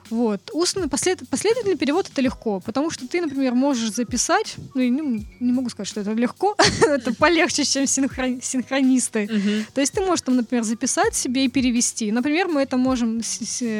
Вот. 0.09 0.41
Устный 0.53 0.87
послед- 0.87 1.27
последовательный 1.29 1.77
перевод 1.77 2.09
это 2.11 2.21
легко, 2.21 2.59
потому 2.59 2.91
что 2.91 3.07
ты, 3.07 3.21
например, 3.21 3.53
можешь 3.53 3.91
записать, 3.91 4.55
ну, 4.73 4.81
не, 4.81 5.25
не 5.39 5.51
могу 5.51 5.69
сказать, 5.69 5.87
что 5.87 6.01
это 6.01 6.13
легко, 6.13 6.55
это 6.81 7.13
полегче, 7.13 7.63
чем 7.65 7.83
синхрон- 7.85 8.41
синхронисты. 8.41 9.27
Мгм. 9.31 9.65
То 9.73 9.81
есть 9.81 9.93
ты 9.93 10.01
можешь 10.01 10.21
там, 10.21 10.35
например, 10.35 10.63
записать 10.63 11.15
себе 11.15 11.45
и 11.45 11.49
перевести. 11.49 12.11
Например, 12.11 12.47
мы 12.47 12.61
это 12.61 12.77
можем, 12.77 13.21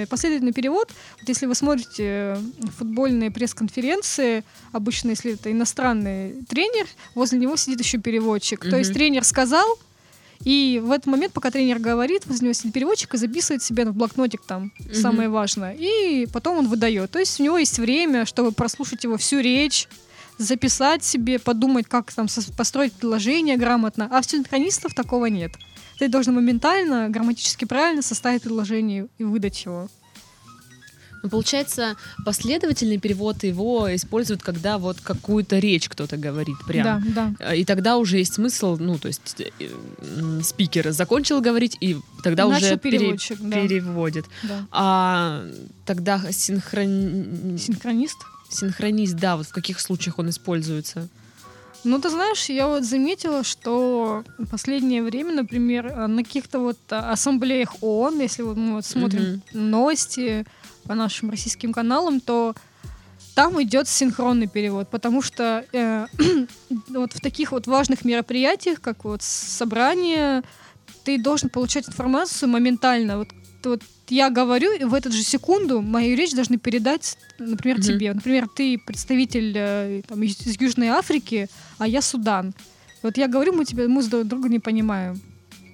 последовательный 0.09 0.53
перевод, 0.53 0.91
вот 1.19 1.29
если 1.29 1.45
вы 1.45 1.55
смотрите 1.55 2.03
э, 2.03 2.37
футбольные 2.77 3.31
пресс-конференции, 3.31 4.43
обычно, 4.71 5.11
если 5.11 5.33
это 5.33 5.51
иностранный 5.51 6.43
тренер, 6.47 6.87
возле 7.13 7.39
него 7.39 7.55
сидит 7.55 7.79
еще 7.79 7.97
переводчик. 7.97 8.61
То 8.61 8.77
есть 8.77 8.93
тренер 8.93 9.23
сказал, 9.23 9.65
и 10.43 10.81
в 10.83 10.91
этот 10.91 11.07
момент, 11.07 11.33
пока 11.33 11.51
тренер 11.51 11.79
говорит, 11.79 12.25
возле 12.25 12.45
него 12.45 12.53
сидит 12.53 12.73
переводчик 12.73 13.13
и 13.13 13.17
записывает 13.17 13.63
себе 13.63 13.85
в 13.85 13.93
блокнотик 13.95 14.41
там 14.45 14.71
Мгм. 14.79 14.93
самое 14.93 15.29
важное. 15.29 15.75
И 15.77 16.27
потом 16.31 16.57
он 16.57 16.67
выдает. 16.67 17.11
То 17.11 17.19
есть 17.19 17.39
у 17.39 17.43
него 17.43 17.57
есть 17.57 17.79
время, 17.79 18.25
чтобы 18.25 18.51
прослушать 18.51 19.03
его 19.03 19.17
всю 19.17 19.39
речь, 19.39 19.87
записать 20.37 21.03
себе, 21.03 21.39
подумать, 21.39 21.87
как 21.87 22.11
там 22.11 22.27
построить 22.57 22.93
предложение 22.93 23.57
грамотно. 23.57 24.09
А 24.11 24.21
в 24.21 24.25
синхронистов 24.25 24.93
такого 24.93 25.27
нет. 25.27 25.53
Ты 25.97 26.09
должен 26.09 26.35
моментально, 26.35 27.07
грамматически 27.09 27.65
правильно 27.65 28.01
составить 28.01 28.41
предложение 28.41 29.07
и 29.17 29.23
выдать 29.23 29.63
его. 29.63 29.87
Ну, 31.25 31.29
получается, 31.29 31.95
последовательный 32.25 32.97
перевод 32.97 33.43
его 33.43 33.93
используют, 33.95 34.41
когда 34.43 34.77
вот 34.77 34.99
какую-то 35.01 35.59
речь 35.59 35.89
кто-то 35.89 36.17
говорит 36.17 36.57
прям. 36.67 36.83
Да, 36.83 37.03
да. 37.15 37.33
А, 37.49 37.55
И 37.55 37.65
тогда 37.65 37.97
уже 37.97 38.17
есть 38.19 38.33
смысл, 38.33 38.77
ну, 38.79 38.97
то 38.97 39.07
есть 39.07 39.35
э, 39.59 39.69
спикер 40.43 40.91
закончил 40.91 41.41
говорить, 41.41 41.77
и 41.81 41.97
тогда 42.23 42.47
Начал 42.47 42.65
уже 42.67 42.77
пере- 42.77 42.99
переводчик, 42.99 43.39
да. 43.41 43.61
переводит. 43.61 44.25
да. 44.43 44.65
А 44.71 45.45
тогда 45.85 46.21
синхрон... 46.31 47.57
Синхронист. 47.57 48.17
синхронист, 48.49 49.15
да, 49.15 49.35
вот 49.37 49.47
в 49.47 49.51
каких 49.51 49.79
случаях 49.79 50.19
он 50.19 50.29
используется? 50.29 51.07
Ну, 51.87 51.99
ты 52.01 52.09
знаешь, 52.09 52.49
я 52.49 52.67
вот 52.67 52.83
заметила, 52.83 53.43
что 53.43 54.23
в 54.39 54.47
последнее 54.47 55.03
время, 55.03 55.33
например, 55.35 55.85
э, 55.85 56.07
на 56.07 56.23
каких-то 56.23 56.57
вот 56.59 56.77
ассамблеях 56.89 57.75
ООН, 57.81 58.21
если 58.21 58.41
вот 58.41 58.57
мы 58.57 58.73
вот 58.73 58.85
смотрим 58.85 59.41
новости 59.53 60.45
по 60.85 60.95
нашим 60.95 61.29
российским 61.29 61.73
каналам, 61.73 62.19
то 62.19 62.55
там 63.35 63.61
идет 63.61 63.87
синхронный 63.87 64.47
перевод, 64.47 64.89
потому 64.89 65.21
что 65.21 65.65
э, 65.73 66.07
вот 66.89 67.13
в 67.13 67.19
таких 67.19 67.51
вот 67.51 67.67
важных 67.67 68.05
мероприятиях, 68.05 68.79
как 68.81 69.03
вот 69.03 69.21
собрание, 69.21 70.41
ты 71.03 71.17
должен 71.21 71.49
получать 71.49 71.87
информацию 71.89 72.49
моментально. 72.49 73.17
Вот, 73.17 73.27
вот 73.63 73.81
я 74.09 74.29
говорю, 74.29 74.71
и 74.71 74.83
в 74.83 74.93
эту 74.93 75.11
же 75.11 75.21
секунду 75.23 75.81
мою 75.81 76.15
речь 76.15 76.33
должны 76.33 76.57
передать, 76.57 77.17
например, 77.39 77.77
Мгм. 77.77 77.83
тебе. 77.83 78.13
Например, 78.13 78.47
ты 78.47 78.77
представитель 78.77 79.53
э, 79.55 80.01
там, 80.07 80.23
из, 80.23 80.39
из 80.47 80.59
Южной 80.59 80.87
Африки, 80.87 81.49
а 81.77 81.87
я 81.87 82.01
Судан. 82.01 82.53
Вот 83.01 83.17
я 83.17 83.27
говорю, 83.27 83.53
мы 83.53 83.65
тебя 83.65 83.87
мы 83.87 84.01
друг 84.03 84.25
друга 84.25 84.49
не 84.49 84.59
понимаем. 84.59 85.19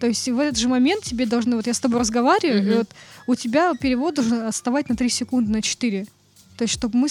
То 0.02 0.08
есть 0.08 0.28
в 0.28 0.40
этот 0.40 0.58
же 0.58 0.68
момент 0.68 1.04
тебе 1.04 1.28
должны, 1.28 1.56
вот 1.56 1.68
я 1.68 1.74
с 1.76 1.80
тобой 1.80 2.00
разговариваю, 2.00 2.60
и 2.60 2.66
Мгм. 2.66 2.78
вот 2.80 2.90
у 3.28 3.36
тебя 3.36 3.74
перевод 3.76 4.16
должен 4.16 4.48
отставать 4.48 4.90
на 4.90 4.96
3 4.96 5.10
секунды, 5.10 5.52
на 5.52 5.62
4. 5.62 6.06
То 6.58 6.64
есть, 6.64 6.74
чтобы 6.74 6.98
мы 6.98 7.08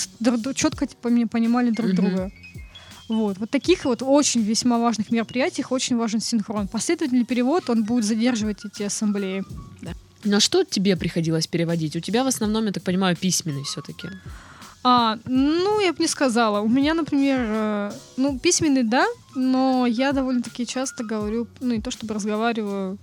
четко 0.55 0.87
понимали 1.31 1.71
друг 1.71 1.93
Мгм. 1.93 1.97
друга. 1.97 2.33
Вот. 3.09 3.39
Вот 3.39 3.51
таких 3.51 3.85
вот 3.85 4.03
очень 4.03 4.43
весьма 4.43 4.79
важных 4.79 5.13
мероприятиях 5.13 5.71
очень 5.73 5.97
важен 5.97 6.21
синхрон. 6.21 6.67
Последовательный 6.67 7.25
перевод, 7.25 7.71
он 7.71 7.85
будет 7.85 8.05
задерживать 8.05 8.65
эти 8.65 8.83
ассамблеи. 8.83 9.45
На 10.25 10.41
что 10.41 10.65
тебе 10.65 10.97
приходилось 10.97 11.47
переводить? 11.47 11.97
У 11.97 12.01
тебя 12.01 12.25
в 12.25 12.27
основном, 12.27 12.67
я 12.67 12.73
так 12.73 12.83
понимаю, 12.83 13.17
письменный 13.17 13.63
все-таки. 13.63 14.09
А, 14.83 15.19
ну, 15.27 15.81
я 15.81 15.93
бы 15.93 15.99
не 16.01 16.09
сказала. 16.09 16.61
У 16.61 16.69
меня, 16.69 16.95
например, 16.95 17.39
э, 17.41 17.93
ну, 18.17 18.39
письменный, 18.39 18.83
да, 18.83 19.07
но 19.35 19.87
я 19.87 20.13
довольно-таки 20.13 20.65
часто 20.67 21.05
говорю, 21.05 21.47
ну, 21.61 21.75
не 21.75 21.81
то 21.83 21.91
чтобы 21.91 22.15
разговариваю 22.15 22.97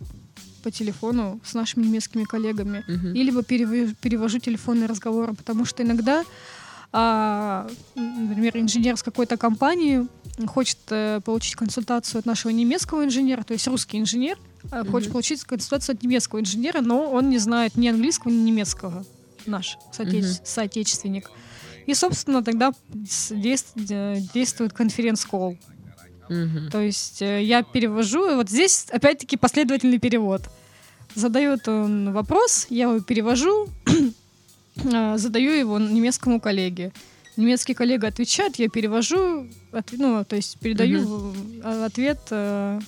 по 0.63 0.71
телефону 0.71 1.39
с 1.45 1.53
нашими 1.53 1.85
немецкими 1.85 2.23
коллегами, 2.23 2.83
Мгм. 2.87 3.13
и 3.13 3.23
либо 3.23 3.43
перевожу, 3.43 3.93
перевожу 4.01 4.39
телефонные 4.39 4.87
разговоры, 4.87 5.33
потому 5.35 5.65
что 5.65 5.83
иногда, 5.83 6.23
а, 6.91 7.69
например, 7.95 8.57
инженер 8.57 8.97
с 8.97 9.03
какой-то 9.03 9.37
компании 9.37 10.07
хочет 10.47 10.79
э, 10.89 11.21
получить 11.23 11.55
консультацию 11.55 12.19
от 12.19 12.25
нашего 12.25 12.51
немецкого 12.51 13.05
инженера, 13.05 13.43
то 13.43 13.53
есть 13.53 13.67
русский 13.67 13.99
инженер 13.99 14.37
э, 14.71 14.83
хочет 14.85 15.09
Мгм. 15.09 15.13
получить 15.13 15.43
консультацию 15.43 15.93
от 15.95 16.01
немецкого 16.03 16.39
инженера, 16.39 16.81
но 16.81 17.11
он 17.11 17.29
не 17.29 17.37
знает 17.37 17.75
ни 17.75 17.87
английского, 17.87 18.31
ни 18.31 18.37
немецкого, 18.49 19.05
наш 19.45 19.77
соотече- 19.91 20.27
Мгм. 20.27 20.37
соотечественник. 20.43 21.31
И, 21.87 21.95
собственно, 21.95 22.43
тогда 22.43 22.71
э, 22.91 24.17
действует 24.33 24.73
конференц-колл. 24.73 25.57
Мгм. 26.29 26.69
То 26.69 26.81
есть 26.81 27.21
э, 27.21 27.41
я 27.43 27.63
перевожу, 27.63 28.29
и 28.31 28.35
вот 28.35 28.49
здесь 28.49 28.87
опять-таки 28.91 29.37
последовательный 29.37 29.97
перевод. 29.97 30.41
Задает 31.15 31.67
он 31.67 32.11
вопрос, 32.11 32.67
я 32.69 32.83
его 32.89 32.99
перевожу, 32.99 33.69
э, 34.83 35.17
задаю 35.17 35.51
его 35.51 35.79
немецкому 35.79 36.39
коллеге. 36.39 36.91
Немецкий 37.37 37.73
коллега 37.73 38.07
отвечает, 38.07 38.57
я 38.59 38.67
перевожу, 38.67 39.47
от- 39.71 39.93
ну, 39.93 40.25
то 40.25 40.35
есть 40.35 40.59
передаю 40.59 41.33
э, 41.63 41.85
ответ 41.85 42.19
э, 42.31 42.79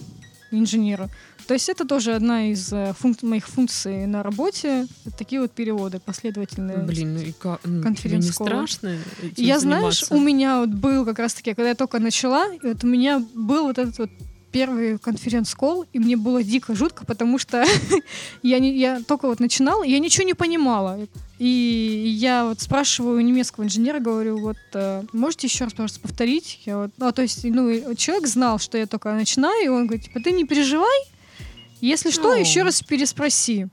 инженеру. 0.51 1.09
То 1.47 1.53
есть 1.55 1.67
это 1.69 1.85
тоже 1.85 2.13
одна 2.13 2.51
из 2.51 2.71
э, 2.71 2.93
функ- 2.99 3.23
моих 3.23 3.47
функций 3.47 4.05
на 4.05 4.21
работе. 4.21 4.85
Такие 5.17 5.41
вот 5.41 5.51
переводы 5.51 5.99
последовательные. 5.99 6.77
Блин, 6.77 7.15
ну 7.15 7.21
и 7.21 7.31
как? 7.31 7.61
ну, 7.63 7.93
тебе 7.95 8.17
не 8.17 8.21
страшно 8.21 8.97
Я, 9.35 9.59
знаешь, 9.59 9.99
заниматься? 10.01 10.15
у 10.15 10.19
меня 10.19 10.59
вот 10.59 10.69
был 10.69 11.05
как 11.05 11.17
раз-таки, 11.19 11.53
когда 11.53 11.69
я 11.69 11.75
только 11.75 11.99
начала, 11.99 12.53
и 12.53 12.59
вот 12.67 12.83
у 12.83 12.87
меня 12.87 13.25
был 13.33 13.63
вот 13.63 13.77
этот 13.79 13.97
вот 13.97 14.09
первый 14.51 14.97
конференц-колл, 14.99 15.85
и 15.93 15.99
мне 15.99 16.17
было 16.17 16.43
дико 16.43 16.75
жутко, 16.75 17.05
потому 17.05 17.37
что 17.39 17.65
я, 18.43 18.59
не, 18.59 18.77
я 18.77 19.01
только 19.01 19.27
вот 19.27 19.39
начинала, 19.39 19.83
я 19.83 19.99
ничего 19.99 20.25
не 20.25 20.33
понимала. 20.33 20.99
И 21.39 22.17
я 22.19 22.45
вот 22.45 22.59
спрашиваю 22.59 23.17
у 23.17 23.21
немецкого 23.21 23.63
инженера, 23.63 23.99
говорю, 23.99 24.39
вот, 24.39 24.57
э, 24.73 25.03
можете 25.13 25.47
еще 25.47 25.63
раз, 25.63 25.73
пожалуйста, 25.73 26.01
повторить? 26.01 26.59
Я 26.65 26.77
вот, 26.79 26.91
ну, 26.97 27.11
то 27.13 27.21
есть, 27.21 27.45
ну, 27.45 27.95
человек 27.95 28.27
знал, 28.27 28.59
что 28.59 28.77
я 28.77 28.85
только 28.85 29.13
начинаю, 29.13 29.63
и 29.63 29.67
он 29.69 29.87
говорит, 29.87 30.05
типа, 30.05 30.19
ты 30.19 30.31
не 30.31 30.43
переживай, 30.43 30.99
если 31.79 32.11
что, 32.11 32.33
О. 32.33 32.35
еще 32.35 32.63
раз 32.63 32.81
переспроси. 32.81 33.67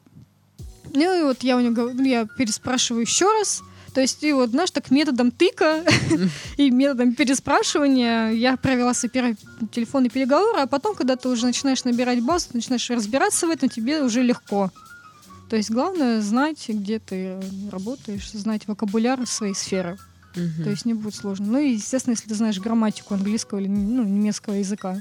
Ну, 0.95 1.21
и 1.21 1.25
вот 1.25 1.43
я 1.43 1.57
у 1.57 1.61
него 1.61 1.75
говорю, 1.75 2.03
я 2.05 2.27
переспрашиваю 2.27 3.03
еще 3.03 3.27
раз, 3.33 3.65
то 3.97 4.01
есть, 4.01 4.23
и 4.23 4.33
вот, 4.33 4.51
знаешь, 4.51 4.71
так 4.71 4.91
методом 4.91 5.33
тыка 5.33 5.83
и 6.59 6.71
методом 6.71 7.15
переспрашивания 7.15 8.31
я 8.31 8.57
провела 8.59 8.95
свой 8.95 9.11
первый 9.11 9.37
телефонный 9.73 10.11
переговор, 10.11 10.55
а 10.57 10.67
потом, 10.67 10.95
когда 10.95 11.17
ты 11.17 11.29
уже 11.29 11.47
начинаешь 11.47 11.83
набирать 11.83 12.21
базу, 12.21 12.51
ты 12.51 12.59
начинаешь 12.59 12.89
разбираться 12.91 13.49
в 13.49 13.51
этом, 13.51 13.69
тебе 13.69 14.03
уже 14.03 14.23
легко. 14.23 14.71
То 15.49 15.57
есть 15.57 15.71
главное 15.71 16.21
знать, 16.21 16.65
где 16.69 16.99
ты 16.99 17.41
работаешь, 17.71 18.31
знать 18.33 18.67
вокабуляр 18.67 19.27
своей 19.27 19.55
сферы. 19.55 19.97
Мгм. 20.35 20.65
То 20.65 20.71
есть 20.71 20.85
не 20.85 20.95
будет 20.95 21.15
сложно. 21.15 21.47
Ну 21.47 21.59
и, 21.59 21.75
естественно, 21.75 22.13
если 22.13 22.29
ты 22.29 22.35
знаешь 22.35 22.59
грамматику 22.61 23.15
английского 23.15 23.59
или 23.61 23.69
ну, 23.69 24.05
немецкого 24.05 24.55
языка. 24.55 25.01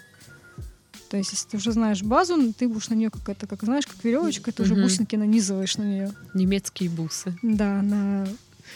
То 1.09 1.17
есть, 1.17 1.31
если 1.33 1.49
ты 1.49 1.57
уже 1.57 1.71
знаешь 1.71 2.01
базу, 2.03 2.53
ты 2.53 2.67
будешь 2.67 2.89
на 2.89 2.95
нее 2.95 3.09
как 3.09 3.27
это, 3.29 3.47
как 3.47 3.63
знаешь, 3.63 3.85
как 3.85 4.03
веревочка, 4.03 4.51
ты 4.51 4.63
уже 4.63 4.73
Мгм. 4.73 4.83
бусинки 4.83 5.15
нанизываешь 5.15 5.77
на 5.77 5.83
нее. 5.83 6.11
Немецкие 6.33 6.89
бусы. 6.89 7.37
Да, 7.41 7.81
на 7.81 8.27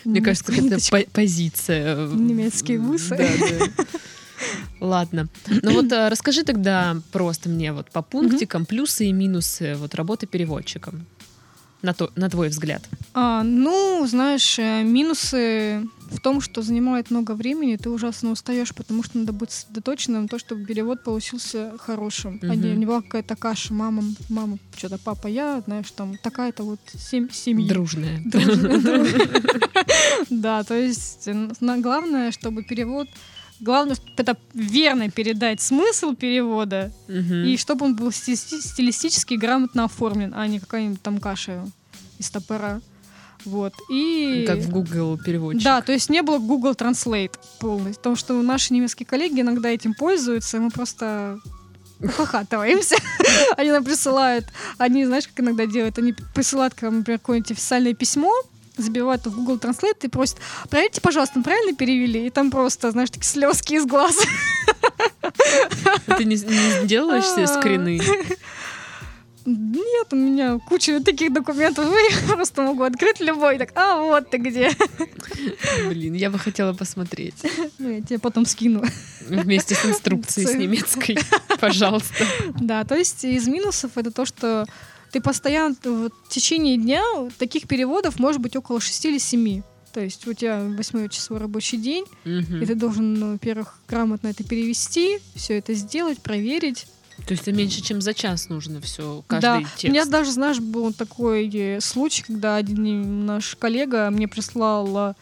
Мне 0.06 0.22
кажется, 0.22 0.52
немецкую 0.52 0.58
это 0.58 0.64
ниточку. 0.76 0.98
по- 0.98 1.12
позиция. 1.22 1.96
э, 1.98 2.14
Немецкие 2.16 2.80
бусы. 2.80 3.16
Да, 3.18 3.28
да. 3.50 3.86
Ладно. 4.80 5.28
Ну 5.62 5.72
вот 5.74 5.92
э, 5.92 6.08
расскажи 6.10 6.44
тогда 6.44 6.98
просто 7.12 7.50
мне 7.50 7.74
вот 7.74 7.90
по 7.92 8.02
пунктикам 8.02 8.66
плюсы 8.66 9.08
и 9.08 9.12
минусы 9.12 9.76
вот 9.76 9.96
работы 9.96 10.26
переводчиком. 10.28 11.06
На, 11.82 11.94
то, 11.94 12.12
на 12.16 12.30
твой 12.30 12.50
взгляд. 12.50 12.84
А, 13.14 13.42
ну, 13.44 14.06
знаешь, 14.06 14.60
э, 14.60 14.84
минусы 14.84 15.88
в 16.12 16.20
том, 16.20 16.42
что 16.42 16.62
занимает 16.62 17.12
много 17.12 17.34
времени, 17.34 17.78
ты 17.78 17.90
ужасно 17.90 18.32
устаешь, 18.32 18.74
потому 18.76 19.04
что 19.04 19.18
надо 19.18 19.32
быть 19.32 19.52
сосредоточенным 19.52 20.24
на 20.24 20.28
то, 20.28 20.40
чтобы 20.40 20.66
перевод 20.66 21.04
получился 21.04 21.74
хорошим, 21.78 22.40
а 22.42 22.56
не, 22.56 22.72
не 22.76 22.86
была 22.86 23.02
какая-то 23.02 23.36
каша, 23.36 23.74
мама, 23.74 24.04
мама, 24.28 24.58
что-то 24.76 24.98
папа, 24.98 25.28
я, 25.28 25.62
знаешь, 25.66 25.90
там 25.92 26.18
такая-то 26.18 26.64
вот 26.64 26.80
сем- 26.98 27.32
семьи. 27.32 27.68
Дружная. 27.68 28.22
Дружно. 28.26 29.06
Да, 30.30 30.64
то 30.64 30.76
есть 30.76 31.28
главное, 31.60 32.32
чтобы 32.32 32.64
перевод 32.64 33.08
Главное, 33.60 33.98
это 34.18 34.38
верно 34.54 35.10
передать 35.10 35.62
смысл 35.62 36.16
перевода, 36.16 36.92
Мгм. 37.08 37.44
и 37.46 37.58
чтобы 37.58 37.86
он 37.86 37.96
был 37.96 38.10
сти- 38.12 38.36
стилистически 38.36 39.34
грамотно 39.34 39.84
оформлен, 39.86 40.34
а 40.36 40.48
не 40.48 40.60
какая-нибудь 40.60 41.02
там 41.02 41.20
каша 41.20 41.66
из 42.20 42.30
топора. 42.30 42.80
Вот. 43.46 43.74
И... 43.90 44.44
Как 44.48 44.60
в 44.60 44.70
Google 44.70 45.18
переводчик. 45.18 45.64
Да, 45.64 45.82
то 45.82 45.94
есть 45.94 46.10
не 46.10 46.22
было 46.22 46.40
Google 46.40 46.72
Translate 46.74 47.32
полностью. 47.60 47.96
Потому 47.96 48.16
что 48.18 48.42
наши 48.42 48.74
немецкие 48.74 49.06
коллеги 49.08 49.42
иногда 49.42 49.70
этим 49.70 49.94
пользуются, 49.94 50.58
и 50.58 50.60
мы 50.60 50.70
просто 50.72 51.40
ухахатываемся. 52.02 52.96
Они 53.58 53.72
нам 53.72 53.84
присылают, 53.84 54.46
они, 54.78 55.06
знаешь, 55.06 55.28
как 55.28 55.40
иногда 55.42 55.66
делают, 55.66 55.98
они 55.98 56.14
присылают, 56.34 56.74
к 56.74 56.82
нам, 56.82 56.98
например, 57.00 57.20
какое-нибудь 57.20 57.52
официальное 57.52 57.94
письмо, 57.94 58.32
забивают 58.82 59.26
в 59.26 59.36
Google 59.36 59.58
Translate 59.58 59.98
и 60.04 60.08
просят, 60.08 60.38
проверьте, 60.70 61.02
пожалуйста, 61.02 61.42
правильно 61.42 61.76
перевели? 61.76 62.28
И 62.28 62.30
там 62.30 62.52
просто, 62.52 62.92
знаешь, 62.92 63.10
такие 63.10 63.28
слезки 63.28 63.74
из 63.76 63.86
глаз. 63.86 64.18
Ты 66.18 66.26
не, 66.26 66.36
не 66.36 66.88
делаешь 66.88 67.26
себе 67.26 67.44
А. 67.44 67.48
скрины? 67.48 68.02
Нет, 69.46 70.08
у 70.12 70.16
меня 70.16 70.60
куча 70.60 71.00
таких 71.00 71.34
документов, 71.34 71.88
я 72.28 72.36
просто 72.36 72.62
могу 72.62 72.84
открыть 72.84 73.20
любой, 73.20 73.58
так, 73.58 73.72
а 73.76 73.98
вот 73.98 74.30
ты 74.30 74.38
где. 74.38 74.72
Блин, 75.88 76.14
я 76.14 76.30
бы 76.30 76.38
хотела 76.38 76.74
посмотреть. 76.74 77.36
Ну, 77.80 77.90
я 77.90 78.02
тебе 78.02 78.20
потом 78.20 78.46
скину. 78.46 78.84
Вместе 79.28 79.76
с 79.76 79.86
инструкцией 79.86 80.48
с 80.48 80.56
немецкой. 80.56 81.18
Пожалуйста. 81.60 82.26
Да, 82.60 82.84
то 82.84 82.96
есть 82.96 83.24
из 83.24 83.48
минусов 83.48 83.92
это 83.96 84.12
то, 84.12 84.26
что 84.26 84.66
ты 85.12 85.22
постоянно 85.22 85.76
в 85.84 86.10
течение 86.30 86.78
дня 86.78 87.04
таких 87.38 87.68
переводов 87.68 88.20
может 88.20 88.42
быть 88.42 88.56
около 88.56 88.80
6 88.80 89.06
или 89.06 89.18
7. 89.18 89.62
То 89.94 90.02
есть 90.02 90.28
у 90.28 90.34
тебя 90.34 90.60
8-часовой 90.60 91.40
рабочий 91.42 91.78
день, 91.78 92.06
Мгм. 92.24 92.62
и 92.62 92.66
ты 92.66 92.76
должен, 92.76 93.14
ну, 93.16 93.32
во-первых, 93.34 93.80
грамотно 93.88 94.28
это 94.28 94.44
перевести, 94.44 95.20
все 95.36 95.58
это 95.58 95.74
сделать, 95.74 96.20
проверить. 96.20 96.86
То 97.28 97.32
есть 97.34 97.42
это 97.42 97.52
меньше, 97.52 97.82
чем 97.82 98.00
за 98.00 98.14
час 98.14 98.48
нужно 98.50 98.80
все, 98.82 99.24
каждый 99.28 99.42
да, 99.42 99.60
текст. 99.62 99.84
у 99.84 99.88
меня 99.88 100.06
даже, 100.06 100.32
знаешь, 100.32 100.60
был 100.60 100.94
такой 100.94 101.80
случай, 101.82 102.24
когда 102.24 102.56
один 102.56 103.26
наш 103.26 103.56
коллега 103.56 104.10
мне 104.10 104.28
прислал 104.28 105.16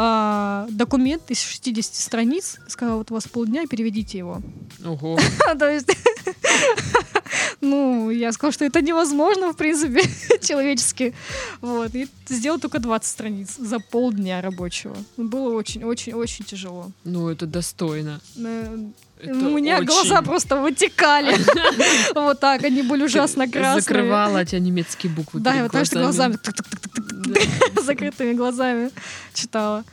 а, 0.00 0.66
документ 0.70 1.22
из 1.28 1.40
60 1.40 1.92
страниц, 1.92 2.58
сказал, 2.68 2.98
вот 2.98 3.10
у 3.10 3.14
вас 3.14 3.26
полдня, 3.26 3.66
переведите 3.66 4.18
его. 4.18 4.40
Ого. 4.84 5.18
То 5.58 5.68
есть, 5.68 5.88
ну, 7.60 8.08
я 8.10 8.30
сказала, 8.32 8.52
что 8.52 8.64
это 8.64 8.80
невозможно, 8.80 9.52
в 9.52 9.56
принципе, 9.56 10.02
человечески. 10.40 11.14
Вот, 11.60 11.94
и 11.96 12.06
сделал 12.28 12.60
только 12.60 12.78
20 12.78 13.08
страниц 13.10 13.56
за 13.56 13.80
полдня 13.80 14.40
рабочего. 14.40 14.96
Было 15.16 15.52
очень-очень-очень 15.56 16.44
тяжело. 16.44 16.92
Ну, 17.04 17.28
это 17.28 17.46
достойно. 17.46 18.20
Э, 18.36 18.78
Это 19.20 19.32
У 19.32 19.56
меня 19.56 19.78
очень- 19.78 19.86
глаза 19.86 20.22
просто 20.22 20.60
вытекали. 20.60 21.34
Вот 22.14 22.38
так, 22.38 22.62
они 22.62 22.82
были 22.82 23.02
ужасно 23.02 23.48
красные. 23.50 23.80
Закрывала 23.80 24.44
тебя 24.44 24.60
немецкие 24.60 25.12
буквы 25.12 25.40
Да, 25.40 25.62
вот 25.64 25.72
так 25.72 25.86
что 25.86 25.98
глазами. 25.98 26.38
закрытыми 27.84 28.34
глазами 28.34 28.90
читала. 29.34 29.84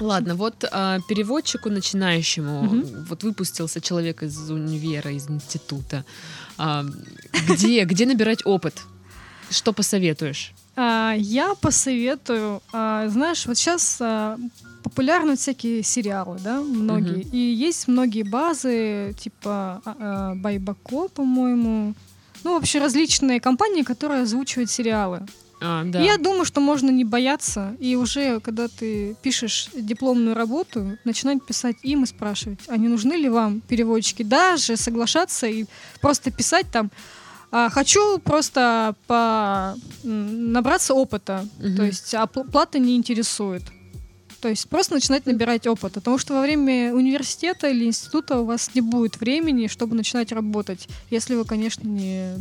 Ладно, 0.00 0.34
вот 0.36 0.64
а, 0.70 1.00
переводчику 1.08 1.70
начинающему, 1.70 2.62
Мгм. 2.62 3.04
вот 3.08 3.24
выпустился 3.24 3.80
человек 3.80 4.22
из 4.22 4.50
универа, 4.50 5.10
из 5.10 5.28
института. 5.28 6.04
А, 6.56 6.84
где, 7.48 7.84
где 7.90 8.06
набирать 8.06 8.46
опыт? 8.46 8.82
Что 9.50 9.72
посоветуешь? 9.72 10.52
А, 10.76 11.14
Я 11.18 11.54
посоветую, 11.54 12.60
а, 12.72 13.08
знаешь, 13.08 13.46
вот 13.46 13.56
сейчас 13.58 14.00
популярны 14.84 15.36
всякие 15.36 15.82
сериалы, 15.82 16.38
да, 16.44 16.60
многие. 16.60 17.24
Мгм. 17.24 17.30
И 17.32 17.38
есть 17.38 17.88
многие 17.88 18.22
базы, 18.22 19.14
типа 19.18 19.82
а, 19.84 19.96
а, 19.98 20.34
Байбако, 20.36 21.08
по-моему. 21.08 21.94
Ну, 22.44 22.54
вообще 22.54 22.78
различные 22.78 23.40
компании, 23.40 23.82
которые 23.82 24.22
озвучивают 24.22 24.70
сериалы. 24.70 25.26
А, 25.60 25.84
да. 25.84 26.00
Я 26.00 26.18
думаю, 26.18 26.44
что 26.44 26.60
можно 26.60 26.90
не 26.90 27.04
бояться, 27.04 27.76
и 27.80 27.96
уже, 27.96 28.40
когда 28.40 28.68
ты 28.68 29.16
пишешь 29.22 29.68
дипломную 29.74 30.34
работу, 30.36 30.96
начинать 31.04 31.44
писать 31.44 31.76
им 31.82 32.04
и 32.04 32.06
спрашивать, 32.06 32.60
а 32.68 32.76
не 32.76 32.88
нужны 32.88 33.14
ли 33.14 33.28
вам 33.28 33.60
переводчики, 33.60 34.22
даже 34.22 34.76
соглашаться 34.76 35.46
и 35.46 35.64
просто 36.00 36.30
писать 36.30 36.66
там, 36.70 36.90
«А, 37.50 37.70
хочу 37.70 38.18
просто 38.18 38.94
по... 39.06 39.74
набраться 40.04 40.92
опыта, 40.94 41.46
Мгм. 41.58 41.76
то 41.76 41.82
есть 41.84 42.14
а 42.14 42.24
пл- 42.24 42.48
плата 42.50 42.78
не 42.78 42.94
интересует. 42.94 43.62
То 44.40 44.48
есть 44.48 44.68
просто 44.68 44.94
начинать 44.94 45.26
набирать 45.26 45.66
опыт, 45.66 45.94
потому 45.94 46.18
что 46.18 46.34
во 46.34 46.42
время 46.42 46.94
университета 46.94 47.68
или 47.70 47.86
института 47.86 48.38
у 48.40 48.44
вас 48.44 48.70
не 48.74 48.82
будет 48.82 49.18
времени, 49.18 49.66
чтобы 49.66 49.96
начинать 49.96 50.30
работать, 50.30 50.88
если 51.10 51.34
вы, 51.34 51.44
конечно, 51.44 51.88
не 51.88 52.34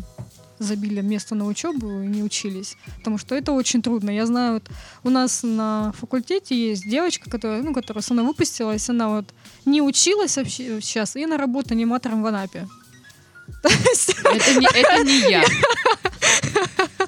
забили 0.59 1.01
место 1.01 1.35
на 1.35 1.45
учебу 1.45 2.01
и 2.01 2.07
не 2.07 2.23
учились. 2.23 2.75
Потому 2.97 3.17
что 3.17 3.35
это 3.35 3.51
очень 3.51 3.81
трудно. 3.81 4.09
Я 4.09 4.25
знаю, 4.25 4.55
вот 4.55 4.69
у 5.03 5.09
нас 5.09 5.43
на 5.43 5.93
факультете 5.97 6.55
есть 6.55 6.89
девочка, 6.89 7.29
которая, 7.29 7.61
ну, 7.61 7.73
которая 7.73 8.01
со 8.01 8.13
мной 8.13 8.25
выпустилась, 8.25 8.89
она 8.89 9.09
вот 9.09 9.25
не 9.65 9.81
училась 9.81 10.37
вообще 10.37 10.81
сейчас 10.81 11.15
и 11.15 11.25
на 11.25 11.37
работу 11.37 11.73
аниматором 11.73 12.23
в 12.23 12.25
Анапе. 12.25 12.67
Это 13.63 14.59
не, 14.59 14.67
это 14.67 15.03
не 15.03 15.31
я. 15.31 15.43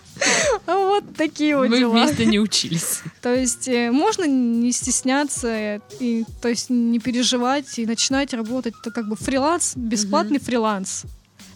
вот 0.99 1.15
такие 1.15 1.55
вот 1.57 1.69
Мы 1.69 1.79
дела. 1.79 1.91
вместе 1.91 2.25
не 2.25 2.39
учились. 2.39 3.01
То 3.21 3.33
есть 3.33 3.67
э, 3.67 3.91
можно 3.91 4.25
не 4.25 4.71
стесняться, 4.71 5.81
и, 5.99 6.25
то 6.41 6.49
есть 6.49 6.69
не 6.69 6.99
переживать 6.99 7.79
и 7.79 7.85
начинать 7.85 8.33
работать. 8.33 8.73
Это 8.81 8.91
как 8.91 9.07
бы 9.07 9.15
фриланс, 9.15 9.75
бесплатный 9.75 10.39
фриланс. 10.39 11.03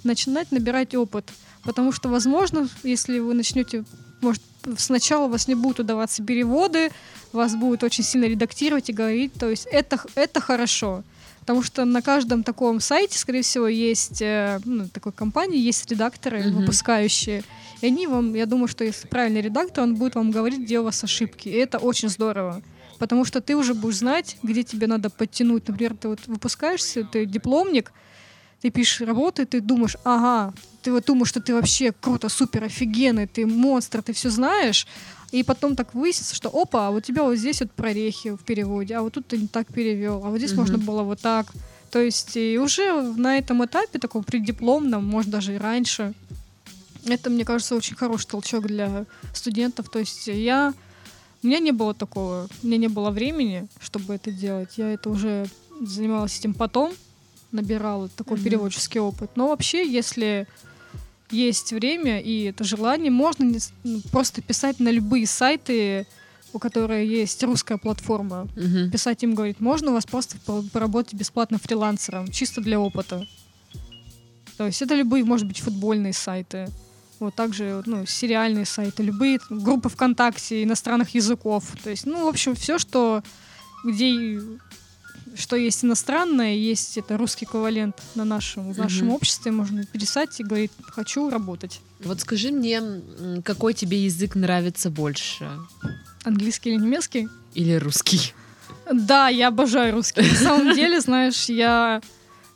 Начинать 0.03 0.51
набирать 0.51 0.95
опыт. 0.95 1.29
Потому 1.63 1.91
что, 1.91 2.09
возможно, 2.09 2.67
если 2.83 3.19
вы 3.19 3.33
начнете, 3.33 3.83
может, 4.21 4.41
сначала 4.77 5.25
у 5.25 5.29
вас 5.29 5.47
не 5.47 5.55
будут 5.55 5.79
удаваться 5.79 6.23
переводы, 6.23 6.91
вас 7.31 7.55
будут 7.55 7.83
очень 7.83 8.03
сильно 8.03 8.25
редактировать 8.25 8.89
и 8.89 8.93
говорить. 8.93 9.33
То 9.33 9.49
есть 9.49 9.67
это, 9.71 9.99
это 10.15 10.39
хорошо. 10.41 11.03
Потому 11.39 11.61
что 11.61 11.83
на 11.83 12.01
каждом 12.01 12.43
таком 12.43 12.79
сайте, 12.79 13.17
скорее 13.17 13.41
всего, 13.41 13.67
есть, 13.67 14.21
э, 14.21 14.61
ну, 14.63 14.87
такой 14.87 15.11
компании, 15.11 15.59
есть 15.59 15.89
редакторы, 15.91 16.39
Мгм. 16.43 16.59
выпускающие. 16.61 17.43
И 17.81 17.87
они 17.87 18.07
вам, 18.07 18.33
я 18.33 18.45
думаю, 18.45 18.69
что 18.69 18.85
если 18.85 19.07
правильный 19.07 19.41
редактор, 19.41 19.83
он 19.83 19.95
будет 19.95 20.15
вам 20.15 20.31
говорить, 20.31 20.59
где 20.61 20.79
у 20.79 20.83
вас 20.83 21.03
ошибки. 21.03 21.49
И 21.49 21.53
это 21.53 21.79
очень 21.79 22.07
здорово. 22.07 22.61
Потому 22.97 23.25
что 23.25 23.41
ты 23.41 23.57
уже 23.57 23.73
будешь 23.73 23.97
знать, 23.97 24.37
где 24.43 24.63
тебе 24.63 24.87
надо 24.87 25.09
подтянуть. 25.09 25.67
Например, 25.67 25.97
ты 25.97 26.07
вот 26.07 26.19
выпускаешься, 26.27 27.03
ты 27.03 27.25
дипломник, 27.25 27.91
ты 28.63 28.69
пишешь 28.69 29.01
работу, 29.01 29.41
и 29.41 29.45
ты 29.45 29.59
думаешь, 29.59 29.97
ага, 30.05 30.53
ты 30.81 30.93
вот 30.93 31.03
думаешь, 31.05 31.27
что 31.27 31.41
ты 31.41 31.53
вообще 31.53 31.91
круто, 31.91 32.29
супер, 32.29 32.63
офигенный, 32.63 33.27
ты 33.27 33.45
монстр, 33.45 34.01
ты 34.01 34.13
все 34.13 34.29
знаешь, 34.29 34.87
и 35.33 35.43
потом 35.43 35.75
так 35.75 35.93
выяснится, 35.93 36.33
что 36.33 36.49
опа, 36.49 36.87
а 36.87 36.91
у 36.91 37.01
тебя 37.01 37.23
вот 37.23 37.35
здесь 37.35 37.59
вот 37.59 37.71
прорехи 37.73 38.29
в 38.29 38.43
переводе, 38.45 38.95
а 38.95 39.01
вот 39.01 39.13
тут 39.13 39.27
ты 39.27 39.37
не 39.37 39.47
так 39.49 39.67
перевел, 39.67 40.23
а 40.23 40.29
вот 40.29 40.37
здесь 40.37 40.51
Мгм. 40.51 40.61
можно 40.61 40.77
было 40.77 41.03
вот 41.03 41.19
так. 41.19 41.47
То 41.91 41.99
есть 41.99 42.37
и 42.37 42.57
уже 42.57 43.01
на 43.01 43.37
этом 43.37 43.65
этапе, 43.65 43.99
таком 43.99 44.23
преддипломном, 44.23 45.05
может 45.05 45.29
даже 45.29 45.55
и 45.55 45.57
раньше, 45.57 46.13
это, 47.05 47.29
мне 47.29 47.43
кажется, 47.43 47.75
очень 47.75 47.97
хороший 47.97 48.27
толчок 48.27 48.65
для 48.67 49.05
студентов. 49.33 49.89
То 49.89 49.99
есть 49.99 50.27
я... 50.27 50.73
У 51.43 51.47
меня 51.47 51.59
не 51.59 51.73
было 51.73 51.93
такого, 51.93 52.47
у 52.63 52.65
меня 52.65 52.77
не 52.77 52.87
было 52.87 53.09
времени, 53.09 53.67
чтобы 53.81 54.13
это 54.13 54.31
делать. 54.31 54.77
Я 54.77 54.93
это 54.93 55.09
уже 55.09 55.47
занималась 55.81 56.39
этим 56.39 56.53
потом, 56.53 56.93
набирала 57.53 58.09
такой 58.09 58.37
Мгм. 58.37 58.43
переводческий 58.43 58.99
опыт. 58.99 59.31
Но 59.35 59.47
вообще, 59.49 59.87
если 59.89 60.47
есть 61.31 61.71
время 61.71 62.19
и 62.19 62.43
это 62.43 62.63
желание, 62.63 63.11
можно 63.11 63.43
не 63.43 63.59
ну, 63.83 64.01
просто 64.11 64.41
писать 64.41 64.79
на 64.79 64.89
любые 64.89 65.25
сайты, 65.27 66.05
у 66.51 66.59
которых 66.59 67.03
есть 67.07 67.41
русская 67.43 67.77
платформа. 67.77 68.47
Мгм. 68.55 68.91
Писать 68.91 69.23
им, 69.23 69.33
говорить, 69.33 69.59
можно 69.59 69.89
у 69.91 69.93
вас 69.93 70.05
просто 70.05 70.37
по- 70.45 70.61
поработать 70.61 71.13
бесплатно 71.15 71.57
фрилансером, 71.57 72.27
чисто 72.31 72.61
для 72.61 72.79
опыта. 72.79 73.25
То 74.57 74.67
есть 74.67 74.81
это 74.81 74.93
любые, 74.93 75.23
может 75.23 75.47
быть, 75.47 75.59
футбольные 75.61 76.13
сайты. 76.13 76.67
Вот 77.19 77.33
также 77.35 77.81
ну, 77.85 78.05
сериальные 78.05 78.65
сайты, 78.65 79.01
любые 79.01 79.39
группы 79.49 79.89
ВКонтакте 79.89 80.61
иностранных 80.63 81.15
языков. 81.15 81.63
То 81.83 81.89
есть, 81.89 82.05
ну, 82.05 82.25
в 82.25 82.27
общем, 82.27 82.53
все, 82.53 82.77
что 82.77 83.23
где 83.85 84.39
что 85.35 85.55
есть 85.55 85.83
иностранное, 85.83 86.53
есть 86.55 86.97
это 86.97 87.17
русский 87.17 87.45
эквивалент 87.45 87.95
на 88.15 88.25
нашем, 88.25 88.71
в 88.73 88.77
нашем 88.77 89.07
Мгм. 89.07 89.15
обществе, 89.15 89.51
можно 89.51 89.85
пересать 89.85 90.39
и 90.39 90.43
говорить, 90.43 90.71
хочу 90.87 91.29
работать. 91.29 91.81
Вот 91.99 92.21
скажи 92.21 92.51
мне, 92.51 92.81
какой 93.43 93.73
тебе 93.73 94.03
язык 94.05 94.35
нравится 94.35 94.89
больше? 94.89 95.49
Английский 96.23 96.71
или 96.71 96.77
немецкий? 96.77 97.27
Или 97.53 97.73
русский? 97.73 98.33
Да, 98.91 99.29
я 99.29 99.47
обожаю 99.47 99.93
русский. 99.93 100.21
На 100.21 100.35
самом 100.35 100.75
деле, 100.75 100.99
знаешь, 101.01 101.45
я 101.45 102.01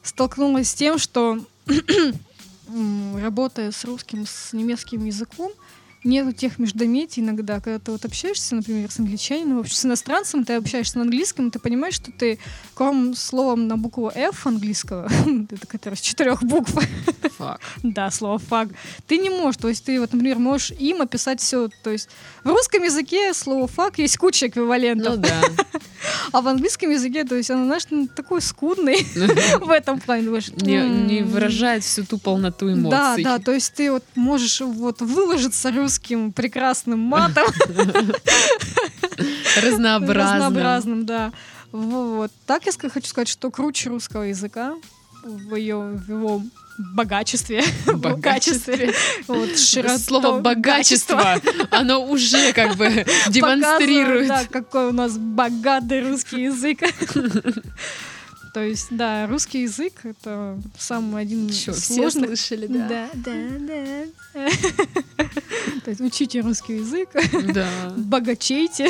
столкнулась 0.04 0.70
с 0.70 0.74
тем, 0.74 0.98
что 0.98 1.40
работая 3.16 3.72
с 3.72 3.84
русским, 3.86 4.26
с 4.26 4.54
немецким 4.54 5.06
языком, 5.06 5.52
нету 6.08 6.32
тех 6.32 6.58
междометий 6.58 7.22
иногда, 7.22 7.60
когда 7.60 7.80
ты 7.80 7.92
вот 7.92 8.06
общаешься, 8.06 8.56
например, 8.56 8.90
с 8.90 9.00
англичанином, 9.00 9.58
вообще 9.58 9.76
с 9.76 9.86
иностранцем, 9.86 10.44
ты 10.44 10.54
общаешься 10.54 10.98
на 10.98 11.04
английском, 11.04 11.52
ты 11.52 11.60
понимаешь, 11.60 11.96
что 11.96 12.12
ты, 12.12 12.40
кроме 12.74 13.16
словом 13.16 13.68
на 13.68 13.78
букву 13.78 14.12
F 14.14 14.48
английского, 14.48 15.10
это 15.52 15.68
который 15.68 15.96
с 15.96 16.02
четырех 16.02 16.44
букв, 16.44 16.74
да, 17.84 18.10
слово 18.10 18.40
фак, 18.40 18.70
ты 19.06 19.18
не 19.18 19.30
можешь, 19.30 19.58
то 19.58 19.68
есть 19.68 19.84
ты 19.86 20.00
вот, 20.00 20.14
например, 20.14 20.40
можешь 20.40 20.72
им 20.72 21.02
описать 21.02 21.40
все, 21.40 21.70
то 21.84 21.92
есть 21.92 22.10
в 22.44 22.50
русском 22.50 22.84
языке 22.84 23.34
слово 23.34 23.68
фак 23.68 24.00
есть 24.00 24.18
куча 24.18 24.48
эквивалентов, 24.48 25.16
Ну 25.16 25.22
да. 25.22 25.42
А 26.32 26.42
в 26.42 26.48
английском 26.48 26.90
языке, 26.92 27.24
то 27.24 27.36
есть 27.36 27.50
оно, 27.52 27.66
знаешь, 27.66 27.84
ну, 27.90 28.08
такой 28.08 28.42
скудный 28.42 29.06
в 29.62 29.70
этом 29.70 30.00
плане, 30.00 30.24
думаешь, 30.24 30.50
Не, 30.50 30.82
не 31.08 31.20
«М, 31.20 31.28
выражает 31.28 31.84
всю 31.84 32.04
ту 32.06 32.18
полноту 32.18 32.72
эмоций. 32.72 33.24
да, 33.24 33.38
да, 33.38 33.40
то 33.44 33.52
есть 33.54 33.74
ты 33.74 33.92
вот 33.92 34.04
можешь 34.16 34.62
вот 34.62 35.02
выложиться 35.02 35.72
русским 35.72 36.32
прекрасным 36.32 37.00
матом, 37.00 37.46
Разнообразно. 39.62 40.36
разнообразным, 40.48 41.06
да. 41.06 41.32
Вот. 41.72 42.32
Так 42.46 42.66
я 42.66 42.72
хочу 42.90 43.08
сказать, 43.08 43.28
что 43.28 43.50
круче 43.52 43.90
русского 43.90 44.24
языка 44.24 44.76
в, 45.24 45.56
ее, 45.56 45.78
в 45.78 46.10
его 46.10 46.42
богачестве. 46.94 47.64
Богачестве. 47.86 48.94
Вот, 49.28 49.58
широтой, 49.58 50.00
Слово 50.00 50.40
богачество, 50.40 51.42
оно 51.72 52.06
уже 52.06 52.54
как 52.54 52.76
бы 52.76 53.06
демонстрирует. 53.30 54.28
Да, 54.28 54.46
какой 54.50 54.88
у 54.88 54.92
нас 54.92 55.18
богатый 55.18 56.08
русский 56.08 56.44
язык. 56.44 56.80
То 58.54 58.64
есть, 58.64 58.88
да, 58.90 59.28
русский 59.28 59.64
язык— 59.64 59.94
это 60.04 60.60
самый 60.80 61.22
один 61.22 61.48
из 61.48 61.58
Чё, 61.58 61.74
все 61.74 61.94
сложных 61.94 62.26
слышали, 62.30 62.66
Да, 62.66 63.10
да, 63.14 63.32
да. 63.60 64.50
То 65.84 65.92
есть 65.92 66.02
учите 66.02 66.42
русский 66.42 66.78
язык, 66.78 67.10
Да. 67.54 67.68
богачейте. 67.96 68.90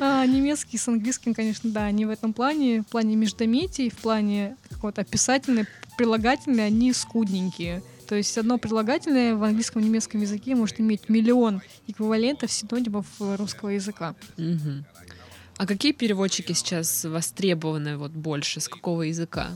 А, 0.00 0.24
немецкий 0.26 0.78
с 0.78 0.86
английским, 0.86 1.34
конечно, 1.34 1.70
да, 1.70 1.86
они 1.86 2.06
в 2.06 2.10
этом 2.10 2.32
плане, 2.32 2.82
в 2.82 2.86
плане 2.86 3.16
междометий, 3.16 3.90
в 3.90 3.96
плане 3.96 4.56
какого-то 4.70 5.00
описательной, 5.00 5.66
прилагательной, 5.96 6.66
они 6.66 6.92
скудненькие. 6.92 7.82
То 8.06 8.14
есть 8.14 8.38
одно 8.38 8.58
прилагательное 8.58 9.34
в 9.34 9.42
английском 9.42 9.82
и 9.82 9.84
немецком 9.84 10.20
языке 10.20 10.54
может 10.54 10.80
иметь 10.80 11.08
миллион 11.08 11.60
эквивалентов, 11.88 12.50
синонимов 12.50 13.06
русского 13.18 13.70
языка. 13.70 14.14
Мгм. 14.36 14.84
А 15.58 15.66
какие 15.66 15.92
переводчики 15.92 16.52
сейчас 16.52 17.04
востребованы 17.04 17.98
вот 17.98 18.12
больше? 18.12 18.60
С 18.60 18.68
какого 18.68 19.02
языка? 19.02 19.50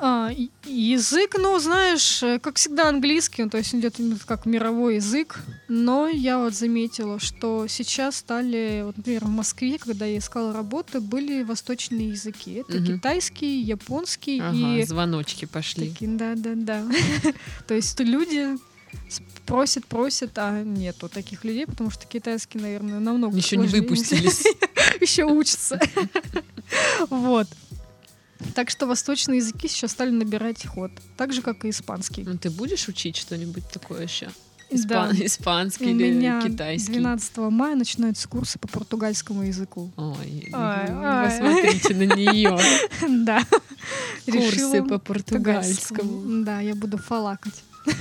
А, 0.00 0.30
язык, 0.64 1.36
ну, 1.38 1.58
знаешь, 1.58 2.22
э, 2.22 2.38
как 2.38 2.56
всегда 2.56 2.88
английский, 2.88 3.42
ну, 3.44 3.50
то 3.50 3.58
есть 3.58 3.74
идет 3.74 3.96
как 4.26 4.46
мировой 4.46 4.96
язык. 4.96 5.40
Но 5.68 6.06
я 6.08 6.38
вот 6.38 6.54
заметила, 6.54 7.18
что 7.18 7.66
сейчас 7.66 8.16
стали, 8.16 8.82
вот, 8.84 8.96
например, 8.96 9.24
в 9.24 9.28
Москве, 9.30 9.78
когда 9.78 10.06
я 10.06 10.18
искала 10.18 10.52
работу, 10.52 11.00
были 11.00 11.42
восточные 11.42 12.10
языки. 12.10 12.52
Это 12.52 12.78
Мгм. 12.78 12.86
китайский, 12.86 13.60
японский 13.60 14.40
Ага, 14.40 14.56
и 14.56 14.84
звоночки 14.84 15.46
пошли. 15.46 15.90
такие, 15.90 16.10
да, 16.12 16.34
да, 16.36 16.52
да. 16.54 16.84
То 17.66 17.74
есть 17.74 17.98
люди 17.98 18.56
просят, 19.46 19.84
просят, 19.86 20.38
а 20.38 20.62
нету 20.62 21.08
таких 21.08 21.44
людей, 21.44 21.66
потому 21.66 21.90
что 21.90 22.06
китайский, 22.06 22.58
наверное, 22.58 23.00
намного 23.00 23.36
Еще 23.36 23.56
не 23.56 23.66
выпустились. 23.66 24.44
еще 25.00 25.24
учатся. 25.24 25.80
Вот. 27.10 27.46
Так 28.54 28.70
что 28.70 28.86
восточные 28.86 29.38
языки 29.38 29.68
сейчас 29.68 29.92
стали 29.92 30.10
набирать 30.10 30.64
ход, 30.66 30.90
так 31.16 31.32
же, 31.32 31.42
как 31.42 31.64
и 31.64 31.70
испанский. 31.70 32.24
Ну, 32.24 32.38
ты 32.38 32.50
будешь 32.50 32.88
учить 32.88 33.16
что-нибудь 33.16 33.68
такое 33.68 34.02
еще? 34.02 34.28
Да. 34.70 35.10
Испанский 35.12 35.86
У 35.86 35.88
или 35.90 36.12
меня 36.12 36.42
китайский? 36.42 36.92
12 36.92 37.36
мая 37.38 37.74
начинаются 37.74 38.28
курсы 38.28 38.58
по 38.58 38.68
португальскому 38.68 39.42
языку. 39.42 39.90
Ой, 39.96 40.48
вы 40.50 40.58
ай. 40.58 41.30
посмотрите 41.30 41.94
на 41.94 42.02
нее. 42.02 42.58
Да. 43.24 43.42
Курсы 44.26 44.82
по 44.82 44.98
португальскому. 44.98 46.44
Да, 46.44 46.60
я 46.60 46.74
буду 46.74 46.98
фалакать. 46.98 47.62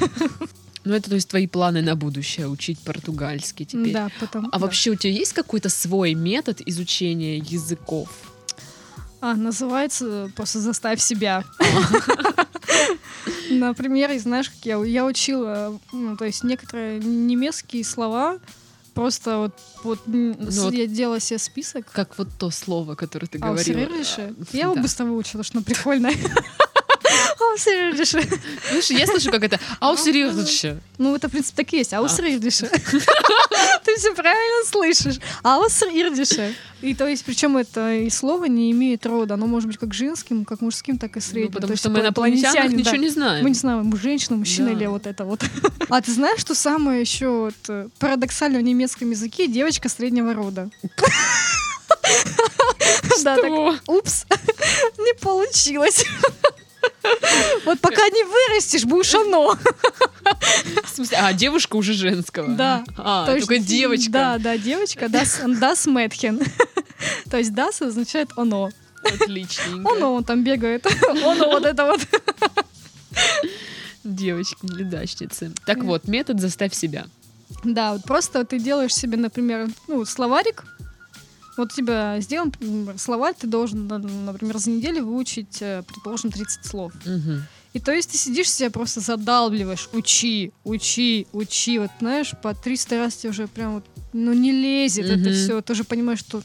Ну, 0.84 0.94
это 0.94 1.10
то 1.10 1.16
есть 1.16 1.28
твои 1.28 1.48
планы 1.48 1.82
на 1.82 1.98
будущее, 1.98 2.48
учить 2.48 2.80
португальский 2.80 3.66
теперь. 3.66 3.92
Да, 3.92 4.10
потом. 4.22 4.46
А 4.46 4.52
да. 4.52 4.58
вообще 4.60 4.92
у 4.92 4.96
тебя 4.96 5.12
есть 5.12 5.34
какой-то 5.34 5.68
свой 5.68 6.14
метод 6.14 6.62
изучения 6.66 7.40
языков? 7.40 8.37
А, 9.20 9.36
называется 9.36 10.32
просто 10.36 10.60
«Заставь 10.60 11.02
себя». 11.02 11.44
Например, 13.50 14.12
и 14.12 14.20
знаешь, 14.20 14.50
как 14.50 14.66
я, 14.66 14.84
я 14.84 15.06
учила, 15.06 15.80
ну, 15.92 16.16
то 16.18 16.26
есть 16.26 16.44
некоторые 16.44 17.00
немецкие 17.00 17.84
слова, 17.84 18.40
просто 18.94 19.38
вот, 19.38 19.54
вот, 19.84 20.00
Ну 20.06 20.72
я 20.72 20.88
делала 20.88 21.20
себе 21.20 21.40
список. 21.40 21.90
Как 21.92 22.18
вот 22.18 22.28
то 22.38 22.50
слово, 22.50 22.96
которое 22.96 23.28
ты 23.28 23.38
говорила. 23.38 23.60
Аусеридише. 23.60 24.36
А, 24.40 24.44
Я 24.54 24.64
его 24.64 24.76
да. 24.76 24.82
быстро 24.82 25.06
выучила, 25.06 25.44
что 25.44 25.58
оно 25.58 25.66
Аусеридише. 27.52 28.28
Слушай, 28.72 28.98
я 28.98 29.08
слышу, 29.08 29.32
как 29.32 29.44
это 29.44 29.60
аусеридише. 29.80 30.80
Ну, 30.98 31.16
это, 31.16 31.28
в 31.28 31.32
принципе, 31.32 31.64
так 31.64 31.74
и 31.74 31.78
есть. 31.78 31.94
Аусеридише. 31.94 32.68
Ты 33.86 33.96
все 33.98 34.14
правильно 34.14 34.66
слышишь. 34.66 35.20
Аусеридише. 35.44 36.54
И 36.82 36.94
то 36.94 37.08
есть, 37.08 37.26
причем 37.26 37.58
это 37.58 37.94
и 37.94 38.10
слово 38.10 38.46
не 38.46 38.72
имеет 38.72 39.06
рода. 39.06 39.34
Оно 39.34 39.48
может 39.48 39.68
быть 39.68 39.78
как 39.78 39.94
женским, 39.94 40.46
как 40.46 40.62
мужским, 40.62 40.98
так 40.98 41.12
и 41.12 41.20
Ну, 41.20 41.22
средним. 41.22 41.52
потому 41.54 41.68
То 41.68 41.74
есть 41.74 41.82
что 41.82 41.90
мы 41.90 42.00
на 42.00 42.04
инопланетянах 42.04 42.72
ничего 42.72 42.98
не 42.98 43.10
знаем. 43.10 43.44
Мы 43.44 43.50
не 43.50 43.56
знаем, 43.56 43.98
женщина, 43.98 44.38
мужчина 44.38 44.70
или 44.70 44.86
вот 44.86 45.08
это 45.08 45.26
вот. 45.26 45.44
А 45.90 46.02
ты 46.02 46.12
знаешь, 46.12 46.40
что 46.40 46.54
самое 46.54 47.02
еще 47.02 47.52
э, 47.68 47.88
парадоксально 48.00 48.60
в 48.60 48.62
немецком 48.64 49.10
языке 49.10 49.48
девочка 49.48 49.90
среднего 49.90 50.34
рода? 50.34 50.70
Да, 53.24 53.36
так, 53.36 53.52
упс, 53.88 54.26
не 54.98 55.14
получилось. 55.16 56.06
Вот 57.66 57.80
пока 57.80 58.08
не 58.10 58.24
вырастешь, 58.24 58.86
будешь 58.86 59.14
оно. 59.14 59.58
В 60.84 60.90
смысле, 60.90 61.18
а 61.18 61.34
девушка 61.34 61.76
уже 61.76 61.94
женского? 61.94 62.50
Да. 62.56 62.84
А, 62.98 63.26
То 63.26 63.36
есть, 63.36 63.48
только 63.48 63.64
девочка. 63.64 64.12
Да, 64.12 64.38
да, 64.38 64.58
девочка, 64.58 65.06
das, 65.06 65.44
das 65.46 65.88
Mädchen. 65.88 66.46
То 67.30 67.38
есть 67.38 67.52
das 67.52 67.86
означает 67.86 68.30
оно. 68.36 68.70
Отличненько. 69.04 69.90
Оно 69.90 70.14
он 70.16 70.24
там 70.24 70.44
бегает. 70.44 70.86
Оно 71.10 71.50
вот 71.52 71.66
это 71.66 71.86
вот. 71.86 72.02
Девочки-неудачницы. 74.04 75.52
Так 75.66 75.84
вот, 75.84 76.08
метод 76.08 76.40
«заставь 76.40 76.74
себя». 76.74 77.06
Да, 77.64 77.94
вот 77.94 78.04
просто 78.04 78.44
ты 78.46 78.60
делаешь 78.60 78.94
себе, 78.94 79.18
например, 79.18 79.68
ну, 79.88 80.06
словарик. 80.06 80.64
Вот 81.58 81.74
у 81.74 81.76
тебя 81.76 82.20
сделан 82.22 82.54
словарь, 82.98 83.34
ты 83.40 83.48
должен, 83.48 83.88
на- 83.88 83.98
например, 83.98 84.58
за 84.58 84.70
неделю 84.70 85.06
выучить, 85.06 85.58
э, 85.62 85.84
предположим, 85.88 86.32
30 86.32 86.66
слов. 86.66 86.94
Мгм. 87.06 87.44
И 87.74 87.80
то 87.80 87.92
есть 87.92 88.12
ты 88.12 88.18
сидишь 88.18 88.50
себя 88.52 88.72
просто 88.72 89.02
задалбливаешь, 89.02 89.90
учи, 89.94 90.52
учи, 90.64 91.28
учи. 91.34 91.78
Вот 91.80 91.92
знаешь, 92.00 92.34
по 92.42 92.54
300 92.56 92.98
раз 92.98 93.16
тебе 93.16 93.30
уже 93.32 93.48
прям 93.48 93.76
вот, 93.76 93.86
ну 94.18 94.34
не 94.34 94.52
лезет 94.52 95.06
это 95.06 95.30
Мгм. 95.30 95.34
все. 95.34 95.62
Ты 95.62 95.74
уже 95.74 95.84
понимаешь, 95.84 96.20
что 96.20 96.42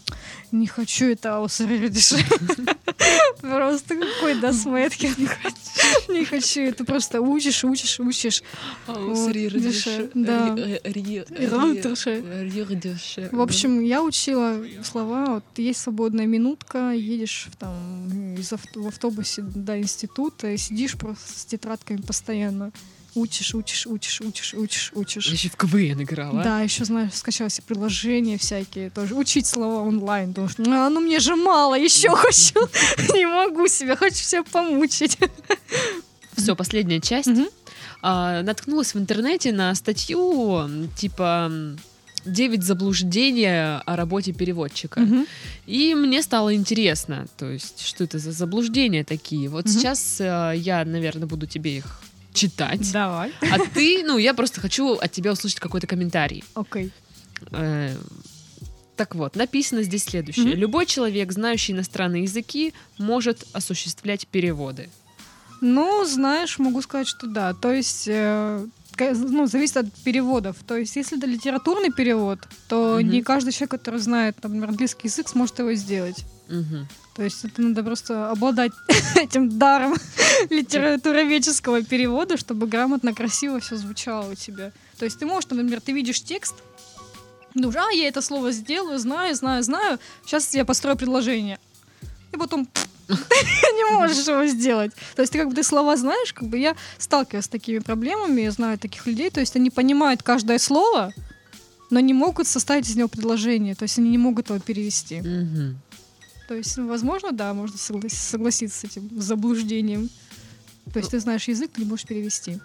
не 0.53 0.67
хочу 0.67 1.07
это 1.07 1.37
аусердиш. 1.37 2.13
Просто 3.41 3.97
какой 3.97 4.41
досметки. 4.41 5.11
Не 6.09 6.25
хочу. 6.25 6.61
Это 6.61 6.85
просто 6.85 7.21
учишь, 7.21 7.65
учишь, 7.65 7.99
учишь. 8.01 8.43
В 13.33 13.41
общем, 13.41 13.81
я 13.81 14.03
учила 14.03 14.59
слова. 14.85 15.27
Вот 15.35 15.45
есть 15.57 15.81
свободная 15.81 16.27
минутка, 16.27 16.93
едешь 16.93 17.49
там 17.59 18.07
в 18.75 18.87
автобусе 18.87 19.43
до 19.43 19.79
института 19.79 20.51
и 20.51 20.57
сидишь 20.57 20.97
просто 20.97 21.41
с 21.41 21.45
тетрадками 21.45 22.01
постоянно. 22.01 22.73
Учишь, 23.15 23.55
учишь, 23.55 23.87
учишь, 23.87 24.21
учишь, 24.23 24.55
учишь, 24.55 24.93
Я 24.95 25.01
учишь. 25.01 25.27
еще 25.27 25.51
в 25.51 25.57
КВН 25.57 26.03
играла. 26.03 26.43
Да, 26.43 26.61
еще, 26.63 26.85
знаешь, 26.87 27.13
скачала 27.13 27.51
себе 27.51 27.65
приложения 27.67 28.39
всякие 28.39 28.89
тоже. 28.89 29.15
Учить 29.15 29.47
слова 29.47 29.83
онлайн. 29.87 30.33
Что, 30.33 30.63
а, 30.67 30.89
ну 30.89 31.01
мне 31.01 31.19
же 31.21 31.37
мало, 31.37 31.75
еще 31.75 32.09
хочу. 32.17 32.55
Не 33.15 33.27
могу 33.27 33.69
себя, 33.69 33.97
хочу 33.97 34.17
себя 34.17 34.43
помучить. 34.45 35.19
Все, 36.37 36.57
последняя 36.57 37.01
часть. 37.01 37.29
А, 38.01 38.43
наткнулась 38.43 38.95
в 38.95 38.99
интернете 38.99 39.53
на 39.53 39.75
статью 39.75 40.89
типа 40.97 41.53
«9 42.25 42.63
заблуждений 42.63 43.77
о 43.79 43.97
работе 43.97 44.33
переводчика». 44.33 45.01
Мгм. 45.01 45.27
И 45.67 45.95
мне 45.95 46.23
стало 46.23 46.55
интересно, 46.55 47.27
то 47.37 47.51
есть, 47.51 47.81
что 47.85 48.05
это 48.05 48.19
за 48.19 48.33
заблуждения 48.33 49.05
такие. 49.05 49.49
Вот 49.51 49.67
Мгм. 49.67 49.73
сейчас 49.75 50.17
э, 50.19 50.55
я, 50.57 50.85
наверное, 50.87 51.29
буду 51.29 51.47
тебе 51.47 51.77
их 51.77 52.01
читать. 52.33 52.93
Давай. 52.93 53.33
А 53.41 53.59
ты, 53.75 54.03
ну, 54.05 54.19
я 54.19 54.35
просто 54.35 54.61
хочу 54.61 54.95
от 54.95 55.13
тебя 55.13 55.33
услышать 55.33 55.61
какой-то 55.61 55.87
комментарий. 55.87 56.45
Окей. 56.55 56.91
Э, 57.51 57.95
Так 58.97 59.15
вот, 59.15 59.37
написано 59.37 59.83
здесь 59.83 60.05
следующее. 60.05 60.55
Любой 60.55 60.87
человек, 60.87 61.33
знающий 61.33 61.73
иностранные 61.73 62.23
языки, 62.25 62.73
может 62.99 63.45
осуществлять 63.53 64.27
переводы. 64.27 64.89
Ну, 65.61 66.05
знаешь, 66.05 66.59
могу 66.59 66.83
сказать, 66.83 67.09
что 67.09 67.27
да. 67.27 67.55
То 67.55 67.73
есть, 67.73 68.05
э, 68.09 68.67
ну, 68.99 69.47
зависит 69.47 69.77
от 69.79 69.93
переводов. 70.05 70.57
То 70.67 70.77
есть, 70.77 70.97
если 70.97 71.19
это 71.19 71.27
литературный 71.27 71.91
перевод, 71.93 72.41
то 72.69 72.99
Мгм. 73.01 73.11
не 73.11 73.23
каждый 73.23 73.53
человек, 73.53 73.71
который 73.71 74.01
знает, 74.01 74.37
например, 74.43 74.69
английский 74.71 75.09
язык, 75.09 75.29
сможет 75.29 75.59
его 75.61 75.73
сделать. 75.75 76.25
Мгм. 76.49 76.89
То 77.15 77.23
есть 77.23 77.45
это 77.45 77.63
надо 77.63 77.83
просто 77.83 78.31
обладать 78.31 78.73
этим 79.17 79.59
даром 79.59 79.95
литературоведческого 80.51 81.83
перевода, 81.83 82.37
чтобы 82.37 82.67
грамотно, 82.67 83.15
красиво 83.15 83.61
все 83.61 83.77
звучало 83.77 84.31
у 84.31 84.35
тебя. 84.35 84.73
То 84.99 85.05
есть 85.05 85.19
ты 85.19 85.27
можешь, 85.27 85.51
например, 85.51 85.81
ты 85.81 85.93
видишь 85.93 86.23
текст, 86.23 86.55
думаешь, 87.55 87.77
а, 87.77 87.91
я 87.93 88.09
это 88.09 88.23
слово 88.23 88.53
сделаю, 88.53 88.99
знаю, 88.99 89.35
знаю, 89.35 89.63
знаю, 89.63 89.99
сейчас 90.25 90.55
я 90.55 90.65
построю 90.65 90.97
предложение. 90.97 91.59
И 92.33 92.37
потом 92.37 92.67
ты 93.07 93.67
не 93.75 93.91
можешь 93.93 94.27
его 94.27 94.47
сделать. 94.47 94.93
То 95.15 95.23
есть 95.23 95.33
ты 95.33 95.39
как 95.39 95.49
бы 95.49 95.55
ты 95.55 95.63
слова 95.63 95.97
знаешь, 95.97 96.33
как 96.33 96.49
бы 96.49 96.59
я 96.59 96.77
сталкиваюсь 96.99 97.45
с 97.45 97.49
такими 97.49 97.79
проблемами, 97.79 98.43
я 98.43 98.51
знаю 98.51 98.79
таких 98.79 99.07
людей, 99.07 99.31
то 99.31 99.41
есть 99.41 99.57
они 99.57 99.71
понимают 99.71 100.23
каждое 100.23 100.59
слово, 100.59 101.13
но 101.91 102.01
не 102.01 102.15
могут 102.15 102.47
составить 102.47 102.89
из 102.89 102.97
него 102.97 103.09
предложение, 103.09 103.75
то 103.75 103.83
есть 103.83 103.99
они 103.99 104.09
не 104.11 104.19
могут 104.19 104.49
его 104.49 104.59
перевести. 104.59 105.21
Мгм. 105.21 105.82
То 106.53 106.57
есть, 106.59 106.77
ну, 106.77 106.87
возможно, 106.87 107.33
да, 107.33 107.55
можно 107.55 107.77
согла- 107.77 108.11
согласиться 108.11 108.81
с 108.81 108.85
этим 108.85 109.09
заблуждением. 109.19 110.11
То 110.93 110.99
есть 110.99 111.11
ты 111.11 111.19
знаешь 111.19 111.49
язык, 111.49 111.71
ты 111.73 111.81
не 111.81 111.89
можешь 111.89 112.05
перевести. 112.05 112.59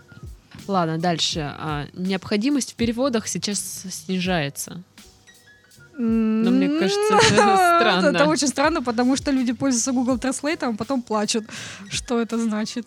Ладно, 0.68 0.98
дальше. 0.98 1.40
А, 1.58 1.88
необходимость 1.94 2.74
в 2.74 2.76
переводах 2.76 3.30
сейчас 3.30 3.86
снижается. 3.90 4.84
Но 5.98 6.52
мне 6.52 6.68
кажется, 6.68 7.14
это 7.32 7.56
странно. 7.56 8.08
Это 8.08 8.26
очень 8.26 8.50
странно, 8.50 8.84
потому 8.84 9.16
что 9.16 9.32
люди 9.32 9.54
пользуются 9.54 9.94
Google 9.94 10.18
Translate, 10.18 10.66
а 10.66 10.74
потом 10.74 11.02
плачут. 11.02 11.46
Что 11.90 12.20
это 12.20 12.38
значит? 12.38 12.86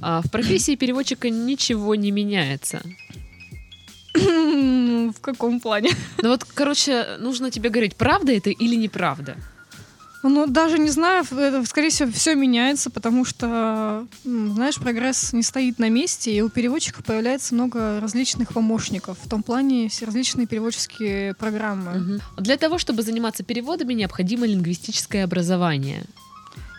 А 0.00 0.22
в 0.22 0.30
профессии 0.30 0.74
переводчика 0.74 1.28
ничего 1.28 1.94
не 1.96 2.10
меняется. 2.12 2.80
В 4.14 5.20
каком 5.20 5.60
плане? 5.60 5.90
Ну 6.22 6.30
вот, 6.30 6.44
короче, 6.44 7.16
нужно 7.20 7.50
тебе 7.50 7.68
говорить, 7.70 7.96
правда 7.96 8.32
это 8.32 8.50
или 8.50 8.74
неправда. 8.74 9.36
Ну, 10.22 10.46
даже 10.46 10.78
не 10.78 10.90
знаю, 10.90 11.24
это, 11.30 11.64
скорее 11.64 11.88
всего, 11.88 12.10
все 12.12 12.34
меняется, 12.34 12.90
потому 12.90 13.24
что, 13.24 14.06
знаешь, 14.24 14.76
прогресс 14.76 15.32
не 15.32 15.42
стоит 15.42 15.78
на 15.78 15.88
месте, 15.88 16.30
и 16.32 16.42
у 16.42 16.50
переводчиков 16.50 17.04
появляется 17.04 17.54
много 17.54 18.00
различных 18.00 18.52
помощников. 18.52 19.16
В 19.22 19.28
том 19.28 19.42
плане 19.42 19.88
все 19.88 20.04
различные 20.04 20.46
переводческие 20.46 21.34
программы. 21.34 21.92
Мгм. 21.92 22.20
Для 22.36 22.58
того, 22.58 22.78
чтобы 22.78 23.02
заниматься 23.02 23.44
переводами, 23.44 23.94
необходимо 23.94 24.46
лингвистическое 24.46 25.24
образование. 25.24 26.04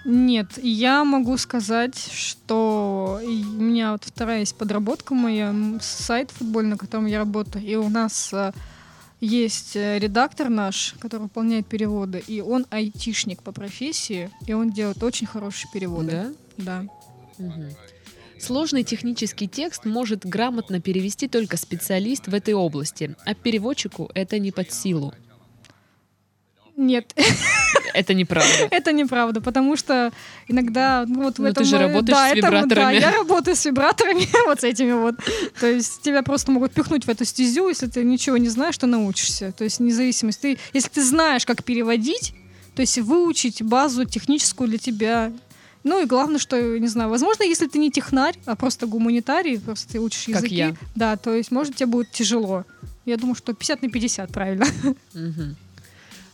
Нет, 0.04 0.48
я 0.58 1.04
могу 1.04 1.38
сказать, 1.38 2.12
что 2.12 3.20
у 3.24 3.62
меня 3.62 3.92
вот 3.92 4.04
вторая 4.04 4.40
есть 4.40 4.56
подработка 4.56 5.14
моя, 5.14 5.54
сайт 5.80 6.32
футбольный, 6.32 6.72
на 6.72 6.78
котором 6.78 7.06
я 7.06 7.20
работаю, 7.20 7.64
и 7.64 7.76
у 7.76 7.88
нас 7.88 8.32
э, 8.34 8.52
есть 9.22 9.76
э, 9.76 10.00
редактор 10.00 10.50
наш, 10.50 10.96
который 11.00 11.24
выполняет 11.24 11.68
переводы, 11.68 12.24
и 12.28 12.42
он 12.42 12.66
айтишник 12.72 13.44
по 13.44 13.52
профессии, 13.52 14.30
и 14.48 14.54
он 14.54 14.72
делает 14.72 15.02
очень 15.04 15.28
хорошие 15.28 15.72
переводы. 15.72 16.12
Да? 16.12 16.34
Да. 16.58 16.86
Мгм. 17.38 17.70
Сложный 18.40 18.84
технический 18.84 19.48
текст 19.48 19.86
может 19.86 20.26
грамотно 20.26 20.82
перевести 20.82 21.28
только 21.28 21.58
специалист 21.58 22.28
в 22.28 22.34
этой 22.34 22.56
области, 22.56 23.16
а 23.24 23.36
переводчику 23.36 24.10
это 24.16 24.40
не 24.40 24.52
под 24.52 24.74
силу. 24.74 25.14
Нет, 26.76 27.16
Это 27.94 28.14
неправда. 28.14 28.50
это 28.72 28.92
неправда, 28.92 29.42
потому 29.42 29.76
что 29.76 30.12
иногда 30.48 31.06
ну, 31.08 31.24
вот 31.24 31.38
в 31.38 31.40
Ну, 31.40 31.46
ты 31.46 31.52
этом... 31.52 31.66
же 31.66 31.78
работаешь 31.78 32.18
да, 32.18 32.30
с 32.30 32.36
вибраторами. 32.36 32.76
Да, 32.76 32.92
я 32.92 33.12
работаю 33.12 33.56
с 33.56 33.66
вибраторами, 33.66 34.28
вот 34.48 34.62
с 34.62 34.64
этими 34.64 34.94
вот. 34.94 35.16
То 35.60 35.68
есть 35.68 36.02
тебя 36.02 36.24
просто 36.24 36.52
могут 36.52 36.74
пихнуть 36.74 37.06
в 37.06 37.10
эту 37.10 37.26
стезю, 37.26 37.70
если 37.70 37.88
ты 37.88 38.04
ничего 38.04 38.38
не 38.38 38.50
знаешь, 38.50 38.78
то 38.78 38.88
научишься. 38.88 39.52
То 39.52 39.64
есть 39.64 39.80
независимость. 39.80 40.42
Ты, 40.42 40.58
если 40.74 40.90
ты 40.90 41.04
знаешь, 41.04 41.46
как 41.46 41.64
переводить, 41.64 42.34
то 42.76 42.82
есть 42.82 42.98
выучить 42.98 43.62
базу 43.62 44.06
техническую 44.06 44.70
для 44.70 44.78
тебя. 44.78 45.32
Ну 45.84 46.02
и 46.02 46.06
главное, 46.06 46.38
что, 46.40 46.78
не 46.78 46.88
знаю, 46.88 47.10
возможно, 47.10 47.44
если 47.44 47.68
ты 47.68 47.80
не 47.80 47.90
технарь, 47.90 48.36
а 48.46 48.56
просто 48.56 48.86
гуманитарий, 48.86 49.60
просто 49.60 49.94
ты 49.94 50.00
учишь 50.00 50.26
Как 50.28 50.36
языки. 50.36 50.56
я. 50.56 50.76
Да, 50.96 51.18
то 51.18 51.34
есть, 51.34 51.50
может, 51.52 51.76
тебе 51.76 51.88
будет 51.88 52.12
тяжело. 52.12 52.66
Я 53.06 53.18
думаю, 53.18 53.36
что 53.36 53.54
50 53.54 53.82
на 53.82 53.90
50, 53.90 54.32
правильно. 54.32 54.66
Мгм. 55.14 55.56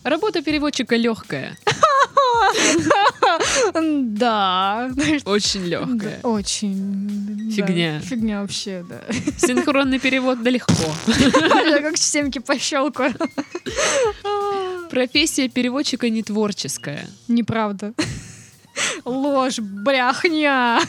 Работа 0.03 0.41
переводчика 0.41 0.95
легкая, 0.95 1.57
Да. 3.73 4.89
очень 5.25 5.65
легкая. 5.65 6.19
Очень. 6.23 7.51
Фигня. 7.55 7.99
Фигня 7.99 8.41
вообще, 8.41 8.85
да. 8.87 9.01
Синхронный 9.37 9.99
перевод 9.99 10.41
да 10.43 10.49
легко. 10.49 10.73
Как 11.81 11.97
семки 11.97 12.39
пощелкаю. 12.39 13.13
Профессия 14.89 15.49
переводчика 15.49 16.09
не 16.09 16.23
творческая. 16.23 17.07
Неправда. 17.27 17.93
Ложь, 19.05 19.59
бряхня. 19.59 20.81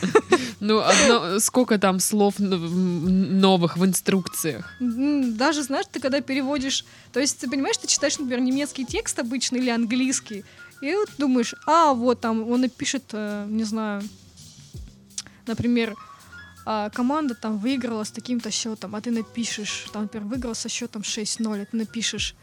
Ну, 0.61 0.81
одно, 0.81 1.39
сколько 1.39 1.79
там 1.79 2.01
слов 2.01 2.35
новых 2.39 3.77
в 3.77 3.85
инструкциях? 3.85 4.73
Даже, 4.81 5.63
знаешь, 5.63 5.87
ты 5.91 6.01
когда 6.01 6.21
переводишь... 6.21 6.85
То 7.13 7.21
есть, 7.21 7.39
ты 7.39 7.49
понимаешь, 7.49 7.77
ты 7.77 7.87
читаешь, 7.87 8.19
например, 8.19 8.41
немецкий 8.41 8.85
текст 8.85 9.19
обычный 9.19 9.61
или 9.61 9.71
английский, 9.71 10.45
и 10.81 10.95
вот 10.95 11.11
думаешь, 11.19 11.55
а, 11.67 11.93
вот 11.93 12.21
там, 12.21 12.49
он 12.51 12.61
напишет, 12.61 13.05
э, 13.13 13.47
не 13.49 13.65
знаю, 13.65 14.03
например, 15.47 15.97
а, 16.65 16.91
команда 16.91 17.35
там 17.35 17.59
выиграла 17.59 18.05
с 18.05 18.11
таким-то 18.11 18.51
счетом, 18.51 18.95
а 18.95 19.01
ты 19.01 19.11
напишешь, 19.11 19.87
там, 19.93 20.03
например, 20.03 20.29
выиграл 20.29 20.55
со 20.55 20.69
счетом 20.69 21.03
6-0, 21.03 21.63
а 21.63 21.65
ты 21.65 21.77
напишешь, 21.77 22.37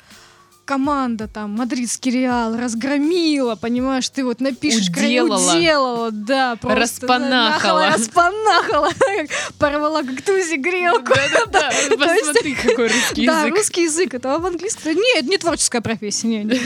команда 0.66 1.28
там, 1.28 1.52
мадридский 1.52 2.12
Реал 2.12 2.58
разгромила, 2.58 3.56
понимаешь, 3.56 4.10
ты 4.10 4.26
вот 4.26 4.42
напишешь, 4.42 4.90
Уделала. 4.90 5.56
уделала, 5.56 6.12
да, 6.12 6.56
просто 6.56 6.82
Распанахала. 7.06 7.80
нахала, 7.82 7.90
распанахала, 7.96 8.90
порвала 9.60 10.02
как 10.04 10.22
тузи 10.24 10.56
грелку. 10.56 11.14
Да-да-да, 11.14 11.70
посмотри, 11.98 12.56
какой 12.56 12.88
русский 12.88 13.26
Да, 13.28 13.42
язык. 13.44 13.56
русский 13.56 13.84
язык, 13.84 14.14
это 14.16 14.40
в 14.40 14.46
английском. 14.46 14.94
Нет, 14.94 15.26
не 15.26 15.38
творческая 15.38 15.82
профессия. 15.82 16.28
Не, 16.28 16.44
не. 16.44 16.60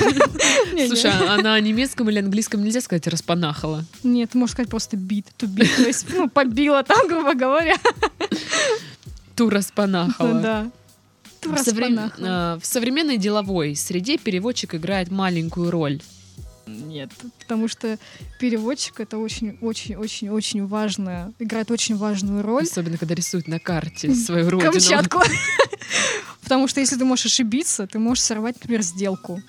Не, 0.74 0.82
не. 0.84 0.88
Слушай, 0.88 1.12
а 1.28 1.38
на 1.38 1.60
немецком 1.60 2.10
или 2.10 2.20
английском 2.20 2.64
нельзя 2.64 2.82
сказать 2.82 3.06
распанахала? 3.08 3.84
Нет, 4.04 4.34
можно 4.34 4.54
сказать 4.54 4.70
просто 4.70 4.96
бит, 4.98 5.28
to 5.38 5.48
beat. 5.48 5.76
То 5.76 5.84
есть, 5.88 6.06
ну, 6.14 6.30
побила 6.30 6.84
там, 6.84 7.08
грубо 7.08 7.34
говоря. 7.34 7.76
Ту 9.36 9.50
распанахала. 9.50 10.34
Да. 10.42 10.72
В, 11.42 11.56
соврем- 11.58 12.12
а, 12.20 12.60
в 12.60 12.66
современной 12.66 13.18
деловой 13.18 13.76
среде 13.76 14.18
переводчик 14.18 14.76
играет 14.76 15.10
маленькую 15.10 15.72
роль. 15.72 16.02
Нет, 16.68 17.10
потому 17.40 17.68
что 17.68 17.98
переводчик 18.40 19.00
это 19.00 19.18
очень-очень-очень-очень 19.18 20.68
важная, 20.68 21.34
играет 21.40 21.72
очень 21.72 21.96
важную 21.96 22.44
роль. 22.44 22.64
Особенно, 22.64 22.98
когда 22.98 23.16
рисует 23.16 23.48
на 23.48 23.60
карте 23.60 24.14
свою 24.14 24.50
родину. 24.50 24.72
Камчатку. 24.72 25.22
Потому 26.44 26.68
что 26.68 26.80
если 26.80 26.96
ты 26.98 27.06
можешь 27.06 27.26
ошибиться, 27.26 27.88
ты 27.88 28.00
можешь 28.00 28.24
сорвать, 28.24 28.56
например, 28.56 28.82
сделку. 28.82 29.42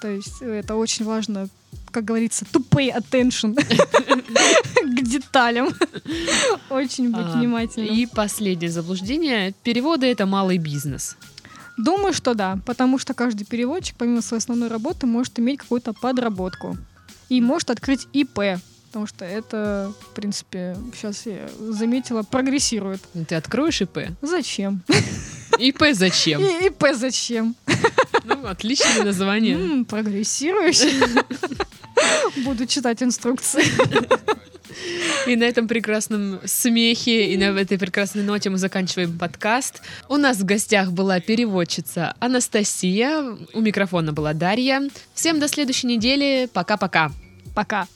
То 0.00 0.08
есть 0.10 0.42
это 0.42 0.74
очень 0.76 1.04
важно, 1.04 1.48
как 1.94 2.04
говорится, 2.04 2.44
to 2.52 2.60
pay 2.68 2.92
attention 2.94 3.54
к 4.98 5.02
деталям. 5.02 5.68
Очень 6.70 7.10
быть 7.12 7.24
А, 7.26 7.38
внимательным. 7.38 7.94
И 7.94 8.06
последнее 8.06 8.70
заблуждение. 8.70 9.54
Переводы— 9.62 10.06
это 10.12 10.26
малый 10.26 10.58
бизнес. 10.58 11.16
Думаю, 11.76 12.12
что 12.12 12.34
да, 12.34 12.58
потому 12.66 12.98
что 12.98 13.14
каждый 13.14 13.44
переводчик, 13.44 13.96
помимо 13.96 14.22
своей 14.22 14.38
основной 14.40 14.68
работы, 14.68 15.06
может 15.06 15.38
иметь 15.38 15.58
какую-то 15.60 15.92
подработку. 15.92 16.76
И 17.28 17.40
может 17.40 17.70
открыть 17.70 18.06
ИП, 18.12 18.60
потому 18.88 19.06
что 19.06 19.24
это, 19.24 19.92
в 20.00 20.14
принципе, 20.14 20.76
сейчас 20.94 21.26
я 21.26 21.48
заметила, 21.58 22.22
прогрессирует. 22.22 23.00
Ты 23.28 23.34
откроешь 23.36 23.80
ИП? 23.80 23.98
Зачем? 24.22 24.82
ИП 25.58 25.82
зачем? 25.92 26.40
И 26.42 26.66
ИП 26.66 26.84
зачем? 26.94 27.56
Ну, 28.24 28.46
отличное 28.46 29.04
название. 29.04 29.54
М, 29.56 29.84
Прогрессирующий. 29.84 30.92
Буду 32.44 32.66
читать 32.66 33.02
инструкции. 33.02 33.64
И 35.26 35.36
на 35.36 35.44
этом 35.44 35.68
прекрасном 35.68 36.40
смехе 36.44 37.32
и 37.32 37.36
на 37.36 37.58
этой 37.58 37.78
прекрасной 37.78 38.22
ноте 38.22 38.50
мы 38.50 38.58
заканчиваем 38.58 39.18
подкаст. 39.18 39.82
У 40.08 40.16
нас 40.16 40.38
в 40.38 40.44
гостях 40.44 40.92
была 40.92 41.20
переводчица 41.20 42.14
Анастасия, 42.18 43.36
у 43.52 43.60
микрофона 43.60 44.12
была 44.12 44.34
Дарья. 44.34 44.82
Всем 45.14 45.40
до 45.40 45.48
следующей 45.48 45.86
недели. 45.86 46.48
Пока-пока. 46.52 47.12
Пока. 47.54 47.86